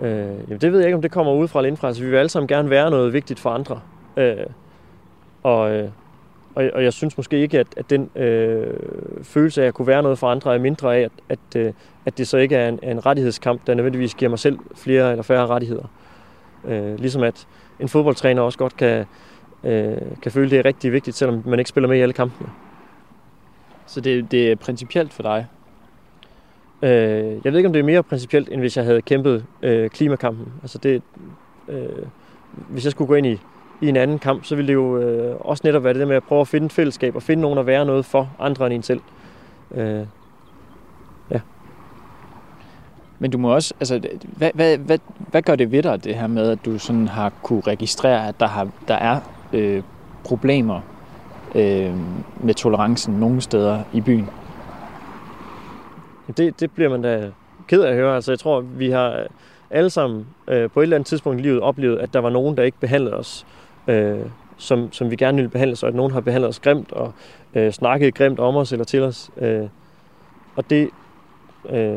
Øh, 0.00 0.10
jamen 0.48 0.60
det 0.60 0.72
ved 0.72 0.78
jeg 0.78 0.86
ikke, 0.86 0.96
om 0.96 1.02
det 1.02 1.10
kommer 1.10 1.32
udefra 1.32 1.60
eller 1.60 1.66
indenfra. 1.66 1.94
Så 1.94 2.02
vi 2.02 2.10
vil 2.10 2.16
alle 2.16 2.28
sammen 2.28 2.48
gerne 2.48 2.70
være 2.70 2.90
noget 2.90 3.12
vigtigt 3.12 3.40
for 3.40 3.50
andre. 3.50 3.80
Øh, 4.16 4.36
og, 5.42 5.70
øh, 5.70 5.88
og, 6.54 6.70
og 6.74 6.84
jeg 6.84 6.92
synes 6.92 7.16
måske 7.16 7.38
ikke, 7.38 7.58
at, 7.58 7.66
at 7.76 7.90
den 7.90 8.10
øh, 8.16 8.74
følelse 9.22 9.62
af 9.62 9.66
at 9.66 9.74
kunne 9.74 9.86
være 9.86 10.02
noget 10.02 10.18
for 10.18 10.28
andre 10.28 10.54
er 10.54 10.58
mindre 10.58 10.96
af, 10.96 11.00
at, 11.00 11.12
at, 11.28 11.56
øh, 11.56 11.72
at 12.08 12.18
det 12.18 12.28
så 12.28 12.36
ikke 12.36 12.56
er 12.56 12.68
en, 12.68 12.78
en 12.82 13.06
rettighedskamp, 13.06 13.66
der 13.66 13.74
nødvendigvis 13.74 14.14
giver 14.14 14.28
mig 14.28 14.38
selv 14.38 14.58
flere 14.74 15.10
eller 15.10 15.22
færre 15.22 15.46
rettigheder. 15.46 15.84
Øh, 16.64 16.98
ligesom 16.98 17.22
at 17.22 17.46
en 17.80 17.88
fodboldtræner 17.88 18.42
også 18.42 18.58
godt 18.58 18.76
kan, 18.76 19.06
øh, 19.64 19.96
kan 20.22 20.32
føle, 20.32 20.50
det 20.50 20.58
er 20.58 20.64
rigtig 20.64 20.92
vigtigt, 20.92 21.16
selvom 21.16 21.42
man 21.46 21.58
ikke 21.58 21.68
spiller 21.68 21.88
med 21.88 21.98
i 21.98 22.00
alle 22.00 22.12
kampene. 22.12 22.48
Så 23.86 24.00
det, 24.00 24.30
det 24.30 24.50
er 24.50 24.56
principielt 24.56 25.12
for 25.12 25.22
dig? 25.22 25.46
Øh, 26.82 27.40
jeg 27.44 27.52
ved 27.52 27.56
ikke, 27.56 27.66
om 27.66 27.72
det 27.72 27.80
er 27.80 27.84
mere 27.84 28.02
principielt, 28.02 28.48
end 28.48 28.60
hvis 28.60 28.76
jeg 28.76 28.84
havde 28.84 29.02
kæmpet 29.02 29.44
øh, 29.62 29.90
klimakampen. 29.90 30.52
Altså 30.62 30.78
det, 30.78 31.02
øh, 31.68 31.88
hvis 32.68 32.84
jeg 32.84 32.90
skulle 32.90 33.08
gå 33.08 33.14
ind 33.14 33.26
i 33.26 33.40
i 33.80 33.88
en 33.88 33.96
anden 33.96 34.18
kamp, 34.18 34.44
så 34.44 34.56
vil 34.56 34.68
det 34.68 34.74
jo 34.74 34.98
øh, 34.98 35.36
også 35.40 35.60
netop 35.64 35.84
være 35.84 35.92
det 35.92 36.00
der 36.00 36.06
med 36.06 36.16
at 36.16 36.22
prøve 36.22 36.40
at 36.40 36.48
finde 36.48 36.66
et 36.66 36.72
fællesskab 36.72 37.16
og 37.16 37.22
finde 37.22 37.40
nogen 37.40 37.58
at 37.58 37.66
være 37.66 37.84
noget 37.84 38.04
for 38.04 38.30
andre 38.38 38.66
end 38.66 38.74
en 38.74 38.82
selv. 38.82 39.00
Øh, 39.74 40.06
ja. 41.30 41.40
Men 43.18 43.30
du 43.30 43.38
må 43.38 43.54
også, 43.54 43.74
altså, 43.80 44.00
hvad, 44.22 44.50
hvad, 44.54 44.78
hvad, 44.78 44.98
hvad 45.18 45.42
gør 45.42 45.56
det 45.56 45.72
ved 45.72 45.82
dig, 45.82 46.04
det 46.04 46.14
her 46.14 46.26
med, 46.26 46.50
at 46.50 46.58
du 46.64 46.78
sådan 46.78 47.08
har 47.08 47.32
kunne 47.42 47.60
registrere, 47.60 48.28
at 48.28 48.40
der, 48.40 48.46
har, 48.46 48.68
der 48.88 48.94
er 48.94 49.20
øh, 49.52 49.82
problemer 50.24 50.80
øh, 51.54 51.94
med 52.40 52.54
tolerancen 52.54 53.14
nogle 53.14 53.40
steder 53.40 53.82
i 53.92 54.00
byen? 54.00 54.28
Det, 56.36 56.60
det 56.60 56.70
bliver 56.70 56.90
man 56.90 57.02
da 57.02 57.30
ked 57.66 57.82
af 57.82 57.90
at 57.90 57.96
høre. 57.96 58.14
Altså, 58.14 58.32
jeg 58.32 58.38
tror, 58.38 58.60
vi 58.60 58.90
har 58.90 59.26
alle 59.70 59.90
sammen 59.90 60.26
øh, 60.48 60.70
på 60.70 60.80
et 60.80 60.82
eller 60.82 60.96
andet 60.96 61.06
tidspunkt 61.06 61.40
i 61.40 61.42
livet 61.42 61.60
oplevet, 61.60 61.98
at 61.98 62.14
der 62.14 62.20
var 62.20 62.30
nogen, 62.30 62.56
der 62.56 62.62
ikke 62.62 62.80
behandlede 62.80 63.14
os, 63.16 63.46
øh, 63.88 64.18
som, 64.56 64.92
som 64.92 65.10
vi 65.10 65.16
gerne 65.16 65.36
ville 65.36 65.50
behandles, 65.50 65.82
og 65.82 65.88
at 65.88 65.94
nogen 65.94 66.12
har 66.12 66.20
behandlet 66.20 66.48
os 66.48 66.60
grimt 66.60 66.92
og 66.92 67.12
øh, 67.54 67.72
snakket 67.72 68.14
grimt 68.14 68.38
om 68.38 68.56
os 68.56 68.72
eller 68.72 68.84
til 68.84 69.02
os. 69.02 69.30
Øh, 69.36 69.68
og 70.56 70.70
det, 70.70 70.90
øh, 71.70 71.96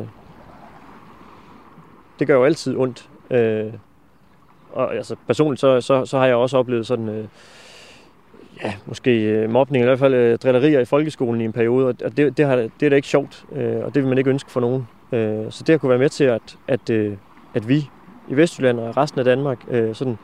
det 2.21 2.27
gør 2.27 2.35
jo 2.35 2.43
altid 2.43 2.77
ondt. 2.77 3.09
Øh, 3.31 3.73
og 4.71 4.95
altså, 4.95 5.15
personligt 5.27 5.59
så, 5.59 5.81
så, 5.81 6.05
så 6.05 6.17
har 6.17 6.25
jeg 6.25 6.35
også 6.35 6.57
oplevet 6.57 6.87
sådan, 6.87 7.09
øh, 7.09 7.25
ja, 8.63 8.73
måske 8.85 9.21
øh, 9.21 9.49
mobning, 9.49 9.81
eller 9.81 9.93
i 9.93 9.97
hvert 9.97 10.11
fald 10.11 10.13
øh, 10.13 10.37
drillerier 10.37 10.79
i 10.79 10.85
folkeskolen 10.85 11.41
i 11.41 11.45
en 11.45 11.51
periode, 11.51 11.87
og 11.87 12.17
det, 12.17 12.37
det, 12.37 12.45
har, 12.45 12.55
det 12.55 12.85
er 12.85 12.89
da 12.89 12.95
ikke 12.95 13.07
sjovt, 13.07 13.45
øh, 13.55 13.85
og 13.85 13.95
det 13.95 14.03
vil 14.03 14.09
man 14.09 14.17
ikke 14.17 14.29
ønske 14.29 14.51
for 14.51 14.59
nogen. 14.59 14.87
Øh, 15.11 15.45
så 15.49 15.63
det 15.63 15.73
har 15.73 15.77
kunne 15.77 15.89
være 15.89 15.99
med 15.99 16.09
til, 16.09 16.23
at, 16.23 16.57
at, 16.67 16.89
øh, 16.89 17.13
at 17.53 17.69
vi 17.69 17.89
i 18.29 18.35
Vestjylland 18.35 18.79
og 18.79 18.97
resten 18.97 19.19
af 19.19 19.25
Danmark 19.25 19.57
øh, 19.69 19.95
sådan 19.95 20.17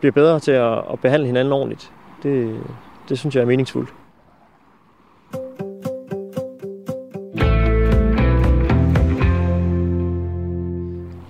bliver 0.00 0.12
bedre 0.12 0.40
til 0.40 0.52
at, 0.52 0.78
at 0.92 1.00
behandle 1.02 1.26
hinanden 1.26 1.52
ordentligt, 1.52 1.92
det, 2.22 2.56
det 3.08 3.18
synes 3.18 3.34
jeg 3.34 3.42
er 3.42 3.46
meningsfuldt. 3.46 3.94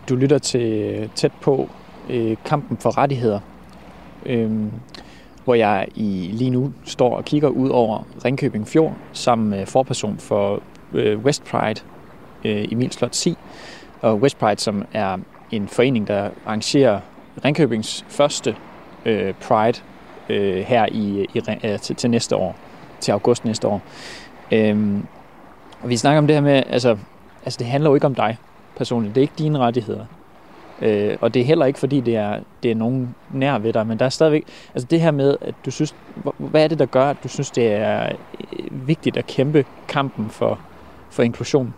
Du 0.08 0.16
lytter 0.16 0.38
til 0.38 1.10
tæt 1.14 1.32
på 1.40 1.68
øh, 2.10 2.36
kampen 2.44 2.76
for 2.76 2.98
rettigheder, 2.98 3.40
øh, 4.26 4.50
hvor 5.44 5.54
jeg 5.54 5.88
i 5.94 6.30
lige 6.32 6.50
nu 6.50 6.72
står 6.84 7.16
og 7.16 7.24
kigger 7.24 7.48
ud 7.48 7.68
over 7.68 8.06
Ringkøbing 8.24 8.68
Fjord 8.68 8.94
sammen 9.12 9.50
med 9.50 9.66
forperson 9.66 10.18
for 10.18 10.62
øh, 10.92 11.18
West 11.18 11.44
Pride, 11.44 11.80
øh, 12.44 12.64
Emil 12.72 12.92
Slot 12.92 13.14
Si, 13.14 13.36
og 14.00 14.16
West 14.16 14.38
Pride, 14.38 14.60
som 14.60 14.84
er 14.92 15.18
en 15.50 15.68
forening, 15.68 16.08
der 16.08 16.30
arrangerer 16.46 17.00
Ringkøbings 17.44 18.04
første 18.08 18.56
øh, 19.04 19.34
Pride 19.34 19.78
øh, 20.28 20.56
her 20.56 20.86
i, 20.92 21.26
i, 21.34 21.42
øh, 21.64 21.78
til, 21.78 21.96
til 21.96 22.10
næste 22.10 22.36
år, 22.36 22.56
til 23.00 23.12
august 23.12 23.44
næste 23.44 23.68
år. 23.68 23.82
Øh, 24.52 24.98
og 25.82 25.88
vi 25.88 25.96
snakker 25.96 26.18
om 26.18 26.26
det 26.26 26.36
her 26.36 26.40
med, 26.40 26.62
altså, 26.70 26.98
altså 27.44 27.58
det 27.58 27.66
handler 27.66 27.90
jo 27.90 27.94
ikke 27.94 28.06
om 28.06 28.14
dig 28.14 28.36
personligt. 28.76 29.14
Det 29.14 29.20
er 29.20 29.22
ikke 29.22 29.34
dine 29.38 29.58
rettigheder. 29.58 30.04
Øh, 30.82 31.16
og 31.20 31.34
det 31.34 31.42
er 31.42 31.46
heller 31.46 31.66
ikke, 31.66 31.78
fordi 31.78 32.00
det 32.00 32.16
er, 32.16 32.40
det 32.62 32.70
er 32.70 32.74
nogen 32.74 33.14
nær 33.32 33.58
ved 33.58 33.72
dig, 33.72 33.86
men 33.86 33.98
der 33.98 34.04
er 34.04 34.08
stadigvæk, 34.08 34.44
altså 34.74 34.86
det 34.90 35.00
her 35.00 35.10
med, 35.10 35.36
at 35.40 35.54
du 35.66 35.70
synes, 35.70 35.94
hvad 36.38 36.64
er 36.64 36.68
det, 36.68 36.78
der 36.78 36.86
gør, 36.86 37.04
at 37.04 37.16
du 37.22 37.28
synes, 37.28 37.50
det 37.50 37.72
er 37.72 38.12
øh, 38.52 38.88
vigtigt 38.88 39.16
at 39.16 39.26
kæmpe 39.26 39.64
kampen 39.88 40.30
for, 40.30 40.60
for 41.10 41.22
inklusion? 41.22 41.74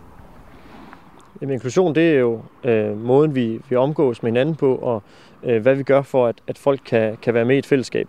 Jamen, 1.41 1.53
inklusion, 1.53 1.95
det 1.95 2.09
er 2.09 2.19
jo 2.19 2.41
øh, 2.63 3.05
måden, 3.05 3.35
vi, 3.35 3.61
vi 3.69 3.75
omgås 3.75 4.23
med 4.23 4.31
hinanden 4.31 4.55
på, 4.55 4.75
og 4.75 5.03
øh, 5.43 5.61
hvad 5.61 5.75
vi 5.75 5.83
gør 5.83 6.01
for, 6.01 6.27
at, 6.27 6.35
at 6.47 6.57
folk 6.57 6.81
kan, 6.85 7.17
kan 7.21 7.33
være 7.33 7.45
med 7.45 7.55
i 7.55 7.59
et 7.59 7.65
fællesskab. 7.65 8.07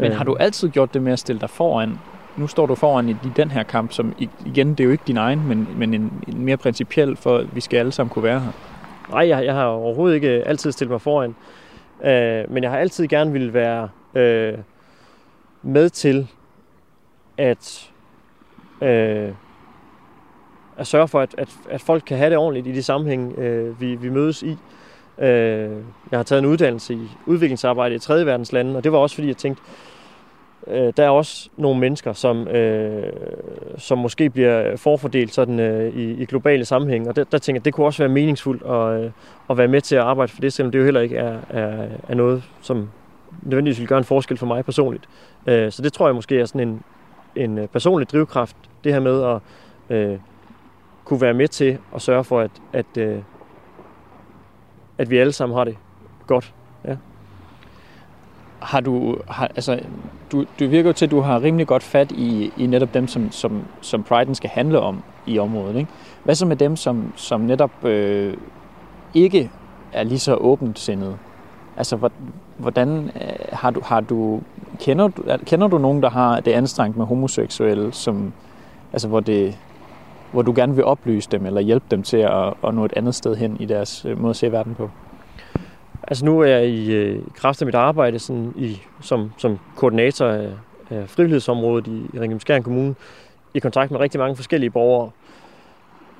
Men 0.00 0.12
har 0.12 0.24
du 0.24 0.36
altid 0.36 0.68
gjort 0.68 0.94
det 0.94 1.02
med 1.02 1.12
at 1.12 1.18
stille 1.18 1.40
dig 1.40 1.50
foran 1.50 1.98
nu 2.38 2.46
står 2.46 2.66
du 2.66 2.74
foran 2.74 3.08
i, 3.08 3.12
i 3.12 3.30
den 3.36 3.50
her 3.50 3.62
kamp, 3.62 3.92
som 3.92 4.14
igen, 4.46 4.70
det 4.70 4.80
er 4.80 4.84
jo 4.84 4.90
ikke 4.90 5.04
din 5.06 5.16
egen, 5.16 5.48
men, 5.48 5.68
men 5.76 5.94
en, 5.94 6.12
en 6.28 6.44
mere 6.44 6.56
principiel, 6.56 7.16
for 7.16 7.36
at 7.36 7.56
vi 7.56 7.60
skal 7.60 7.78
alle 7.78 7.92
sammen 7.92 8.10
kunne 8.10 8.22
være 8.22 8.40
her. 8.40 8.52
Nej, 9.10 9.28
jeg, 9.28 9.44
jeg 9.44 9.54
har 9.54 9.64
overhovedet 9.64 10.14
ikke 10.14 10.28
øh, 10.28 10.42
altid 10.46 10.72
stillet 10.72 10.90
mig 10.90 11.00
foran. 11.00 11.36
Øh, 12.04 12.52
men 12.52 12.62
jeg 12.62 12.70
har 12.70 12.78
altid 12.78 13.06
gerne 13.06 13.32
ville 13.32 13.54
være 13.54 13.88
øh, 14.14 14.58
med 15.62 15.90
til 15.90 16.28
at, 17.38 17.90
øh, 18.82 19.32
at 20.76 20.86
sørge 20.86 21.08
for, 21.08 21.20
at, 21.20 21.34
at, 21.38 21.48
at 21.70 21.80
folk 21.80 22.02
kan 22.06 22.18
have 22.18 22.30
det 22.30 22.38
ordentligt 22.38 22.66
i 22.66 22.72
de 22.72 22.82
sammenhæng, 22.82 23.38
øh, 23.38 23.80
vi, 23.80 23.94
vi 23.94 24.08
mødes 24.08 24.42
i. 24.42 24.56
Øh, 25.18 25.70
jeg 26.10 26.18
har 26.18 26.22
taget 26.22 26.38
en 26.38 26.46
uddannelse 26.46 26.94
i 26.94 27.08
udviklingsarbejde 27.26 27.94
i 27.94 27.98
tredje 27.98 28.26
verdens 28.26 28.52
lande, 28.52 28.76
og 28.76 28.84
det 28.84 28.92
var 28.92 28.98
også 28.98 29.14
fordi, 29.14 29.28
jeg 29.28 29.36
tænkte, 29.36 29.62
øh, 29.62 29.87
øh, 30.66 30.92
der 30.96 31.04
er 31.04 31.10
også 31.10 31.48
nogle 31.56 31.80
mennesker, 31.80 32.12
som, 32.12 32.48
øh, 32.48 33.12
som 33.78 33.98
måske 33.98 34.30
bliver 34.30 34.76
forfordelt 34.76 35.34
sådan, 35.34 35.60
øh, 35.60 35.94
i, 35.94 36.22
i 36.22 36.24
globale 36.24 36.64
sammenhæng. 36.64 37.08
Og 37.08 37.16
der, 37.16 37.24
der 37.24 37.38
tænker 37.38 37.58
jeg, 37.58 37.64
det 37.64 37.74
kunne 37.74 37.86
også 37.86 38.02
være 38.02 38.08
meningsfuldt 38.08 38.62
at, 38.62 39.04
øh, 39.04 39.10
at 39.50 39.58
være 39.58 39.68
med 39.68 39.80
til 39.80 39.96
at 39.96 40.02
arbejde 40.02 40.32
for 40.32 40.40
det, 40.40 40.52
selvom 40.52 40.72
det 40.72 40.78
jo 40.78 40.84
heller 40.84 41.00
ikke 41.00 41.16
er, 41.16 41.38
er, 41.50 41.86
er 42.08 42.14
noget, 42.14 42.42
som 42.60 42.90
nødvendigvis 43.42 43.80
vil 43.80 43.88
gøre 43.88 43.98
en 43.98 44.04
forskel 44.04 44.36
for 44.36 44.46
mig 44.46 44.64
personligt. 44.64 45.08
Øh, 45.46 45.72
så 45.72 45.82
det 45.82 45.92
tror 45.92 46.06
jeg 46.06 46.14
måske 46.14 46.40
er 46.40 46.44
sådan 46.44 46.68
en, 46.68 46.82
en 47.36 47.58
øh, 47.58 47.68
personlig 47.68 48.10
drivkraft, 48.10 48.56
det 48.84 48.92
her 48.92 49.00
med 49.00 49.24
at 49.24 49.40
øh, 49.96 50.18
kunne 51.04 51.20
være 51.20 51.34
med 51.34 51.48
til 51.48 51.78
at 51.94 52.02
sørge 52.02 52.24
for, 52.24 52.40
at, 52.40 52.50
at, 52.72 52.96
øh, 52.98 53.18
at 54.98 55.10
vi 55.10 55.18
alle 55.18 55.32
sammen 55.32 55.56
har 55.56 55.64
det 55.64 55.76
godt. 56.26 56.54
Har 58.60 58.80
du, 58.80 59.16
har, 59.28 59.44
altså, 59.46 59.80
du, 60.32 60.44
du 60.60 60.66
virker 60.66 60.88
jo 60.88 60.92
til, 60.92 61.04
at 61.04 61.10
du 61.10 61.20
har 61.20 61.42
rimelig 61.42 61.66
godt 61.66 61.82
fat 61.82 62.12
i, 62.12 62.52
i 62.56 62.66
netop 62.66 62.94
dem, 62.94 63.08
som, 63.08 63.32
som, 63.32 63.62
som 63.80 64.02
Priden 64.02 64.34
skal 64.34 64.50
handle 64.50 64.80
om 64.80 65.02
i 65.26 65.38
området. 65.38 65.76
Ikke? 65.76 65.90
Hvad 66.24 66.34
så 66.34 66.46
med 66.46 66.56
dem, 66.56 66.76
som, 66.76 67.12
som 67.16 67.40
netop 67.40 67.84
øh, 67.84 68.36
ikke 69.14 69.50
er 69.92 70.02
lige 70.02 70.18
så 70.18 70.34
åbent 70.34 70.78
sindet? 70.78 71.16
Altså, 71.76 72.10
hvordan 72.56 73.10
øh, 73.14 73.36
har 73.52 73.70
du, 73.70 73.80
har 73.84 74.00
du, 74.00 74.40
kender 74.80 75.08
du, 75.08 75.22
kender 75.44 75.68
du 75.68 75.78
nogen, 75.78 76.02
der 76.02 76.10
har 76.10 76.40
det 76.40 76.52
anstrengt 76.52 76.96
med 76.96 77.06
homoseksuelle, 77.06 77.92
som, 77.92 78.32
altså, 78.92 79.08
hvor, 79.08 79.20
det, 79.20 79.58
hvor 80.32 80.42
du 80.42 80.52
gerne 80.56 80.74
vil 80.74 80.84
oplyse 80.84 81.30
dem, 81.30 81.46
eller 81.46 81.60
hjælpe 81.60 81.86
dem 81.90 82.02
til 82.02 82.16
at, 82.16 82.54
at 82.64 82.74
nå 82.74 82.84
et 82.84 82.92
andet 82.96 83.14
sted 83.14 83.36
hen 83.36 83.56
i 83.60 83.66
deres 83.66 84.04
øh, 84.04 84.20
måde 84.20 84.30
at 84.30 84.36
se 84.36 84.52
verden 84.52 84.74
på? 84.74 84.90
Altså 86.10 86.24
nu 86.24 86.40
er 86.40 86.46
jeg 86.46 86.66
i, 86.66 86.92
øh, 86.94 87.16
i 87.16 87.30
kraft 87.34 87.62
af 87.62 87.66
mit 87.66 87.74
arbejde 87.74 88.18
sådan 88.18 88.52
i, 88.56 88.82
som, 89.00 89.32
som 89.38 89.58
koordinator 89.76 90.26
af, 90.26 90.50
af 90.90 91.08
frivillighedsområdet 91.08 91.86
i, 91.86 92.16
i 92.16 92.20
Ringkøbing 92.20 92.64
Kommune 92.64 92.94
i 93.54 93.58
kontakt 93.58 93.90
med 93.90 94.00
rigtig 94.00 94.20
mange 94.20 94.36
forskellige 94.36 94.70
borgere. 94.70 95.10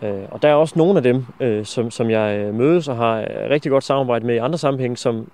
Øh, 0.02 0.22
og 0.30 0.42
der 0.42 0.48
er 0.48 0.54
også 0.54 0.74
nogle 0.78 0.96
af 0.96 1.02
dem, 1.02 1.24
øh, 1.40 1.64
som, 1.64 1.90
som 1.90 2.10
jeg 2.10 2.38
øh, 2.38 2.54
mødes 2.54 2.88
og 2.88 2.96
har 2.96 3.20
øh, 3.20 3.26
rigtig 3.50 3.70
godt 3.70 3.84
samarbejde 3.84 4.26
med 4.26 4.34
i 4.34 4.38
andre 4.38 4.58
sammenhænge, 4.58 4.96
som 4.96 5.30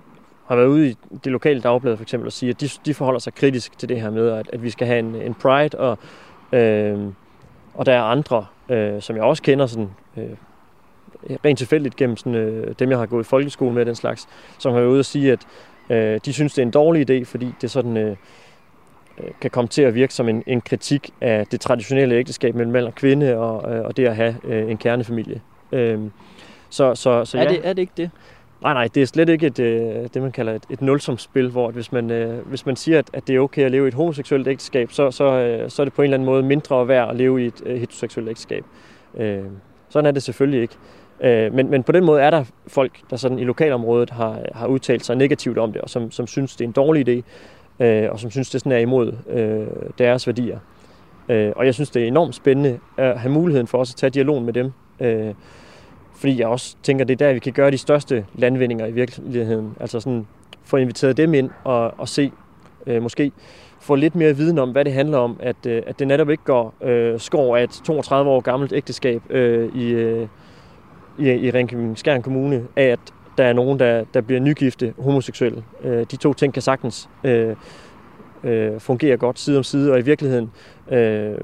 har 0.46 0.56
været 0.56 0.66
ude 0.66 0.90
i 0.90 0.96
det 1.24 1.32
lokale 1.32 1.60
dagblad 1.60 1.96
for 1.96 2.02
eksempel 2.02 2.26
og 2.26 2.32
sige, 2.32 2.50
at 2.50 2.60
de, 2.60 2.68
de 2.86 2.94
forholder 2.94 3.20
sig 3.20 3.34
kritisk 3.34 3.78
til 3.78 3.88
det 3.88 4.00
her 4.00 4.10
med, 4.10 4.28
at, 4.28 4.50
at 4.52 4.62
vi 4.62 4.70
skal 4.70 4.86
have 4.86 4.98
en, 4.98 5.14
en 5.14 5.34
pride, 5.34 5.78
og, 5.78 5.98
øh, 6.52 6.98
og 7.74 7.86
der 7.86 7.92
er 7.92 8.02
andre, 8.02 8.46
øh, 8.68 9.02
som 9.02 9.16
jeg 9.16 9.24
også 9.24 9.42
kender, 9.42 9.66
sådan, 9.66 9.90
øh, 10.16 10.30
rent 11.44 11.58
tilfældigt 11.58 11.96
gennem 11.96 12.16
sådan, 12.16 12.34
øh, 12.34 12.74
dem, 12.78 12.90
jeg 12.90 12.98
har 12.98 13.06
gået 13.06 13.24
i 13.24 13.28
folkeskole 13.28 13.74
med 13.74 13.84
den 13.84 13.94
slags, 13.94 14.28
som 14.58 14.72
har 14.72 14.80
været 14.80 14.90
ude 14.90 14.98
og 14.98 15.04
sige, 15.04 15.32
at 15.32 15.40
øh, 15.90 16.20
de 16.24 16.32
synes, 16.32 16.54
det 16.54 16.62
er 16.62 16.66
en 16.66 16.70
dårlig 16.70 17.10
idé, 17.10 17.24
fordi 17.24 17.54
det 17.60 17.70
sådan 17.70 17.96
øh, 17.96 18.16
øh, 19.18 19.30
kan 19.40 19.50
komme 19.50 19.68
til 19.68 19.82
at 19.82 19.94
virke 19.94 20.14
som 20.14 20.28
en, 20.28 20.42
en 20.46 20.60
kritik 20.60 21.10
af 21.20 21.46
det 21.46 21.60
traditionelle 21.60 22.14
ægteskab 22.14 22.54
mellem 22.54 22.72
mand 22.72 22.84
og 22.84 22.94
kvinde, 22.94 23.36
og, 23.36 23.74
øh, 23.74 23.84
og 23.84 23.96
det 23.96 24.06
at 24.06 24.16
have 24.16 24.36
øh, 24.44 24.70
en 24.70 24.76
kernefamilie. 24.76 25.40
Øh, 25.72 26.00
så, 26.70 26.94
så, 26.94 27.24
så 27.24 27.38
ja. 27.38 27.44
er, 27.44 27.48
det, 27.48 27.60
er 27.64 27.72
det 27.72 27.82
ikke 27.82 27.92
det? 27.96 28.10
Nej, 28.62 28.72
nej, 28.72 28.88
det 28.94 29.02
er 29.02 29.06
slet 29.06 29.28
ikke 29.28 29.46
et, 29.46 29.58
øh, 29.58 30.08
det, 30.14 30.22
man 30.22 30.32
kalder 30.32 30.54
et, 30.54 30.64
et 30.70 30.82
nulsumsspil, 30.82 31.50
hvor 31.50 31.70
hvis 31.70 31.92
man, 31.92 32.10
øh, 32.10 32.46
hvis 32.46 32.66
man 32.66 32.76
siger, 32.76 32.98
at, 32.98 33.10
at 33.12 33.26
det 33.26 33.36
er 33.36 33.40
okay 33.40 33.62
at 33.62 33.70
leve 33.70 33.84
i 33.84 33.88
et 33.88 33.94
homoseksuelt 33.94 34.48
ægteskab, 34.48 34.92
så, 34.92 35.10
så, 35.10 35.24
øh, 35.24 35.70
så 35.70 35.82
er 35.82 35.84
det 35.84 35.92
på 35.92 36.02
en 36.02 36.04
eller 36.04 36.16
anden 36.16 36.26
måde 36.26 36.42
mindre 36.42 36.88
værd 36.88 37.10
at 37.10 37.16
leve 37.16 37.42
i 37.42 37.46
et 37.46 37.62
øh, 37.66 37.80
heteroseksuelt 37.80 38.28
ægteskab. 38.28 38.64
Øh, 39.16 39.42
sådan 39.88 40.06
er 40.06 40.10
det 40.10 40.22
selvfølgelig 40.22 40.62
ikke. 40.62 40.74
Øh, 41.20 41.54
men, 41.54 41.70
men 41.70 41.82
på 41.82 41.92
den 41.92 42.04
måde 42.04 42.22
er 42.22 42.30
der 42.30 42.44
folk, 42.66 42.92
der 43.10 43.16
sådan 43.16 43.38
i 43.38 43.44
lokalområdet 43.44 44.10
har, 44.10 44.38
har 44.54 44.66
udtalt 44.66 45.04
sig 45.04 45.16
negativt 45.16 45.58
om 45.58 45.72
det, 45.72 45.80
og 45.80 45.90
som, 45.90 46.10
som 46.10 46.26
synes, 46.26 46.56
det 46.56 46.64
er 46.64 46.68
en 46.68 46.72
dårlig 46.72 47.08
idé, 47.08 47.22
øh, 47.84 48.12
og 48.12 48.20
som 48.20 48.30
synes, 48.30 48.50
det 48.50 48.60
sådan 48.60 48.72
er 48.72 48.78
imod 48.78 49.12
øh, 49.30 49.66
deres 49.98 50.26
værdier. 50.26 50.58
Øh, 51.28 51.52
og 51.56 51.66
jeg 51.66 51.74
synes, 51.74 51.90
det 51.90 52.02
er 52.02 52.06
enormt 52.06 52.34
spændende 52.34 52.78
at 52.96 53.20
have 53.20 53.32
muligheden 53.32 53.66
for 53.66 53.78
også 53.78 53.92
at 53.92 53.96
tage 53.96 54.10
dialogen 54.10 54.44
med 54.44 54.52
dem. 54.52 54.72
Øh, 55.00 55.34
fordi 56.16 56.40
jeg 56.40 56.48
også 56.48 56.76
tænker, 56.82 57.04
det 57.04 57.20
er 57.20 57.26
der, 57.26 57.32
vi 57.32 57.38
kan 57.38 57.52
gøre 57.52 57.70
de 57.70 57.78
største 57.78 58.26
landvindinger 58.34 58.86
i 58.86 58.92
virkeligheden. 58.92 59.76
Altså 59.80 60.00
sådan 60.00 60.26
få 60.64 60.76
inviteret 60.76 61.16
dem 61.16 61.34
ind 61.34 61.50
og, 61.64 61.94
og 61.98 62.08
se, 62.08 62.32
øh, 62.86 63.02
måske 63.02 63.32
få 63.80 63.94
lidt 63.94 64.14
mere 64.14 64.36
viden 64.36 64.58
om, 64.58 64.70
hvad 64.72 64.84
det 64.84 64.92
handler 64.92 65.18
om, 65.18 65.36
at, 65.40 65.66
øh, 65.66 65.82
at 65.86 65.98
det 65.98 66.08
netop 66.08 66.30
ikke 66.30 66.44
går 66.44 66.74
øh, 66.82 67.20
skår 67.20 67.56
af 67.56 67.62
et 67.62 67.70
32 67.70 68.30
år 68.30 68.40
gammelt 68.40 68.72
ægteskab 68.72 69.22
øh, 69.30 69.76
i, 69.76 69.88
øh, 69.88 70.28
i, 71.18 71.30
i 71.30 71.50
Ringkøbing 71.50 71.98
Skjern 71.98 72.22
Kommune, 72.22 72.66
af 72.76 72.84
at 72.84 72.98
der 73.38 73.44
er 73.44 73.52
nogen, 73.52 73.78
der, 73.78 74.04
der 74.14 74.20
bliver 74.20 74.40
nygifte 74.40 74.94
homoseksuelle. 74.98 75.64
Øh, 75.84 76.06
de 76.10 76.16
to 76.16 76.32
ting 76.32 76.52
kan 76.52 76.62
sagtens 76.62 77.08
øh, 77.24 77.56
øh, 78.44 78.80
fungere 78.80 79.16
godt 79.16 79.38
side 79.38 79.58
om 79.58 79.64
side, 79.64 79.92
og 79.92 79.98
i 79.98 80.02
virkeligheden 80.02 80.50
øh, 80.90 81.38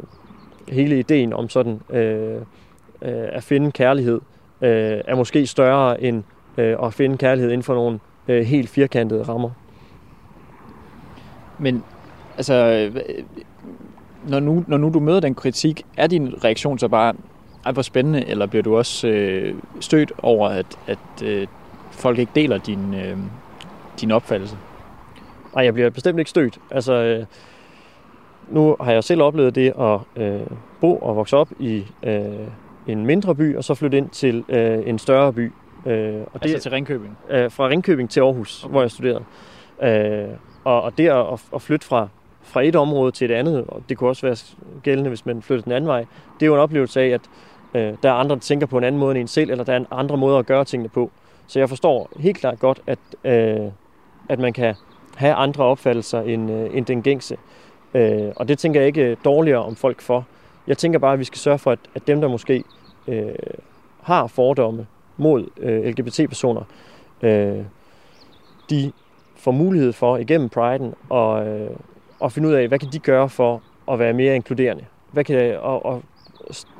hele 0.68 0.98
ideen 0.98 1.32
om 1.32 1.48
sådan 1.48 1.80
øh, 1.90 2.36
øh, 3.02 3.28
at 3.32 3.42
finde 3.42 3.72
kærlighed 3.72 4.20
øh, 4.60 5.00
er 5.04 5.16
måske 5.16 5.46
større 5.46 6.02
end 6.02 6.22
øh, 6.58 6.76
at 6.82 6.94
finde 6.94 7.18
kærlighed 7.18 7.50
inden 7.50 7.62
for 7.62 7.74
nogle 7.74 7.98
øh, 8.28 8.44
helt 8.44 8.68
firkantede 8.68 9.22
rammer. 9.22 9.50
Men 11.58 11.82
altså, 12.36 12.54
øh, 12.54 13.02
når 14.28 14.40
nu, 14.40 14.64
når 14.66 14.78
nu 14.78 14.90
du 14.94 15.00
møder 15.00 15.20
den 15.20 15.34
kritik, 15.34 15.82
er 15.96 16.06
din 16.06 16.44
reaktion 16.44 16.78
så 16.78 16.88
bare, 16.88 17.14
ej 17.64 17.72
hvor 17.72 17.82
spændende, 17.82 18.26
eller 18.26 18.46
bliver 18.46 18.62
du 18.62 18.76
også 18.76 19.08
øh, 19.08 19.54
stødt 19.80 20.12
over, 20.22 20.48
at, 20.48 20.78
at 20.86 21.22
øh, 21.24 21.46
folk 21.90 22.18
ikke 22.18 22.32
deler 22.34 22.58
din, 22.58 22.94
øh, 22.94 23.16
din 24.00 24.10
opfattelse? 24.10 24.56
Nej, 25.54 25.64
jeg 25.64 25.74
bliver 25.74 25.90
bestemt 25.90 26.18
ikke 26.18 26.30
stødt. 26.30 26.58
Altså, 26.70 26.92
øh, 26.92 27.24
nu 28.48 28.76
har 28.80 28.92
jeg 28.92 29.04
selv 29.04 29.22
oplevet 29.22 29.54
det 29.54 29.72
at 29.78 30.22
øh, 30.22 30.40
bo 30.80 30.96
og 30.96 31.16
vokse 31.16 31.36
op 31.36 31.48
i 31.58 31.84
øh, 32.02 32.24
en 32.86 33.06
mindre 33.06 33.34
by, 33.34 33.56
og 33.56 33.64
så 33.64 33.74
flytte 33.74 33.98
ind 33.98 34.10
til 34.10 34.44
øh, 34.48 34.88
en 34.88 34.98
større 34.98 35.32
by. 35.32 35.52
Øh, 35.86 36.14
og 36.14 36.30
altså 36.34 36.54
det, 36.54 36.62
til 36.62 36.70
Ringkøbing? 36.70 37.18
Øh, 37.30 37.50
fra 37.50 37.68
Ringkøbing 37.68 38.10
til 38.10 38.20
Aarhus, 38.20 38.64
okay. 38.64 38.72
hvor 38.72 38.80
jeg 38.80 38.90
studerede. 38.90 39.24
Øh, 39.82 40.28
og, 40.64 40.82
og 40.82 40.98
det 40.98 41.08
at, 41.08 41.26
at 41.54 41.62
flytte 41.62 41.86
fra, 41.86 42.08
fra 42.42 42.62
et 42.62 42.76
område 42.76 43.12
til 43.12 43.30
et 43.30 43.34
andet, 43.34 43.64
og 43.68 43.82
det 43.88 43.98
kunne 43.98 44.10
også 44.10 44.26
være 44.26 44.36
gældende, 44.82 45.08
hvis 45.08 45.26
man 45.26 45.42
flytter 45.42 45.62
den 45.62 45.72
anden 45.72 45.88
vej, 45.88 46.04
det 46.40 46.42
er 46.42 46.46
jo 46.46 46.54
en 46.54 46.60
oplevelse 46.60 47.00
af, 47.00 47.08
at 47.08 47.20
øh, 47.74 47.94
der 48.02 48.08
er 48.08 48.14
andre, 48.14 48.34
der 48.34 48.40
tænker 48.40 48.66
på 48.66 48.78
en 48.78 48.84
anden 48.84 48.98
måde 48.98 49.10
end 49.10 49.18
en 49.18 49.28
selv, 49.28 49.50
eller 49.50 49.64
der 49.64 49.72
er 49.72 49.84
andre 49.90 50.16
måder 50.16 50.38
at 50.38 50.46
gøre 50.46 50.64
tingene 50.64 50.88
på. 50.88 51.10
Så 51.46 51.58
jeg 51.58 51.68
forstår 51.68 52.10
helt 52.16 52.36
klart 52.36 52.58
godt, 52.58 52.80
at, 52.86 52.98
øh, 53.24 53.70
at 54.28 54.38
man 54.38 54.52
kan 54.52 54.74
have 55.16 55.34
andre 55.34 55.64
opfattelser 55.64 56.20
end, 56.20 56.50
øh, 56.50 56.76
end 56.76 56.86
den 56.86 57.02
gængse. 57.02 57.36
Øh, 57.94 58.32
og 58.36 58.48
det 58.48 58.58
tænker 58.58 58.80
jeg 58.80 58.86
ikke 58.86 59.02
øh, 59.02 59.16
dårligere 59.24 59.64
om 59.64 59.76
folk 59.76 60.00
for. 60.00 60.26
Jeg 60.66 60.78
tænker 60.78 60.98
bare, 60.98 61.12
at 61.12 61.18
vi 61.18 61.24
skal 61.24 61.38
sørge 61.38 61.58
for, 61.58 61.70
at, 61.70 61.78
at 61.94 62.06
dem, 62.06 62.20
der 62.20 62.28
måske 62.28 62.64
øh, 63.08 63.32
har 64.02 64.26
fordomme 64.26 64.86
mod 65.16 65.46
øh, 65.56 65.84
LGBT-personer, 65.84 66.62
øh, 67.22 67.58
de 68.70 68.92
får 69.36 69.50
mulighed 69.50 69.92
for 69.92 70.16
igennem 70.16 70.50
Pride'en 70.56 70.94
og, 71.08 71.46
øh, 71.46 71.70
at 72.24 72.32
finde 72.32 72.48
ud 72.48 72.54
af, 72.54 72.68
hvad 72.68 72.78
kan 72.78 72.88
de 72.92 72.98
gøre 72.98 73.28
for 73.28 73.62
at 73.90 73.98
være 73.98 74.12
mere 74.12 74.36
inkluderende. 74.36 74.84
Hvad 75.12 75.24
kan, 75.24 75.58
og, 75.60 75.86
og 75.86 76.02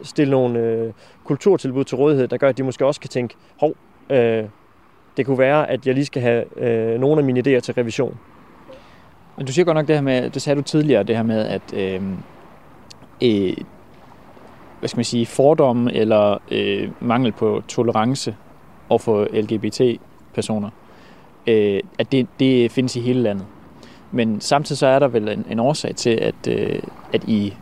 stille 0.03 0.31
nogle 0.31 0.59
øh, 0.59 0.93
kulturtilbud 1.25 1.85
til 1.85 1.97
rådighed, 1.97 2.29
der 2.29 2.37
gør, 2.37 2.49
at 2.49 2.59
de 2.59 2.63
måske 2.63 2.87
også 2.87 3.01
kan 3.01 3.11
tænke, 3.11 3.35
hov, 3.61 3.75
øh, 4.11 4.45
det 5.17 5.27
kunne 5.27 5.39
være, 5.39 5.71
at 5.71 5.87
jeg 5.87 5.95
lige 5.95 6.05
skal 6.05 6.23
have 6.23 6.59
øh, 6.59 7.01
nogle 7.01 7.19
af 7.19 7.25
mine 7.25 7.41
idéer 7.41 7.61
til 7.61 7.75
revision. 7.75 8.19
Men 9.37 9.47
du 9.47 9.53
siger 9.53 9.65
godt 9.65 9.77
nok 9.77 9.89
det 9.89 9.95
her 9.95 10.03
med, 10.03 10.31
det 10.31 10.43
sagde 10.43 10.57
du 10.57 10.63
tidligere, 10.63 11.03
det 11.03 11.17
her 11.17 11.23
med, 11.23 11.47
at 11.47 11.75
øh, 11.75 12.03
øh, 13.23 13.57
hvad 14.79 14.89
skal 14.89 14.99
man 14.99 15.05
sige, 15.05 15.27
fordomme 15.27 15.95
eller 15.95 16.39
øh, 16.51 16.91
mangel 17.01 17.33
på 17.33 17.63
tolerance 17.69 18.37
overfor 18.89 19.29
LGBT-personer, 19.33 20.71
øh, 21.47 21.81
at 21.99 22.13
det, 22.13 22.27
det 22.39 22.71
findes 22.71 22.97
i 22.97 23.01
hele 23.01 23.23
landet. 23.23 23.47
Men 24.13 24.41
samtidig 24.41 24.79
så 24.79 24.87
er 24.87 24.99
der 24.99 25.09
vel 25.09 25.29
en, 25.29 25.47
en 25.51 25.61
årsag 25.61 25.97
til, 25.97 26.11
at, 26.11 26.49
øh, 26.49 26.83
at 27.13 27.25
I 27.25 27.55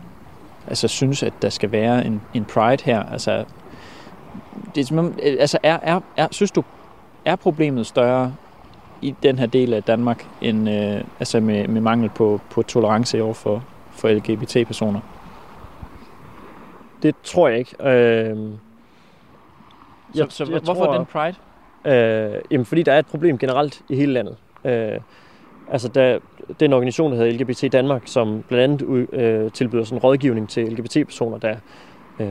altså, 0.69 0.87
synes, 0.87 1.23
at 1.23 1.33
der 1.41 1.49
skal 1.49 1.71
være 1.71 2.05
en, 2.05 2.21
en 2.33 2.45
pride 2.45 2.83
her. 2.83 3.03
Altså, 3.03 3.45
det 4.75 4.91
er, 4.91 5.11
altså 5.39 5.57
er, 5.63 5.79
er, 5.81 5.99
er, 6.17 6.27
synes 6.31 6.51
du, 6.51 6.63
er 7.25 7.35
problemet 7.35 7.87
større 7.87 8.35
i 9.01 9.15
den 9.23 9.39
her 9.39 9.45
del 9.45 9.73
af 9.73 9.83
Danmark, 9.83 10.25
end, 10.41 10.69
øh, 10.69 11.03
altså 11.19 11.39
med, 11.39 11.67
med 11.67 11.81
mangel 11.81 12.09
på, 12.09 12.41
på 12.49 12.61
tolerance 12.61 13.23
over 13.23 13.33
for, 13.33 13.63
for 13.91 14.09
LGBT-personer? 14.09 14.99
Det 17.03 17.15
tror 17.23 17.47
jeg 17.47 17.57
ikke. 17.59 17.75
Øh, 17.83 18.37
jeg, 20.15 20.25
så, 20.29 20.45
så 20.45 20.51
jeg 20.51 20.61
hvorfor 20.63 20.85
tror, 20.85 20.93
den 20.93 21.05
pride? 21.05 21.35
Øh, 21.85 22.41
jamen, 22.51 22.65
fordi 22.65 22.83
der 22.83 22.93
er 22.93 22.99
et 22.99 23.05
problem 23.05 23.37
generelt 23.37 23.81
i 23.89 23.95
hele 23.95 24.13
landet. 24.13 24.37
Øh, 24.65 24.99
altså, 25.71 25.87
der, 25.87 26.19
den 26.59 26.73
organisation, 26.73 27.11
der 27.11 27.17
hedder 27.17 27.31
LGBT 27.31 27.71
Danmark, 27.71 28.01
som 28.05 28.43
blandt 28.47 28.81
andet 28.81 29.07
øh, 29.13 29.51
tilbyder 29.51 29.83
sådan 29.83 29.99
rådgivning 29.99 30.49
til 30.49 30.63
LGBT-personer, 30.63 31.37
der, 31.37 31.55
øh, 32.19 32.27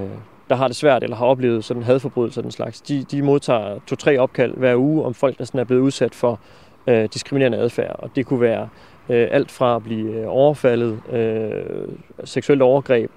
der 0.49 0.55
har 0.55 0.67
det 0.67 0.77
svært 0.77 1.03
eller 1.03 1.17
har 1.17 1.27
oplevet 1.27 1.65
sådan 1.65 1.83
hadforbrydelser 1.83 2.41
og 2.41 2.43
den 2.43 2.53
slags. 2.53 2.81
De, 2.81 3.05
de 3.11 3.23
modtager 3.23 3.79
to-tre 3.87 4.19
opkald 4.19 4.57
hver 4.57 4.77
uge 4.77 5.05
om 5.05 5.15
folk, 5.15 5.39
der 5.39 5.45
sådan 5.45 5.61
er 5.61 5.65
blevet 5.65 5.83
udsat 5.83 6.15
for 6.15 6.41
øh, 6.87 7.09
diskriminerende 7.15 7.59
adfærd. 7.59 7.97
Og 7.99 8.11
det 8.17 8.27
kunne 8.27 8.41
være 8.41 8.69
øh, 9.09 9.29
alt 9.31 9.51
fra 9.51 9.77
at 9.77 9.83
blive 9.83 10.13
øh, 10.13 10.25
overfaldet, 10.29 11.01
øh, 11.13 11.89
seksuelt 12.25 12.63
overgreb, 12.63 13.11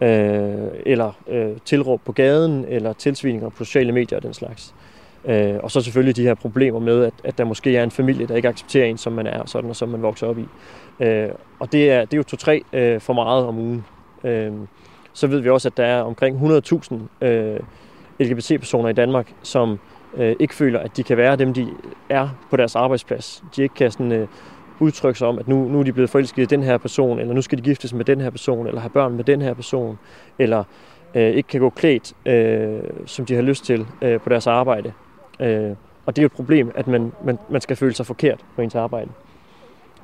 øh, 0.00 0.68
eller 0.86 1.12
øh, 1.28 1.56
tilråb 1.64 2.00
på 2.04 2.12
gaden, 2.12 2.64
eller 2.68 2.92
tilsvininger 2.92 3.48
på 3.48 3.64
sociale 3.64 3.92
medier 3.92 4.16
og 4.16 4.22
den 4.22 4.34
slags. 4.34 4.74
Øh, 4.74 4.89
Øh, 5.24 5.54
og 5.62 5.70
så 5.70 5.80
selvfølgelig 5.80 6.16
de 6.16 6.22
her 6.22 6.34
problemer 6.34 6.78
med, 6.78 7.04
at, 7.04 7.14
at 7.24 7.38
der 7.38 7.44
måske 7.44 7.76
er 7.76 7.82
en 7.84 7.90
familie, 7.90 8.26
der 8.26 8.36
ikke 8.36 8.48
accepterer 8.48 8.86
en, 8.86 8.98
som 8.98 9.12
man 9.12 9.26
er, 9.26 9.42
sådan 9.46 9.70
og 9.70 9.76
som 9.76 9.88
man 9.88 10.02
vokser 10.02 10.26
op 10.26 10.38
i. 10.38 10.46
Øh, 11.00 11.28
og 11.58 11.72
det 11.72 11.90
er, 11.90 12.00
det 12.00 12.12
er 12.14 12.16
jo 12.16 12.22
to-tre 12.22 12.62
øh, 12.72 13.00
for 13.00 13.12
meget 13.12 13.46
om 13.46 13.58
ugen. 13.58 13.84
Øh, 14.24 14.52
så 15.12 15.26
ved 15.26 15.40
vi 15.40 15.48
også, 15.48 15.68
at 15.68 15.76
der 15.76 15.84
er 15.84 16.02
omkring 16.02 16.60
100.000 17.22 17.26
øh, 17.26 17.60
LGBT-personer 18.20 18.88
i 18.88 18.92
Danmark, 18.92 19.32
som 19.42 19.78
øh, 20.16 20.36
ikke 20.40 20.54
føler, 20.54 20.80
at 20.80 20.96
de 20.96 21.02
kan 21.02 21.16
være 21.16 21.36
dem, 21.36 21.54
de 21.54 21.68
er 22.08 22.28
på 22.50 22.56
deres 22.56 22.76
arbejdsplads. 22.76 23.44
De 23.56 23.62
ikke 23.62 23.74
kan 23.74 23.90
sådan, 23.90 24.12
øh, 24.12 24.28
udtrykke 24.80 25.18
sig 25.18 25.28
om, 25.28 25.38
at 25.38 25.48
nu, 25.48 25.68
nu 25.68 25.78
er 25.78 25.82
de 25.82 25.92
blevet 25.92 26.10
forelsket 26.10 26.42
i 26.42 26.46
den 26.46 26.62
her 26.62 26.78
person, 26.78 27.18
eller 27.18 27.34
nu 27.34 27.42
skal 27.42 27.58
de 27.58 27.62
giftes 27.62 27.94
med 27.94 28.04
den 28.04 28.20
her 28.20 28.30
person, 28.30 28.66
eller 28.66 28.80
have 28.80 28.90
børn 28.90 29.16
med 29.16 29.24
den 29.24 29.42
her 29.42 29.54
person, 29.54 29.98
eller 30.38 30.64
øh, 31.14 31.30
ikke 31.30 31.46
kan 31.46 31.60
gå 31.60 31.70
klædt, 31.70 32.12
øh, 32.26 32.80
som 33.06 33.26
de 33.26 33.34
har 33.34 33.42
lyst 33.42 33.64
til 33.64 33.86
øh, 34.02 34.20
på 34.20 34.28
deres 34.28 34.46
arbejde. 34.46 34.92
Øh, 35.40 35.76
og 36.06 36.16
det 36.16 36.22
er 36.22 36.22
jo 36.22 36.26
et 36.26 36.32
problem, 36.32 36.72
at 36.74 36.86
man, 36.86 37.12
man, 37.24 37.38
man 37.50 37.60
skal 37.60 37.76
føle 37.76 37.94
sig 37.94 38.06
forkert 38.06 38.44
på 38.56 38.62
ens 38.62 38.74
arbejde. 38.74 39.10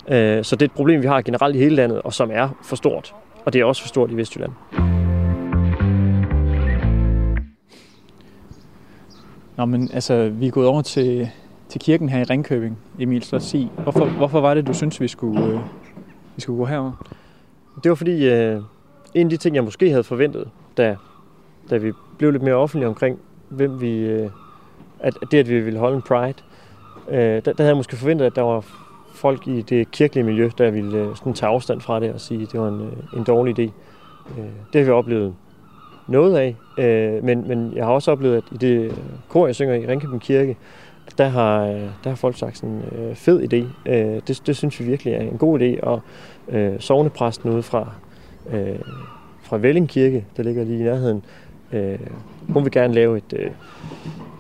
Øh, 0.09 0.45
så 0.45 0.57
det 0.57 0.63
er 0.63 0.69
et 0.69 0.77
problem, 0.77 1.03
vi 1.03 1.07
har 1.07 1.23
generelt 1.23 1.57
i 1.57 1.59
hele 1.59 1.77
landet, 1.77 2.03
og 2.03 2.13
som 2.13 2.31
er 2.33 2.49
for 2.63 2.77
stort. 2.77 3.15
Og 3.45 3.53
det 3.53 3.61
er 3.61 3.65
også 3.65 3.83
for 3.83 3.89
stort 3.89 4.11
i 4.11 4.17
Vestjylland. 4.17 4.53
Nå, 9.57 9.65
men 9.65 9.91
altså, 9.93 10.29
vi 10.29 10.47
er 10.47 10.51
gået 10.51 10.67
over 10.67 10.83
til, 10.83 11.31
til 11.69 11.81
kirken 11.81 12.09
her 12.09 12.21
i 12.21 12.25
Ringkøbing, 12.25 12.79
Emil 12.99 13.23
sig. 13.23 13.71
Hvorfor, 13.83 14.05
hvorfor 14.05 14.41
var 14.41 14.55
det, 14.55 14.67
du 14.67 14.75
synes, 14.75 15.01
vi 15.01 15.09
skulle, 15.09 15.45
øh, 15.45 15.61
vi 16.37 16.41
skulle 16.41 16.59
gå 16.59 16.65
herover? 16.65 17.07
Det 17.83 17.89
var 17.89 17.95
fordi, 17.95 18.29
øh, 18.29 18.63
en 19.15 19.27
af 19.27 19.31
de 19.31 19.37
ting, 19.37 19.57
jeg 19.57 19.65
måske 19.65 19.91
havde 19.91 20.05
forventet, 20.05 20.51
da, 20.77 20.97
da 21.71 21.77
vi 21.77 21.93
blev 22.19 22.31
lidt 22.31 22.43
mere 22.43 22.55
offentlige 22.55 22.89
omkring, 22.89 23.19
hvem 23.49 23.81
vi, 23.81 23.99
øh, 23.99 24.31
at 25.07 25.31
det, 25.31 25.39
at 25.39 25.49
vi 25.49 25.61
ville 25.61 25.79
holde 25.79 25.97
en 25.97 26.03
Pride, 26.03 26.35
øh, 27.09 27.19
der, 27.19 27.41
der 27.41 27.55
havde 27.57 27.69
jeg 27.69 27.77
måske 27.77 27.97
forventet, 27.97 28.27
at 28.27 28.37
der 28.37 28.43
var 28.43 28.65
folk 29.15 29.49
i 29.49 29.61
det 29.61 29.91
kirkelige 29.91 30.25
miljø, 30.25 30.51
der 30.59 30.71
ville 30.71 30.99
øh, 30.99 31.17
sådan 31.17 31.33
tage 31.33 31.51
afstand 31.51 31.81
fra 31.81 32.01
det 32.01 32.13
og 32.13 32.21
sige, 32.21 32.43
at 32.43 32.53
det 32.53 32.61
var 32.61 32.69
en, 32.69 32.81
øh, 32.81 33.19
en 33.19 33.25
dårlig 33.25 33.59
idé. 33.59 33.73
Øh, 34.39 34.45
det 34.73 34.81
har 34.81 34.85
vi 34.85 34.91
oplevet 34.91 35.35
noget 36.07 36.37
af, 36.37 36.57
øh, 36.79 37.25
men, 37.25 37.49
men 37.49 37.73
jeg 37.77 37.85
har 37.85 37.93
også 37.93 38.11
oplevet, 38.11 38.37
at 38.37 38.43
i 38.53 38.57
det 38.57 38.99
kor, 39.29 39.47
jeg 39.47 39.55
synger 39.55 39.75
i 39.75 39.87
Ringkøbing 39.87 40.23
Kirke, 40.23 40.57
der 41.19 41.29
har, 41.29 41.67
øh, 41.67 41.81
der 42.05 42.09
har 42.09 42.15
folk 42.15 42.37
sagt 42.39 42.57
sådan 42.59 42.71
en 42.71 42.85
øh, 42.99 43.15
fed 43.15 43.53
idé. 43.53 43.91
Øh, 43.91 44.21
det, 44.29 44.43
det 44.47 44.57
synes 44.57 44.81
vi 44.81 44.85
virkelig 44.85 45.15
er 45.15 45.21
en 45.21 45.39
god 45.39 45.61
idé, 45.61 45.81
og 45.83 46.01
øh, 46.49 46.81
sovnepræsten 46.81 47.51
ude 47.51 47.63
fra, 47.63 47.91
øh, 48.53 48.79
fra 49.43 49.57
Velling 49.57 49.89
Kirke, 49.89 50.25
der 50.37 50.43
ligger 50.43 50.65
lige 50.65 50.81
i 50.81 50.83
nærheden, 50.83 51.25
øh, 51.73 51.99
hun 52.49 52.65
vil 52.65 52.73
gerne 52.73 52.95
lave 52.95 53.17
et, 53.17 53.33
øh, 53.37 53.51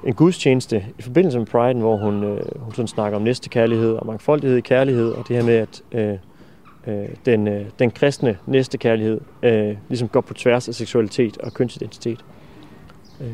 en 0.06 0.14
gudstjeneste 0.14 0.84
i 0.98 1.02
forbindelse 1.02 1.38
med 1.38 1.46
Pride, 1.46 1.78
hvor 1.78 1.96
hun, 1.96 2.24
øh, 2.24 2.40
hun 2.58 2.74
sådan 2.74 2.88
snakker 2.88 3.16
om 3.16 3.22
næstekærlighed 3.22 3.94
og 3.94 4.06
mangfoldighed 4.06 4.56
i 4.56 4.60
kærlighed, 4.60 5.12
og 5.12 5.28
det 5.28 5.36
her 5.36 5.44
med, 5.44 5.54
at 5.54 5.82
øh, 5.92 6.18
øh, 6.86 7.08
den, 7.26 7.48
øh, 7.48 7.64
den 7.78 7.90
kristne 7.90 8.38
næstekærlighed 8.46 9.20
øh, 9.42 9.76
ligesom 9.88 10.08
går 10.08 10.20
på 10.20 10.34
tværs 10.34 10.68
af 10.68 10.74
seksualitet 10.74 11.38
og 11.38 11.54
kønsidentitet. 11.54 12.24
Øh. 13.20 13.26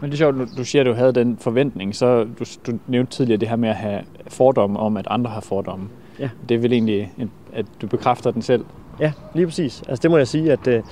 Men 0.00 0.10
det 0.10 0.12
er 0.12 0.16
sjovt, 0.16 0.36
du, 0.36 0.46
du 0.56 0.64
siger, 0.64 0.82
at 0.82 0.86
du 0.86 0.92
havde 0.92 1.12
den 1.12 1.38
forventning, 1.38 1.94
så 1.94 2.24
du, 2.38 2.44
du 2.66 2.78
nævnte 2.86 3.12
tidligere 3.12 3.40
det 3.40 3.48
her 3.48 3.56
med 3.56 3.68
at 3.68 3.76
have 3.76 4.00
fordomme 4.28 4.78
om, 4.78 4.96
at 4.96 5.06
andre 5.10 5.30
har 5.30 5.40
fordomme. 5.40 5.88
Ja. 6.18 6.30
Det 6.48 6.54
er 6.54 6.58
vel 6.58 6.72
egentlig, 6.72 7.12
at 7.52 7.66
du 7.82 7.86
bekræfter 7.86 8.30
den 8.30 8.42
selv? 8.42 8.64
Ja, 9.00 9.12
lige 9.34 9.46
præcis. 9.46 9.82
Altså 9.88 10.02
det 10.02 10.10
må 10.10 10.16
jeg 10.16 10.28
sige, 10.28 10.52
at, 10.52 10.68
øh, 10.68 10.82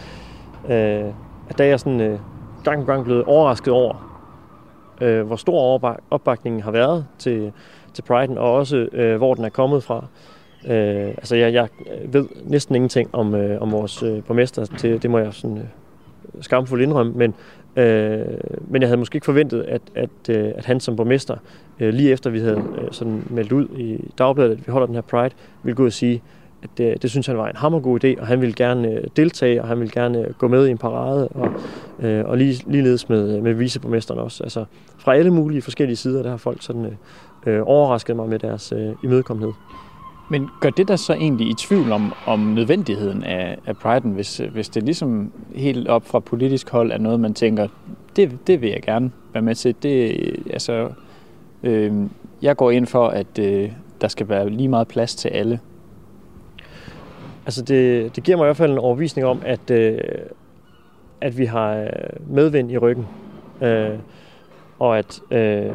øh 0.69 1.13
at 1.49 1.59
da 1.59 1.67
jeg 1.67 1.81
sådan 1.81 2.01
øh, 2.01 2.19
gang 2.65 2.81
på 2.81 2.93
gang 2.93 3.05
blevet 3.05 3.25
overrasket 3.25 3.73
over, 3.73 4.08
øh, 5.01 5.27
hvor 5.27 5.37
stor 5.37 5.81
opbakningen 6.11 6.63
har 6.63 6.71
været 6.71 7.07
til, 7.19 7.53
til 7.95 8.05
Pride'en, 8.11 8.39
og 8.39 8.53
også 8.55 8.77
øh, 8.93 9.17
hvor 9.17 9.35
den 9.35 9.45
er 9.45 9.49
kommet 9.49 9.85
fra. 9.85 10.07
Øh, 10.67 11.09
altså 11.09 11.37
jeg, 11.37 11.53
jeg 11.53 11.69
ved 12.09 12.27
næsten 12.45 12.75
ingenting 12.75 13.15
om, 13.15 13.35
øh, 13.35 13.63
om 13.63 13.73
vores 13.73 14.03
øh, 14.03 14.23
borgmester, 14.25 14.65
det, 14.65 15.03
det 15.03 15.11
må 15.11 15.19
jeg 15.19 15.35
sådan 15.35 15.59
øh, 15.59 15.65
skamfuldt 16.41 16.83
indrømme, 16.83 17.13
men, 17.13 17.35
øh, 17.77 18.27
men 18.69 18.83
jeg 18.83 18.89
havde 18.89 18.99
måske 18.99 19.17
ikke 19.17 19.25
forventet, 19.25 19.63
at, 19.63 19.83
at, 19.95 20.11
øh, 20.31 20.53
at 20.57 20.65
han 20.65 20.81
som 20.81 20.97
borgmester, 20.97 21.37
øh, 21.81 21.95
lige 21.95 22.13
efter 22.13 22.31
vi 22.31 22.41
havde 22.41 22.63
øh, 22.79 22.89
sådan 22.91 23.25
meldt 23.31 23.53
ud 23.53 23.69
i 23.77 24.11
dagbladet, 24.19 24.53
at 24.53 24.67
vi 24.67 24.73
holder 24.73 24.87
den 24.87 24.95
her 24.95 25.03
Pride, 25.03 25.35
ville 25.63 25.77
gå 25.77 25.87
og 25.87 25.93
sige, 25.93 26.23
at 26.63 26.71
det, 26.79 27.03
det 27.03 27.11
synes 27.11 27.27
han 27.27 27.37
var 27.37 27.49
en 27.49 27.57
hammergod 27.57 28.05
idé, 28.05 28.21
og 28.21 28.27
han 28.27 28.41
ville 28.41 28.55
gerne 28.55 28.89
øh, 28.89 29.05
deltage, 29.17 29.63
og 29.63 29.69
han 29.69 29.79
ville 29.79 29.93
gerne 29.93 30.19
øh, 30.19 30.35
gå 30.35 30.49
med 30.49 30.67
i 30.67 30.71
en 30.71 30.79
parade, 30.79 31.29
og, 31.29 31.51
øh, 32.01 32.25
og 32.25 32.39
lige, 32.39 32.65
ligeledes 32.67 33.09
med, 33.09 33.37
øh, 33.37 33.43
med 33.43 33.55
viceborgmesteren 33.55 34.21
også. 34.21 34.43
Altså 34.45 34.65
fra 34.99 35.15
alle 35.15 35.31
mulige 35.31 35.63
forskellige 35.63 35.97
sider, 35.97 36.23
der 36.23 36.31
har 36.31 36.37
folk 36.37 36.63
sådan 36.63 36.87
øh, 37.47 37.63
overrasket 37.67 38.17
mig 38.17 38.29
med 38.29 38.39
deres 38.39 38.73
øh, 38.73 38.93
imødekommenhed. 39.05 39.53
Men 40.31 40.49
gør 40.61 40.71
det 40.71 40.89
der 40.89 40.97
så 40.97 41.13
egentlig 41.13 41.49
i 41.49 41.55
tvivl 41.55 41.93
om, 41.93 42.13
om 42.27 42.41
nødvendigheden 42.41 43.25
af, 43.25 43.59
af 43.67 43.73
Pride'en, 43.73 44.09
hvis, 44.09 44.41
hvis 44.53 44.69
det 44.69 44.83
ligesom 44.83 45.33
helt 45.55 45.89
op 45.89 46.07
fra 46.07 46.21
politisk 46.21 46.71
hold 46.71 46.93
er 46.93 46.99
noget, 46.99 47.21
man 47.21 47.35
tænker, 47.35 47.69
det, 48.17 48.47
det 48.47 48.61
vil 48.61 48.71
jeg 48.71 48.83
gerne 48.83 49.11
være 49.33 49.43
med 49.43 49.55
til. 49.55 49.75
Det, 49.83 50.17
altså, 50.51 50.89
øh, 51.63 51.93
jeg 52.43 52.57
går 52.57 52.71
ind 52.71 52.87
for, 52.87 53.09
at 53.09 53.39
øh, 53.39 53.73
der 54.01 54.09
skal 54.09 54.29
være 54.29 54.51
lige 54.51 54.69
meget 54.69 54.89
plads 54.89 55.15
til 55.15 55.29
alle. 55.29 55.61
Altså 57.49 57.63
det, 57.63 58.17
det 58.17 58.25
giver 58.25 58.37
mig 58.37 58.45
i 58.45 58.47
hvert 58.47 58.57
fald 58.57 58.73
en 58.73 58.79
overvisning 58.79 59.27
om, 59.27 59.43
at, 59.47 59.71
øh, 59.71 59.99
at 61.21 61.39
vi 61.39 61.45
har 61.45 61.77
øh, 61.77 61.89
medvind 62.27 62.73
i 62.73 62.79
ryggen. 62.79 63.07
Øh, 63.63 63.99
og 64.79 64.99
at, 64.99 65.21
øh, 65.31 65.73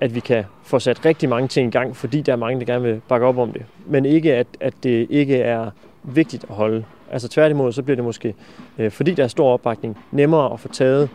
at 0.00 0.14
vi 0.14 0.20
kan 0.20 0.44
få 0.62 0.78
sat 0.78 1.04
rigtig 1.04 1.28
mange 1.28 1.48
ting 1.48 1.68
i 1.68 1.70
gang, 1.70 1.96
fordi 1.96 2.20
der 2.20 2.32
er 2.32 2.36
mange, 2.36 2.60
der 2.60 2.66
gerne 2.66 2.84
vil 2.84 3.00
bakke 3.08 3.26
op 3.26 3.38
om 3.38 3.52
det. 3.52 3.62
Men 3.86 4.04
ikke, 4.04 4.34
at, 4.34 4.46
at 4.60 4.74
det 4.82 5.06
ikke 5.10 5.36
er 5.36 5.70
vigtigt 6.02 6.44
at 6.48 6.54
holde. 6.54 6.84
Altså 7.10 7.28
tværtimod, 7.28 7.72
så 7.72 7.82
bliver 7.82 7.96
det 7.96 8.04
måske, 8.04 8.34
øh, 8.78 8.90
fordi 8.90 9.14
der 9.14 9.24
er 9.24 9.28
stor 9.28 9.52
opbakning, 9.52 9.98
nemmere 10.10 10.52
at 10.52 10.60
få 10.60 10.68
taget 10.68 11.08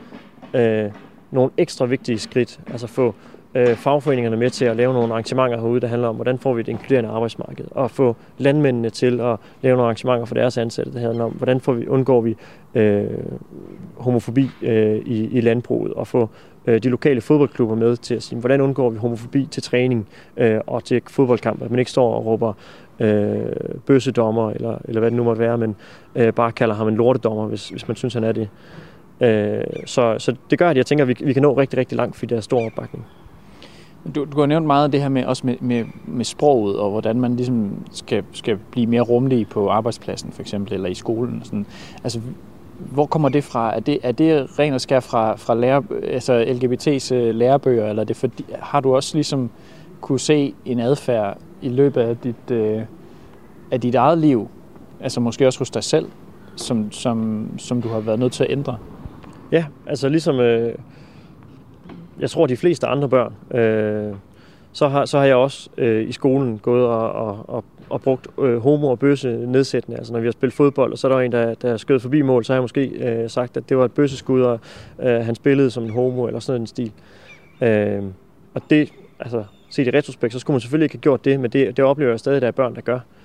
øh, 0.53 0.91
nogle 1.31 1.51
ekstra 1.57 1.85
vigtige 1.85 2.19
skridt. 2.19 2.59
Altså 2.71 2.87
få 2.87 3.15
øh, 3.55 3.75
fagforeningerne 3.75 4.37
med 4.37 4.49
til 4.49 4.65
at 4.65 4.75
lave 4.75 4.93
nogle 4.93 5.13
arrangementer 5.13 5.57
herude, 5.57 5.79
der 5.79 5.87
handler 5.87 6.07
om, 6.07 6.15
hvordan 6.15 6.39
får 6.39 6.53
vi 6.53 6.61
et 6.61 6.67
inkluderende 6.67 7.09
arbejdsmarked, 7.09 7.65
og 7.71 7.91
få 7.91 8.15
landmændene 8.37 8.89
til 8.89 9.19
at 9.19 9.37
lave 9.61 9.75
nogle 9.75 9.83
arrangementer 9.83 10.25
for 10.25 10.35
deres 10.35 10.57
ansatte, 10.57 10.93
der 10.93 10.99
handler 10.99 11.23
om, 11.23 11.31
hvordan 11.31 11.61
får 11.61 11.73
vi, 11.73 11.87
undgår 11.87 12.21
vi 12.21 12.35
øh, 12.75 13.05
homofobi 13.97 14.49
øh, 14.61 14.95
i, 14.95 15.37
i 15.37 15.41
landbruget, 15.41 15.93
og 15.93 16.07
få 16.07 16.29
øh, 16.67 16.83
de 16.83 16.89
lokale 16.89 17.21
fodboldklubber 17.21 17.75
med 17.75 17.97
til 17.97 18.15
at 18.15 18.23
sige, 18.23 18.39
hvordan 18.39 18.61
undgår 18.61 18.89
vi 18.89 18.97
homofobi 18.97 19.45
til 19.51 19.63
træning 19.63 20.07
øh, 20.37 20.59
og 20.67 20.83
til 20.83 21.01
fodboldkamp, 21.07 21.61
at 21.61 21.69
man 21.69 21.79
ikke 21.79 21.91
står 21.91 22.13
og 22.13 22.25
råber 22.25 22.53
øh, 22.99 23.45
bøssedommer, 23.85 24.51
eller, 24.51 24.77
eller 24.85 24.99
hvad 24.99 25.11
det 25.11 25.17
nu 25.17 25.23
måtte 25.23 25.39
være, 25.39 25.57
men 25.57 25.75
øh, 26.15 26.33
bare 26.33 26.51
kalder 26.51 26.75
ham 26.75 26.87
en 26.87 26.95
lortedommer, 26.95 27.45
hvis, 27.45 27.69
hvis 27.69 27.87
man 27.87 27.95
synes, 27.95 28.13
han 28.13 28.23
er 28.23 28.31
det. 28.31 28.49
Øh, 29.21 29.63
så, 29.85 30.15
så 30.19 30.35
det 30.49 30.59
gør, 30.59 30.69
at 30.69 30.77
jeg 30.77 30.85
tænker, 30.85 31.05
at 31.05 31.07
vi, 31.07 31.15
vi 31.23 31.33
kan 31.33 31.41
nå 31.41 31.53
rigtig, 31.53 31.79
rigtig 31.79 31.95
langt, 31.97 32.15
fordi 32.15 32.29
der 32.29 32.37
er 32.37 32.41
stor 32.41 32.65
opbakning. 32.65 33.05
Du, 34.15 34.25
du 34.25 34.39
har 34.39 34.45
nævnt 34.45 34.65
meget 34.65 34.83
af 34.83 34.91
det 34.91 35.01
her 35.01 35.09
med, 35.09 35.25
også 35.25 35.45
med, 35.45 35.55
med, 35.59 35.85
med 36.05 36.25
sproget, 36.25 36.77
og 36.79 36.91
hvordan 36.91 37.19
man 37.19 37.35
ligesom 37.35 37.71
skal, 37.91 38.23
skal 38.31 38.57
blive 38.71 38.87
mere 38.87 39.01
rummelig 39.01 39.47
på 39.47 39.69
arbejdspladsen, 39.69 40.31
for 40.31 40.41
eksempel, 40.41 40.73
eller 40.73 40.89
i 40.89 40.93
skolen. 40.93 41.41
Sådan. 41.43 41.65
Altså, 42.03 42.19
hvor 42.79 43.05
kommer 43.05 43.29
det 43.29 43.43
fra? 43.43 43.75
Er 43.75 43.79
det, 43.79 43.99
er 44.03 44.11
det 44.11 44.59
rent 44.59 44.73
og 44.73 44.81
skær 44.81 44.99
fra, 44.99 45.35
fra 45.35 45.55
lærer, 45.55 45.81
altså 46.03 46.43
LGBT's 46.43 47.13
øh, 47.13 47.35
lærebøger, 47.35 47.89
eller 47.89 48.01
er 48.01 48.05
det 48.05 48.15
fordi, 48.15 48.45
har 48.59 48.79
du 48.79 48.95
også 48.95 49.15
ligesom 49.15 49.49
kunne 50.01 50.19
se 50.19 50.53
en 50.65 50.79
adfærd 50.79 51.37
i 51.61 51.69
løbet 51.69 52.01
af 52.01 52.17
dit, 52.17 52.51
øh, 52.51 52.81
af 53.71 53.81
dit 53.81 53.95
eget 53.95 54.17
liv, 54.17 54.49
altså 54.99 55.19
måske 55.19 55.47
også 55.47 55.59
hos 55.59 55.69
dig 55.69 55.83
selv, 55.83 56.07
som, 56.55 56.91
som, 56.91 57.47
som 57.57 57.81
du 57.81 57.87
har 57.89 57.99
været 57.99 58.19
nødt 58.19 58.33
til 58.33 58.43
at 58.43 58.51
ændre? 58.51 58.77
Ja, 59.51 59.65
altså 59.85 60.09
ligesom, 60.09 60.39
øh, 60.39 60.73
jeg 62.19 62.29
tror 62.29 62.47
de 62.47 62.57
fleste 62.57 62.87
andre 62.87 63.09
børn, 63.09 63.59
øh, 63.59 64.15
så, 64.71 64.87
har, 64.87 65.05
så 65.05 65.17
har 65.17 65.25
jeg 65.25 65.35
også 65.35 65.69
øh, 65.77 66.09
i 66.09 66.11
skolen 66.11 66.57
gået 66.57 66.85
og, 66.85 67.11
og, 67.11 67.45
og, 67.47 67.63
og 67.89 68.01
brugt 68.01 68.27
øh, 68.39 68.57
homo 68.57 68.87
og 68.87 68.99
bøsse 68.99 69.29
nedsættende. 69.29 69.97
Altså 69.97 70.13
når 70.13 70.19
vi 70.19 70.27
har 70.27 70.31
spillet 70.31 70.53
fodbold, 70.53 70.91
og 70.91 70.97
så 70.97 71.07
er 71.07 71.11
der 71.11 71.19
en, 71.19 71.31
der, 71.31 71.53
der 71.53 71.77
skød 71.77 71.99
forbi 71.99 72.21
mål, 72.21 72.45
så 72.45 72.53
har 72.53 72.55
jeg 72.55 72.63
måske 72.63 72.85
øh, 72.85 73.29
sagt, 73.29 73.57
at 73.57 73.69
det 73.69 73.77
var 73.77 73.85
et 73.85 73.91
bøsseskud, 73.91 74.41
og 74.41 74.59
øh, 74.99 75.25
han 75.25 75.35
spillede 75.35 75.71
som 75.71 75.83
en 75.83 75.89
homo, 75.89 76.27
eller 76.27 76.39
sådan 76.39 76.61
en 76.61 76.67
stil. 76.67 76.91
Øh, 77.61 78.03
og 78.53 78.61
det, 78.69 78.93
altså 79.19 79.43
set 79.69 79.87
i 79.87 79.91
retrospekt, 79.91 80.33
så 80.33 80.39
skulle 80.39 80.55
man 80.55 80.61
selvfølgelig 80.61 80.85
ikke 80.85 80.95
have 80.95 81.01
gjort 81.01 81.25
det, 81.25 81.39
men 81.39 81.51
det, 81.51 81.77
det 81.77 81.85
oplever 81.85 82.11
jeg 82.11 82.19
stadig, 82.19 82.35
at 82.35 82.41
der 82.41 82.47
er 82.47 82.51
børn, 82.51 82.75
der 82.75 82.81
gør. 82.81 82.95
Øh, 82.95 83.16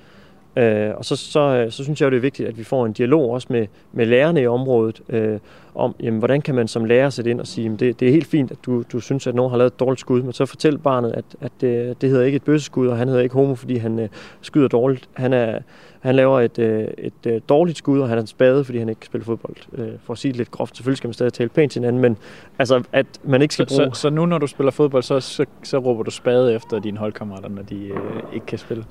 og 0.96 1.04
så, 1.04 1.16
så, 1.16 1.40
øh, 1.40 1.72
så 1.72 1.84
synes 1.84 2.00
jeg 2.00 2.06
jo, 2.06 2.10
det 2.10 2.16
er 2.16 2.20
vigtigt, 2.20 2.48
at 2.48 2.58
vi 2.58 2.64
får 2.64 2.86
en 2.86 2.92
dialog 2.92 3.30
også 3.30 3.46
med, 3.50 3.66
med 3.92 4.06
lærerne 4.06 4.42
i 4.42 4.46
området, 4.46 5.02
øh, 5.08 5.38
om, 5.74 5.94
jamen, 6.00 6.18
hvordan 6.18 6.40
kan 6.40 6.54
man 6.54 6.68
som 6.68 6.84
lærer 6.84 7.10
sætte 7.10 7.30
ind 7.30 7.40
og 7.40 7.46
sige, 7.46 7.76
det, 7.76 8.00
det 8.00 8.08
er 8.08 8.12
helt 8.12 8.26
fint, 8.26 8.50
at 8.50 8.56
du, 8.66 8.82
du 8.92 9.00
synes, 9.00 9.26
at 9.26 9.34
nogen 9.34 9.50
har 9.50 9.58
lavet 9.58 9.72
et 9.72 9.80
dårligt 9.80 10.00
skud, 10.00 10.22
men 10.22 10.32
så 10.32 10.46
fortæl 10.46 10.78
barnet, 10.78 11.12
at, 11.12 11.24
at 11.40 11.52
det, 11.60 12.00
det 12.00 12.10
hedder 12.10 12.24
ikke 12.24 12.36
et 12.36 12.42
bøsseskud, 12.42 12.88
og 12.88 12.96
han 12.96 13.08
hedder 13.08 13.22
ikke 13.22 13.34
homo, 13.34 13.54
fordi 13.54 13.76
han 13.76 13.98
øh, 13.98 14.08
skyder 14.40 14.68
dårligt. 14.68 15.08
Han, 15.12 15.32
er, 15.32 15.58
han 16.00 16.14
laver 16.14 16.40
et, 16.40 16.58
øh, 16.58 16.88
et 16.98 17.26
øh, 17.26 17.40
dårligt 17.48 17.78
skud, 17.78 18.00
og 18.00 18.08
han 18.08 18.18
er 18.18 18.22
en 18.22 18.26
spade, 18.26 18.64
fordi 18.64 18.78
han 18.78 18.88
ikke 18.88 19.06
spiller 19.06 19.24
fodbold. 19.24 19.56
Øh, 19.72 19.92
for 20.04 20.12
at 20.12 20.18
sige 20.18 20.32
det 20.32 20.38
lidt 20.38 20.50
groft, 20.50 20.76
selvfølgelig 20.76 20.98
skal 20.98 21.08
man 21.08 21.14
stadig 21.14 21.32
tale 21.32 21.48
pænt 21.48 21.72
til 21.72 21.80
hinanden, 21.80 22.02
men 22.02 22.16
altså, 22.58 22.82
at 22.92 23.06
man 23.24 23.42
ikke 23.42 23.54
skal 23.54 23.68
så, 23.68 23.76
bruge... 23.76 23.94
Så, 23.94 24.00
så 24.00 24.10
nu, 24.10 24.26
når 24.26 24.38
du 24.38 24.46
spiller 24.46 24.70
fodbold, 24.70 25.02
så, 25.02 25.20
så, 25.20 25.44
så 25.62 25.78
råber 25.78 26.02
du 26.02 26.10
spade 26.10 26.54
efter 26.54 26.78
dine 26.78 26.98
holdkammerater, 26.98 27.48
når 27.48 27.62
de 27.62 27.86
øh, 27.86 27.96
ikke 28.34 28.46
kan 28.46 28.58
spille? 28.58 28.84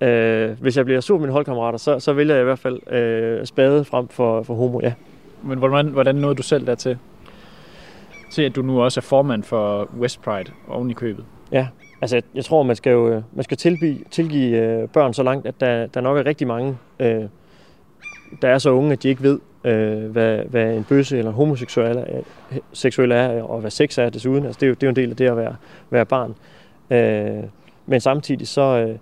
Øh, 0.00 0.50
hvis 0.60 0.76
jeg 0.76 0.84
bliver 0.84 1.00
sur 1.00 1.16
med 1.16 1.20
mine 1.20 1.32
holdkammerater, 1.32 1.78
så, 1.78 1.98
så 1.98 2.12
vælger 2.12 2.34
jeg 2.34 2.42
i 2.42 2.44
hvert 2.44 2.58
fald 2.58 2.92
øh, 2.92 3.46
spade 3.46 3.84
frem 3.84 4.08
for, 4.08 4.42
for 4.42 4.54
homo, 4.54 4.80
ja. 4.82 4.92
Men 5.42 5.58
hvordan, 5.58 5.86
hvordan 5.86 6.14
nåede 6.14 6.34
du 6.34 6.42
selv 6.42 6.66
dertil? 6.66 6.98
Til 8.30 8.42
at 8.42 8.56
du 8.56 8.62
nu 8.62 8.82
også 8.82 9.00
er 9.00 9.02
formand 9.02 9.42
for 9.42 9.88
West 9.98 10.22
Pride 10.22 10.52
oven 10.68 10.90
i 10.90 10.94
købet. 10.94 11.24
Ja, 11.52 11.68
altså 12.00 12.16
jeg, 12.16 12.22
jeg 12.34 12.44
tror, 12.44 12.62
man 12.62 12.76
skal 12.76 12.90
jo 12.90 13.08
øh, 13.08 13.22
man 13.32 13.44
skal 13.44 13.56
tilgive, 13.56 13.98
tilgive 14.10 14.58
øh, 14.58 14.88
børn 14.88 15.14
så 15.14 15.22
langt, 15.22 15.46
at 15.46 15.60
der, 15.60 15.86
der 15.86 16.00
nok 16.00 16.18
er 16.18 16.26
rigtig 16.26 16.46
mange, 16.46 16.76
øh, 17.00 17.24
der 18.42 18.48
er 18.48 18.58
så 18.58 18.70
unge, 18.70 18.92
at 18.92 19.02
de 19.02 19.08
ikke 19.08 19.22
ved, 19.22 19.40
øh, 19.64 20.10
hvad, 20.10 20.38
hvad 20.38 20.74
en 20.74 20.84
bøsse 20.84 21.18
eller 21.18 21.30
homoseksuel 21.30 21.96
er, 21.96 22.04
seksuel 22.72 23.12
er, 23.12 23.42
og 23.42 23.60
hvad 23.60 23.70
sex 23.70 23.98
er 23.98 24.10
desuden. 24.10 24.46
Altså 24.46 24.58
det, 24.60 24.66
er 24.66 24.68
jo, 24.68 24.74
det 24.74 24.82
er 24.82 24.86
jo 24.86 24.90
en 24.90 24.96
del 24.96 25.10
af 25.10 25.16
det 25.16 25.26
at 25.26 25.36
være, 25.36 25.56
være 25.90 26.06
barn. 26.06 26.34
Øh, 26.90 27.44
men 27.86 28.00
samtidig 28.00 28.48
så, 28.48 28.62
øh, 28.62 28.96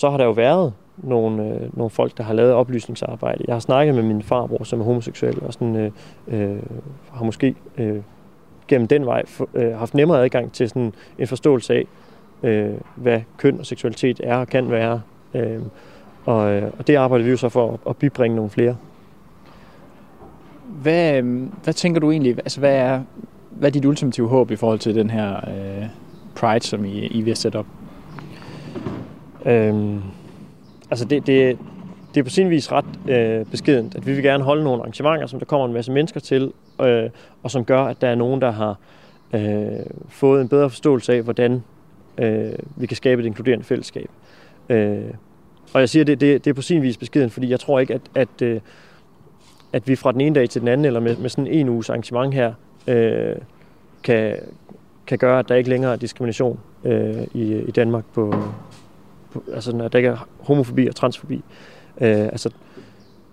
så 0.00 0.10
har 0.10 0.16
der 0.16 0.24
jo 0.24 0.30
været 0.30 0.72
nogle, 0.96 1.44
øh, 1.44 1.76
nogle 1.76 1.90
folk, 1.90 2.18
der 2.18 2.24
har 2.24 2.34
lavet 2.34 2.52
oplysningsarbejde. 2.52 3.44
Jeg 3.46 3.54
har 3.54 3.60
snakket 3.60 3.94
med 3.94 4.02
min 4.02 4.22
farbror, 4.22 4.64
som 4.64 4.80
er 4.80 4.84
homoseksuel, 4.84 5.42
og 5.42 5.52
sådan, 5.52 5.76
øh, 5.76 5.90
øh, 6.28 6.62
har 7.12 7.24
måske 7.24 7.54
øh, 7.78 7.96
gennem 8.68 8.88
den 8.88 9.06
vej 9.06 9.26
for, 9.26 9.48
øh, 9.54 9.78
haft 9.78 9.94
nemmere 9.94 10.24
adgang 10.24 10.52
til 10.52 10.68
sådan 10.68 10.92
en 11.18 11.26
forståelse 11.26 11.74
af, 11.74 11.86
øh, 12.42 12.74
hvad 12.94 13.20
køn 13.36 13.58
og 13.58 13.66
seksualitet 13.66 14.20
er 14.24 14.36
og 14.36 14.48
kan 14.48 14.70
være. 14.70 15.00
Øh, 15.34 15.60
og, 16.24 16.52
øh, 16.52 16.70
og 16.78 16.86
det 16.86 16.96
arbejder 16.96 17.24
vi 17.24 17.30
jo 17.30 17.36
så 17.36 17.48
for 17.48 17.72
at, 17.72 17.78
at 17.88 17.96
bibringe 17.96 18.36
nogle 18.36 18.50
flere. 18.50 18.76
Hvad, 20.82 21.22
øh, 21.22 21.42
hvad 21.64 21.74
tænker 21.74 22.00
du 22.00 22.10
egentlig, 22.10 22.38
altså 22.38 22.60
hvad 22.60 22.76
er, 22.76 23.00
hvad 23.50 23.68
er 23.68 23.72
dit 23.72 23.84
ultimative 23.84 24.28
håb 24.28 24.50
i 24.50 24.56
forhold 24.56 24.78
til 24.78 24.94
den 24.94 25.10
her 25.10 25.36
øh, 25.36 25.84
Pride, 26.34 26.64
som 26.64 26.84
I, 26.84 27.06
I 27.06 27.22
vil 27.22 27.36
sætte 27.36 27.56
op? 27.56 27.66
Øhm, 29.46 30.02
altså 30.90 31.04
det, 31.04 31.26
det, 31.26 31.58
det 32.14 32.20
er 32.20 32.24
på 32.24 32.30
sin 32.30 32.50
vis 32.50 32.72
ret 32.72 32.84
øh, 33.08 33.46
beskedent, 33.46 33.94
at 33.94 34.06
vi 34.06 34.12
vil 34.12 34.22
gerne 34.22 34.44
holde 34.44 34.64
nogle 34.64 34.80
arrangementer, 34.82 35.26
som 35.26 35.38
der 35.38 35.46
kommer 35.46 35.66
en 35.66 35.72
masse 35.72 35.92
mennesker 35.92 36.20
til, 36.20 36.52
øh, 36.82 37.10
og 37.42 37.50
som 37.50 37.64
gør, 37.64 37.82
at 37.82 38.00
der 38.00 38.08
er 38.08 38.14
nogen, 38.14 38.40
der 38.40 38.50
har 38.50 38.78
øh, 39.34 39.86
fået 40.08 40.40
en 40.40 40.48
bedre 40.48 40.70
forståelse 40.70 41.12
af, 41.12 41.22
hvordan 41.22 41.62
øh, 42.18 42.52
vi 42.76 42.86
kan 42.86 42.96
skabe 42.96 43.22
et 43.22 43.26
inkluderende 43.26 43.64
fællesskab. 43.64 44.10
Øh, 44.68 45.04
og 45.74 45.80
jeg 45.80 45.88
siger, 45.88 46.04
det, 46.04 46.20
det, 46.20 46.44
det 46.44 46.50
er 46.50 46.54
på 46.54 46.62
sin 46.62 46.82
vis 46.82 46.96
beskeden, 46.96 47.30
fordi 47.30 47.50
jeg 47.50 47.60
tror 47.60 47.80
ikke, 47.80 47.94
at, 47.94 48.00
at, 48.14 48.42
øh, 48.42 48.60
at 49.72 49.88
vi 49.88 49.96
fra 49.96 50.12
den 50.12 50.20
ene 50.20 50.34
dag 50.34 50.48
til 50.48 50.60
den 50.60 50.68
anden, 50.68 50.84
eller 50.84 51.00
med, 51.00 51.16
med 51.16 51.30
sådan 51.30 51.46
en 51.46 51.68
uges 51.68 51.90
arrangement 51.90 52.34
her, 52.34 52.52
øh, 52.86 53.36
kan, 54.04 54.36
kan 55.06 55.18
gøre, 55.18 55.38
at 55.38 55.48
der 55.48 55.54
ikke 55.54 55.70
længere 55.70 55.92
er 55.92 55.96
diskrimination 55.96 56.60
øh, 56.84 57.22
i, 57.34 57.54
i 57.56 57.70
Danmark 57.70 58.04
på, 58.14 58.34
altså 59.54 59.76
når 59.76 59.88
der 59.88 59.98
ikke 59.98 60.08
er 60.08 60.28
homofobi 60.38 60.86
og 60.86 60.96
transfobi. 60.96 61.44
Øh, 62.00 62.24
altså, 62.24 62.50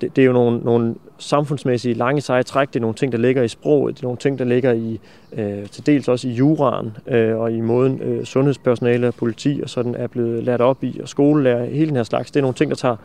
det, 0.02 0.16
det 0.16 0.22
er 0.22 0.26
jo 0.26 0.34
nogle, 0.34 0.60
nogle 0.60 0.96
samfundsmæssige 1.18 1.94
lange 1.94 2.22
seje 2.22 2.44
træk, 2.44 2.68
det 2.68 2.76
er 2.76 2.82
nogle 2.82 2.96
ting, 2.96 3.12
der 3.12 3.18
ligger 3.18 3.44
i 3.44 3.48
sproget, 3.48 3.96
det 3.96 4.02
er 4.02 4.06
nogle 4.06 4.18
ting, 4.18 4.40
der 4.40 4.46
ligger 4.46 4.74
i 4.74 5.00
øh, 5.34 5.66
til 5.66 5.86
dels 5.86 6.08
også 6.08 6.28
i 6.28 6.32
juraen 6.32 6.98
øh, 7.08 7.38
og 7.38 7.52
i 7.52 7.62
måden 7.62 8.02
øh, 8.02 8.26
sundhedspersonale 8.26 9.08
og 9.08 9.14
politi 9.14 9.60
og 9.64 9.70
sådan 9.70 9.96
er 9.96 10.08
blevet 10.08 10.44
lært 10.44 10.62
op 10.62 10.84
i, 10.84 11.00
og 11.02 11.10
skolelærer, 11.10 11.66
hele 11.66 11.88
den 11.88 11.96
her 11.96 12.04
slags. 12.04 12.32
Det 12.32 12.40
er 12.40 12.42
nogle 12.42 12.56
ting, 12.56 12.72
der 12.72 12.76
tager 12.76 12.96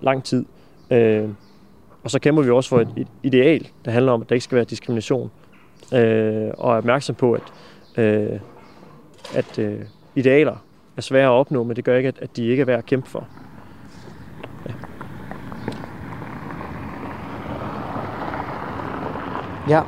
lang 0.00 0.24
tid. 0.24 0.44
Øh, 0.90 1.28
og 2.02 2.10
så 2.10 2.18
kæmper 2.18 2.42
vi 2.42 2.50
også 2.50 2.68
for 2.68 2.80
et, 2.80 2.88
et 2.96 3.08
ideal, 3.22 3.68
der 3.84 3.90
handler 3.90 4.12
om, 4.12 4.22
at 4.22 4.28
der 4.28 4.34
ikke 4.34 4.44
skal 4.44 4.56
være 4.56 4.64
diskrimination. 4.64 5.30
Øh, 5.94 6.50
og 6.58 6.72
er 6.72 6.76
opmærksom 6.76 7.14
på, 7.14 7.32
at, 7.32 7.42
øh, 7.96 8.40
at 9.34 9.58
øh, 9.58 9.80
idealer 10.14 10.56
er 11.00 11.02
svære 11.02 11.24
at 11.24 11.30
opnå, 11.30 11.64
men 11.64 11.76
det 11.76 11.84
gør 11.84 11.96
ikke, 11.96 12.08
at, 12.08 12.18
at 12.22 12.36
de 12.36 12.46
ikke 12.46 12.60
er 12.60 12.64
værd 12.64 12.78
at 12.78 12.86
kæmpe 12.86 13.08
for. 13.08 13.26
Ja. 14.68 14.72
Ja, 19.68 19.82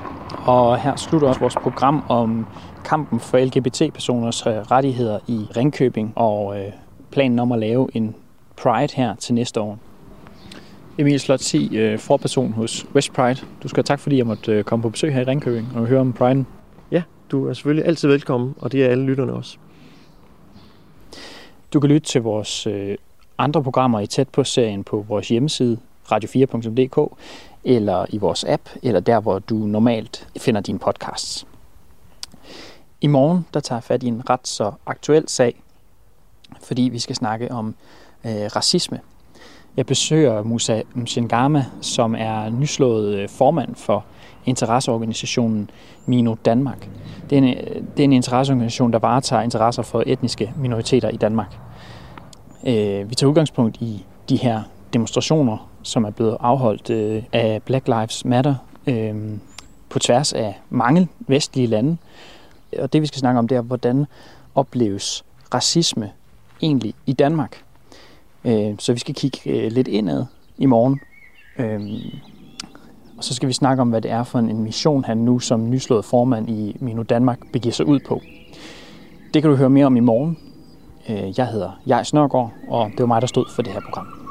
og 0.46 0.78
her 0.78 0.96
slutter 0.96 1.28
også 1.28 1.40
vores 1.40 1.54
program 1.54 2.04
om 2.08 2.46
kampen 2.84 3.20
for 3.20 3.38
LGBT-personers 3.38 4.46
øh, 4.46 4.52
rettigheder 4.52 5.18
i 5.26 5.46
Ringkøbing 5.56 6.12
og 6.16 6.60
øh, 6.60 6.72
planen 7.10 7.38
om 7.38 7.52
at 7.52 7.58
lave 7.58 7.88
en 7.94 8.14
Pride 8.56 8.94
her 8.94 9.14
til 9.14 9.34
næste 9.34 9.60
år. 9.60 9.78
Emil 10.98 11.20
Slot 11.20 11.40
si, 11.40 11.76
øh, 11.76 11.98
forperson 11.98 12.52
hos 12.52 12.86
West 12.94 13.12
Pride. 13.12 13.40
Du 13.62 13.68
skal 13.68 13.78
have 13.78 13.84
tak, 13.84 14.00
fordi 14.00 14.16
jeg 14.16 14.26
måtte 14.26 14.52
øh, 14.52 14.64
komme 14.64 14.82
på 14.82 14.88
besøg 14.88 15.14
her 15.14 15.20
i 15.20 15.24
Ringkøbing 15.24 15.68
og 15.74 15.86
høre 15.86 16.00
om 16.00 16.12
Pride. 16.12 16.44
Ja, 16.90 17.02
du 17.30 17.48
er 17.48 17.52
selvfølgelig 17.52 17.86
altid 17.86 18.08
velkommen, 18.08 18.54
og 18.58 18.72
det 18.72 18.84
er 18.84 18.88
alle 18.88 19.04
lytterne 19.04 19.32
også. 19.32 19.58
Du 21.72 21.80
kan 21.80 21.90
lytte 21.90 22.08
til 22.08 22.22
vores 22.22 22.66
øh, 22.66 22.98
andre 23.38 23.62
programmer 23.62 24.00
i 24.00 24.06
tæt 24.06 24.28
på 24.28 24.44
serien 24.44 24.84
på 24.84 25.04
vores 25.08 25.28
hjemmeside 25.28 25.78
radio4.dk 26.12 27.18
eller 27.64 28.06
i 28.08 28.18
vores 28.18 28.44
app, 28.44 28.68
eller 28.82 29.00
der, 29.00 29.20
hvor 29.20 29.38
du 29.38 29.54
normalt 29.54 30.28
finder 30.38 30.60
dine 30.60 30.78
podcasts. 30.78 31.46
I 33.00 33.06
morgen 33.06 33.46
der 33.54 33.60
tager 33.60 33.76
jeg 33.76 33.84
fat 33.84 34.02
i 34.02 34.06
en 34.06 34.30
ret 34.30 34.48
så 34.48 34.72
aktuel 34.86 35.28
sag, 35.28 35.62
fordi 36.62 36.82
vi 36.82 36.98
skal 36.98 37.16
snakke 37.16 37.52
om 37.52 37.74
øh, 38.24 38.32
racisme. 38.32 39.00
Jeg 39.76 39.86
besøger 39.86 40.42
Musa 40.42 40.82
Mshengama, 40.94 41.64
som 41.80 42.14
er 42.18 42.50
nyslået 42.50 43.14
øh, 43.14 43.28
formand 43.28 43.74
for 43.74 44.04
interesseorganisationen 44.46 45.70
Mino 46.06 46.34
Danmark. 46.44 46.88
Det 47.30 47.38
er, 47.38 47.42
en, 47.42 47.56
det 47.96 48.00
er 48.00 48.04
en 48.04 48.12
interesseorganisation, 48.12 48.92
der 48.92 48.98
varetager 48.98 49.42
interesser 49.42 49.82
for 49.82 50.02
etniske 50.06 50.52
minoriteter 50.56 51.08
i 51.08 51.16
Danmark. 51.16 51.58
Øh, 52.66 53.10
vi 53.10 53.14
tager 53.14 53.28
udgangspunkt 53.28 53.76
i 53.80 54.04
de 54.28 54.36
her 54.36 54.62
demonstrationer, 54.92 55.70
som 55.82 56.04
er 56.04 56.10
blevet 56.10 56.36
afholdt 56.40 56.90
øh, 56.90 57.22
af 57.32 57.62
Black 57.62 57.88
Lives 57.88 58.24
Matter 58.24 58.54
øh, 58.86 59.14
på 59.88 59.98
tværs 59.98 60.32
af 60.32 60.60
mange 60.70 61.08
vestlige 61.20 61.66
lande. 61.66 61.96
Og 62.78 62.92
det 62.92 63.02
vi 63.02 63.06
skal 63.06 63.18
snakke 63.18 63.38
om, 63.38 63.48
det 63.48 63.56
er, 63.56 63.60
hvordan 63.60 64.06
opleves 64.54 65.24
racisme 65.54 66.10
egentlig 66.62 66.94
i 67.06 67.12
Danmark. 67.12 67.62
Øh, 68.44 68.74
så 68.78 68.92
vi 68.92 68.98
skal 68.98 69.14
kigge 69.14 69.40
øh, 69.46 69.72
lidt 69.72 69.88
indad 69.88 70.24
i 70.58 70.66
morgen. 70.66 71.00
Øh, 71.58 71.80
og 73.22 73.26
så 73.26 73.34
skal 73.34 73.48
vi 73.48 73.52
snakke 73.52 73.80
om, 73.80 73.88
hvad 73.88 74.00
det 74.00 74.10
er 74.10 74.22
for 74.22 74.38
en 74.38 74.62
mission, 74.62 75.04
han 75.04 75.16
nu 75.16 75.38
som 75.38 75.70
nyslået 75.70 76.04
formand 76.04 76.50
i 76.50 76.76
Mino 76.80 77.02
Danmark 77.02 77.38
begiver 77.52 77.72
sig 77.72 77.86
ud 77.86 78.00
på. 78.00 78.20
Det 79.34 79.42
kan 79.42 79.50
du 79.50 79.56
høre 79.56 79.70
mere 79.70 79.86
om 79.86 79.96
i 79.96 80.00
morgen. 80.00 80.38
Øh, 81.08 81.38
jeg 81.38 81.46
hedder 81.46 81.80
Jais 81.86 82.14
Nørgaard, 82.14 82.50
og 82.68 82.90
det 82.90 83.00
var 83.00 83.06
mig, 83.06 83.20
der 83.20 83.26
stod 83.26 83.44
for 83.54 83.62
det 83.62 83.72
her 83.72 83.80
program. 83.80 84.21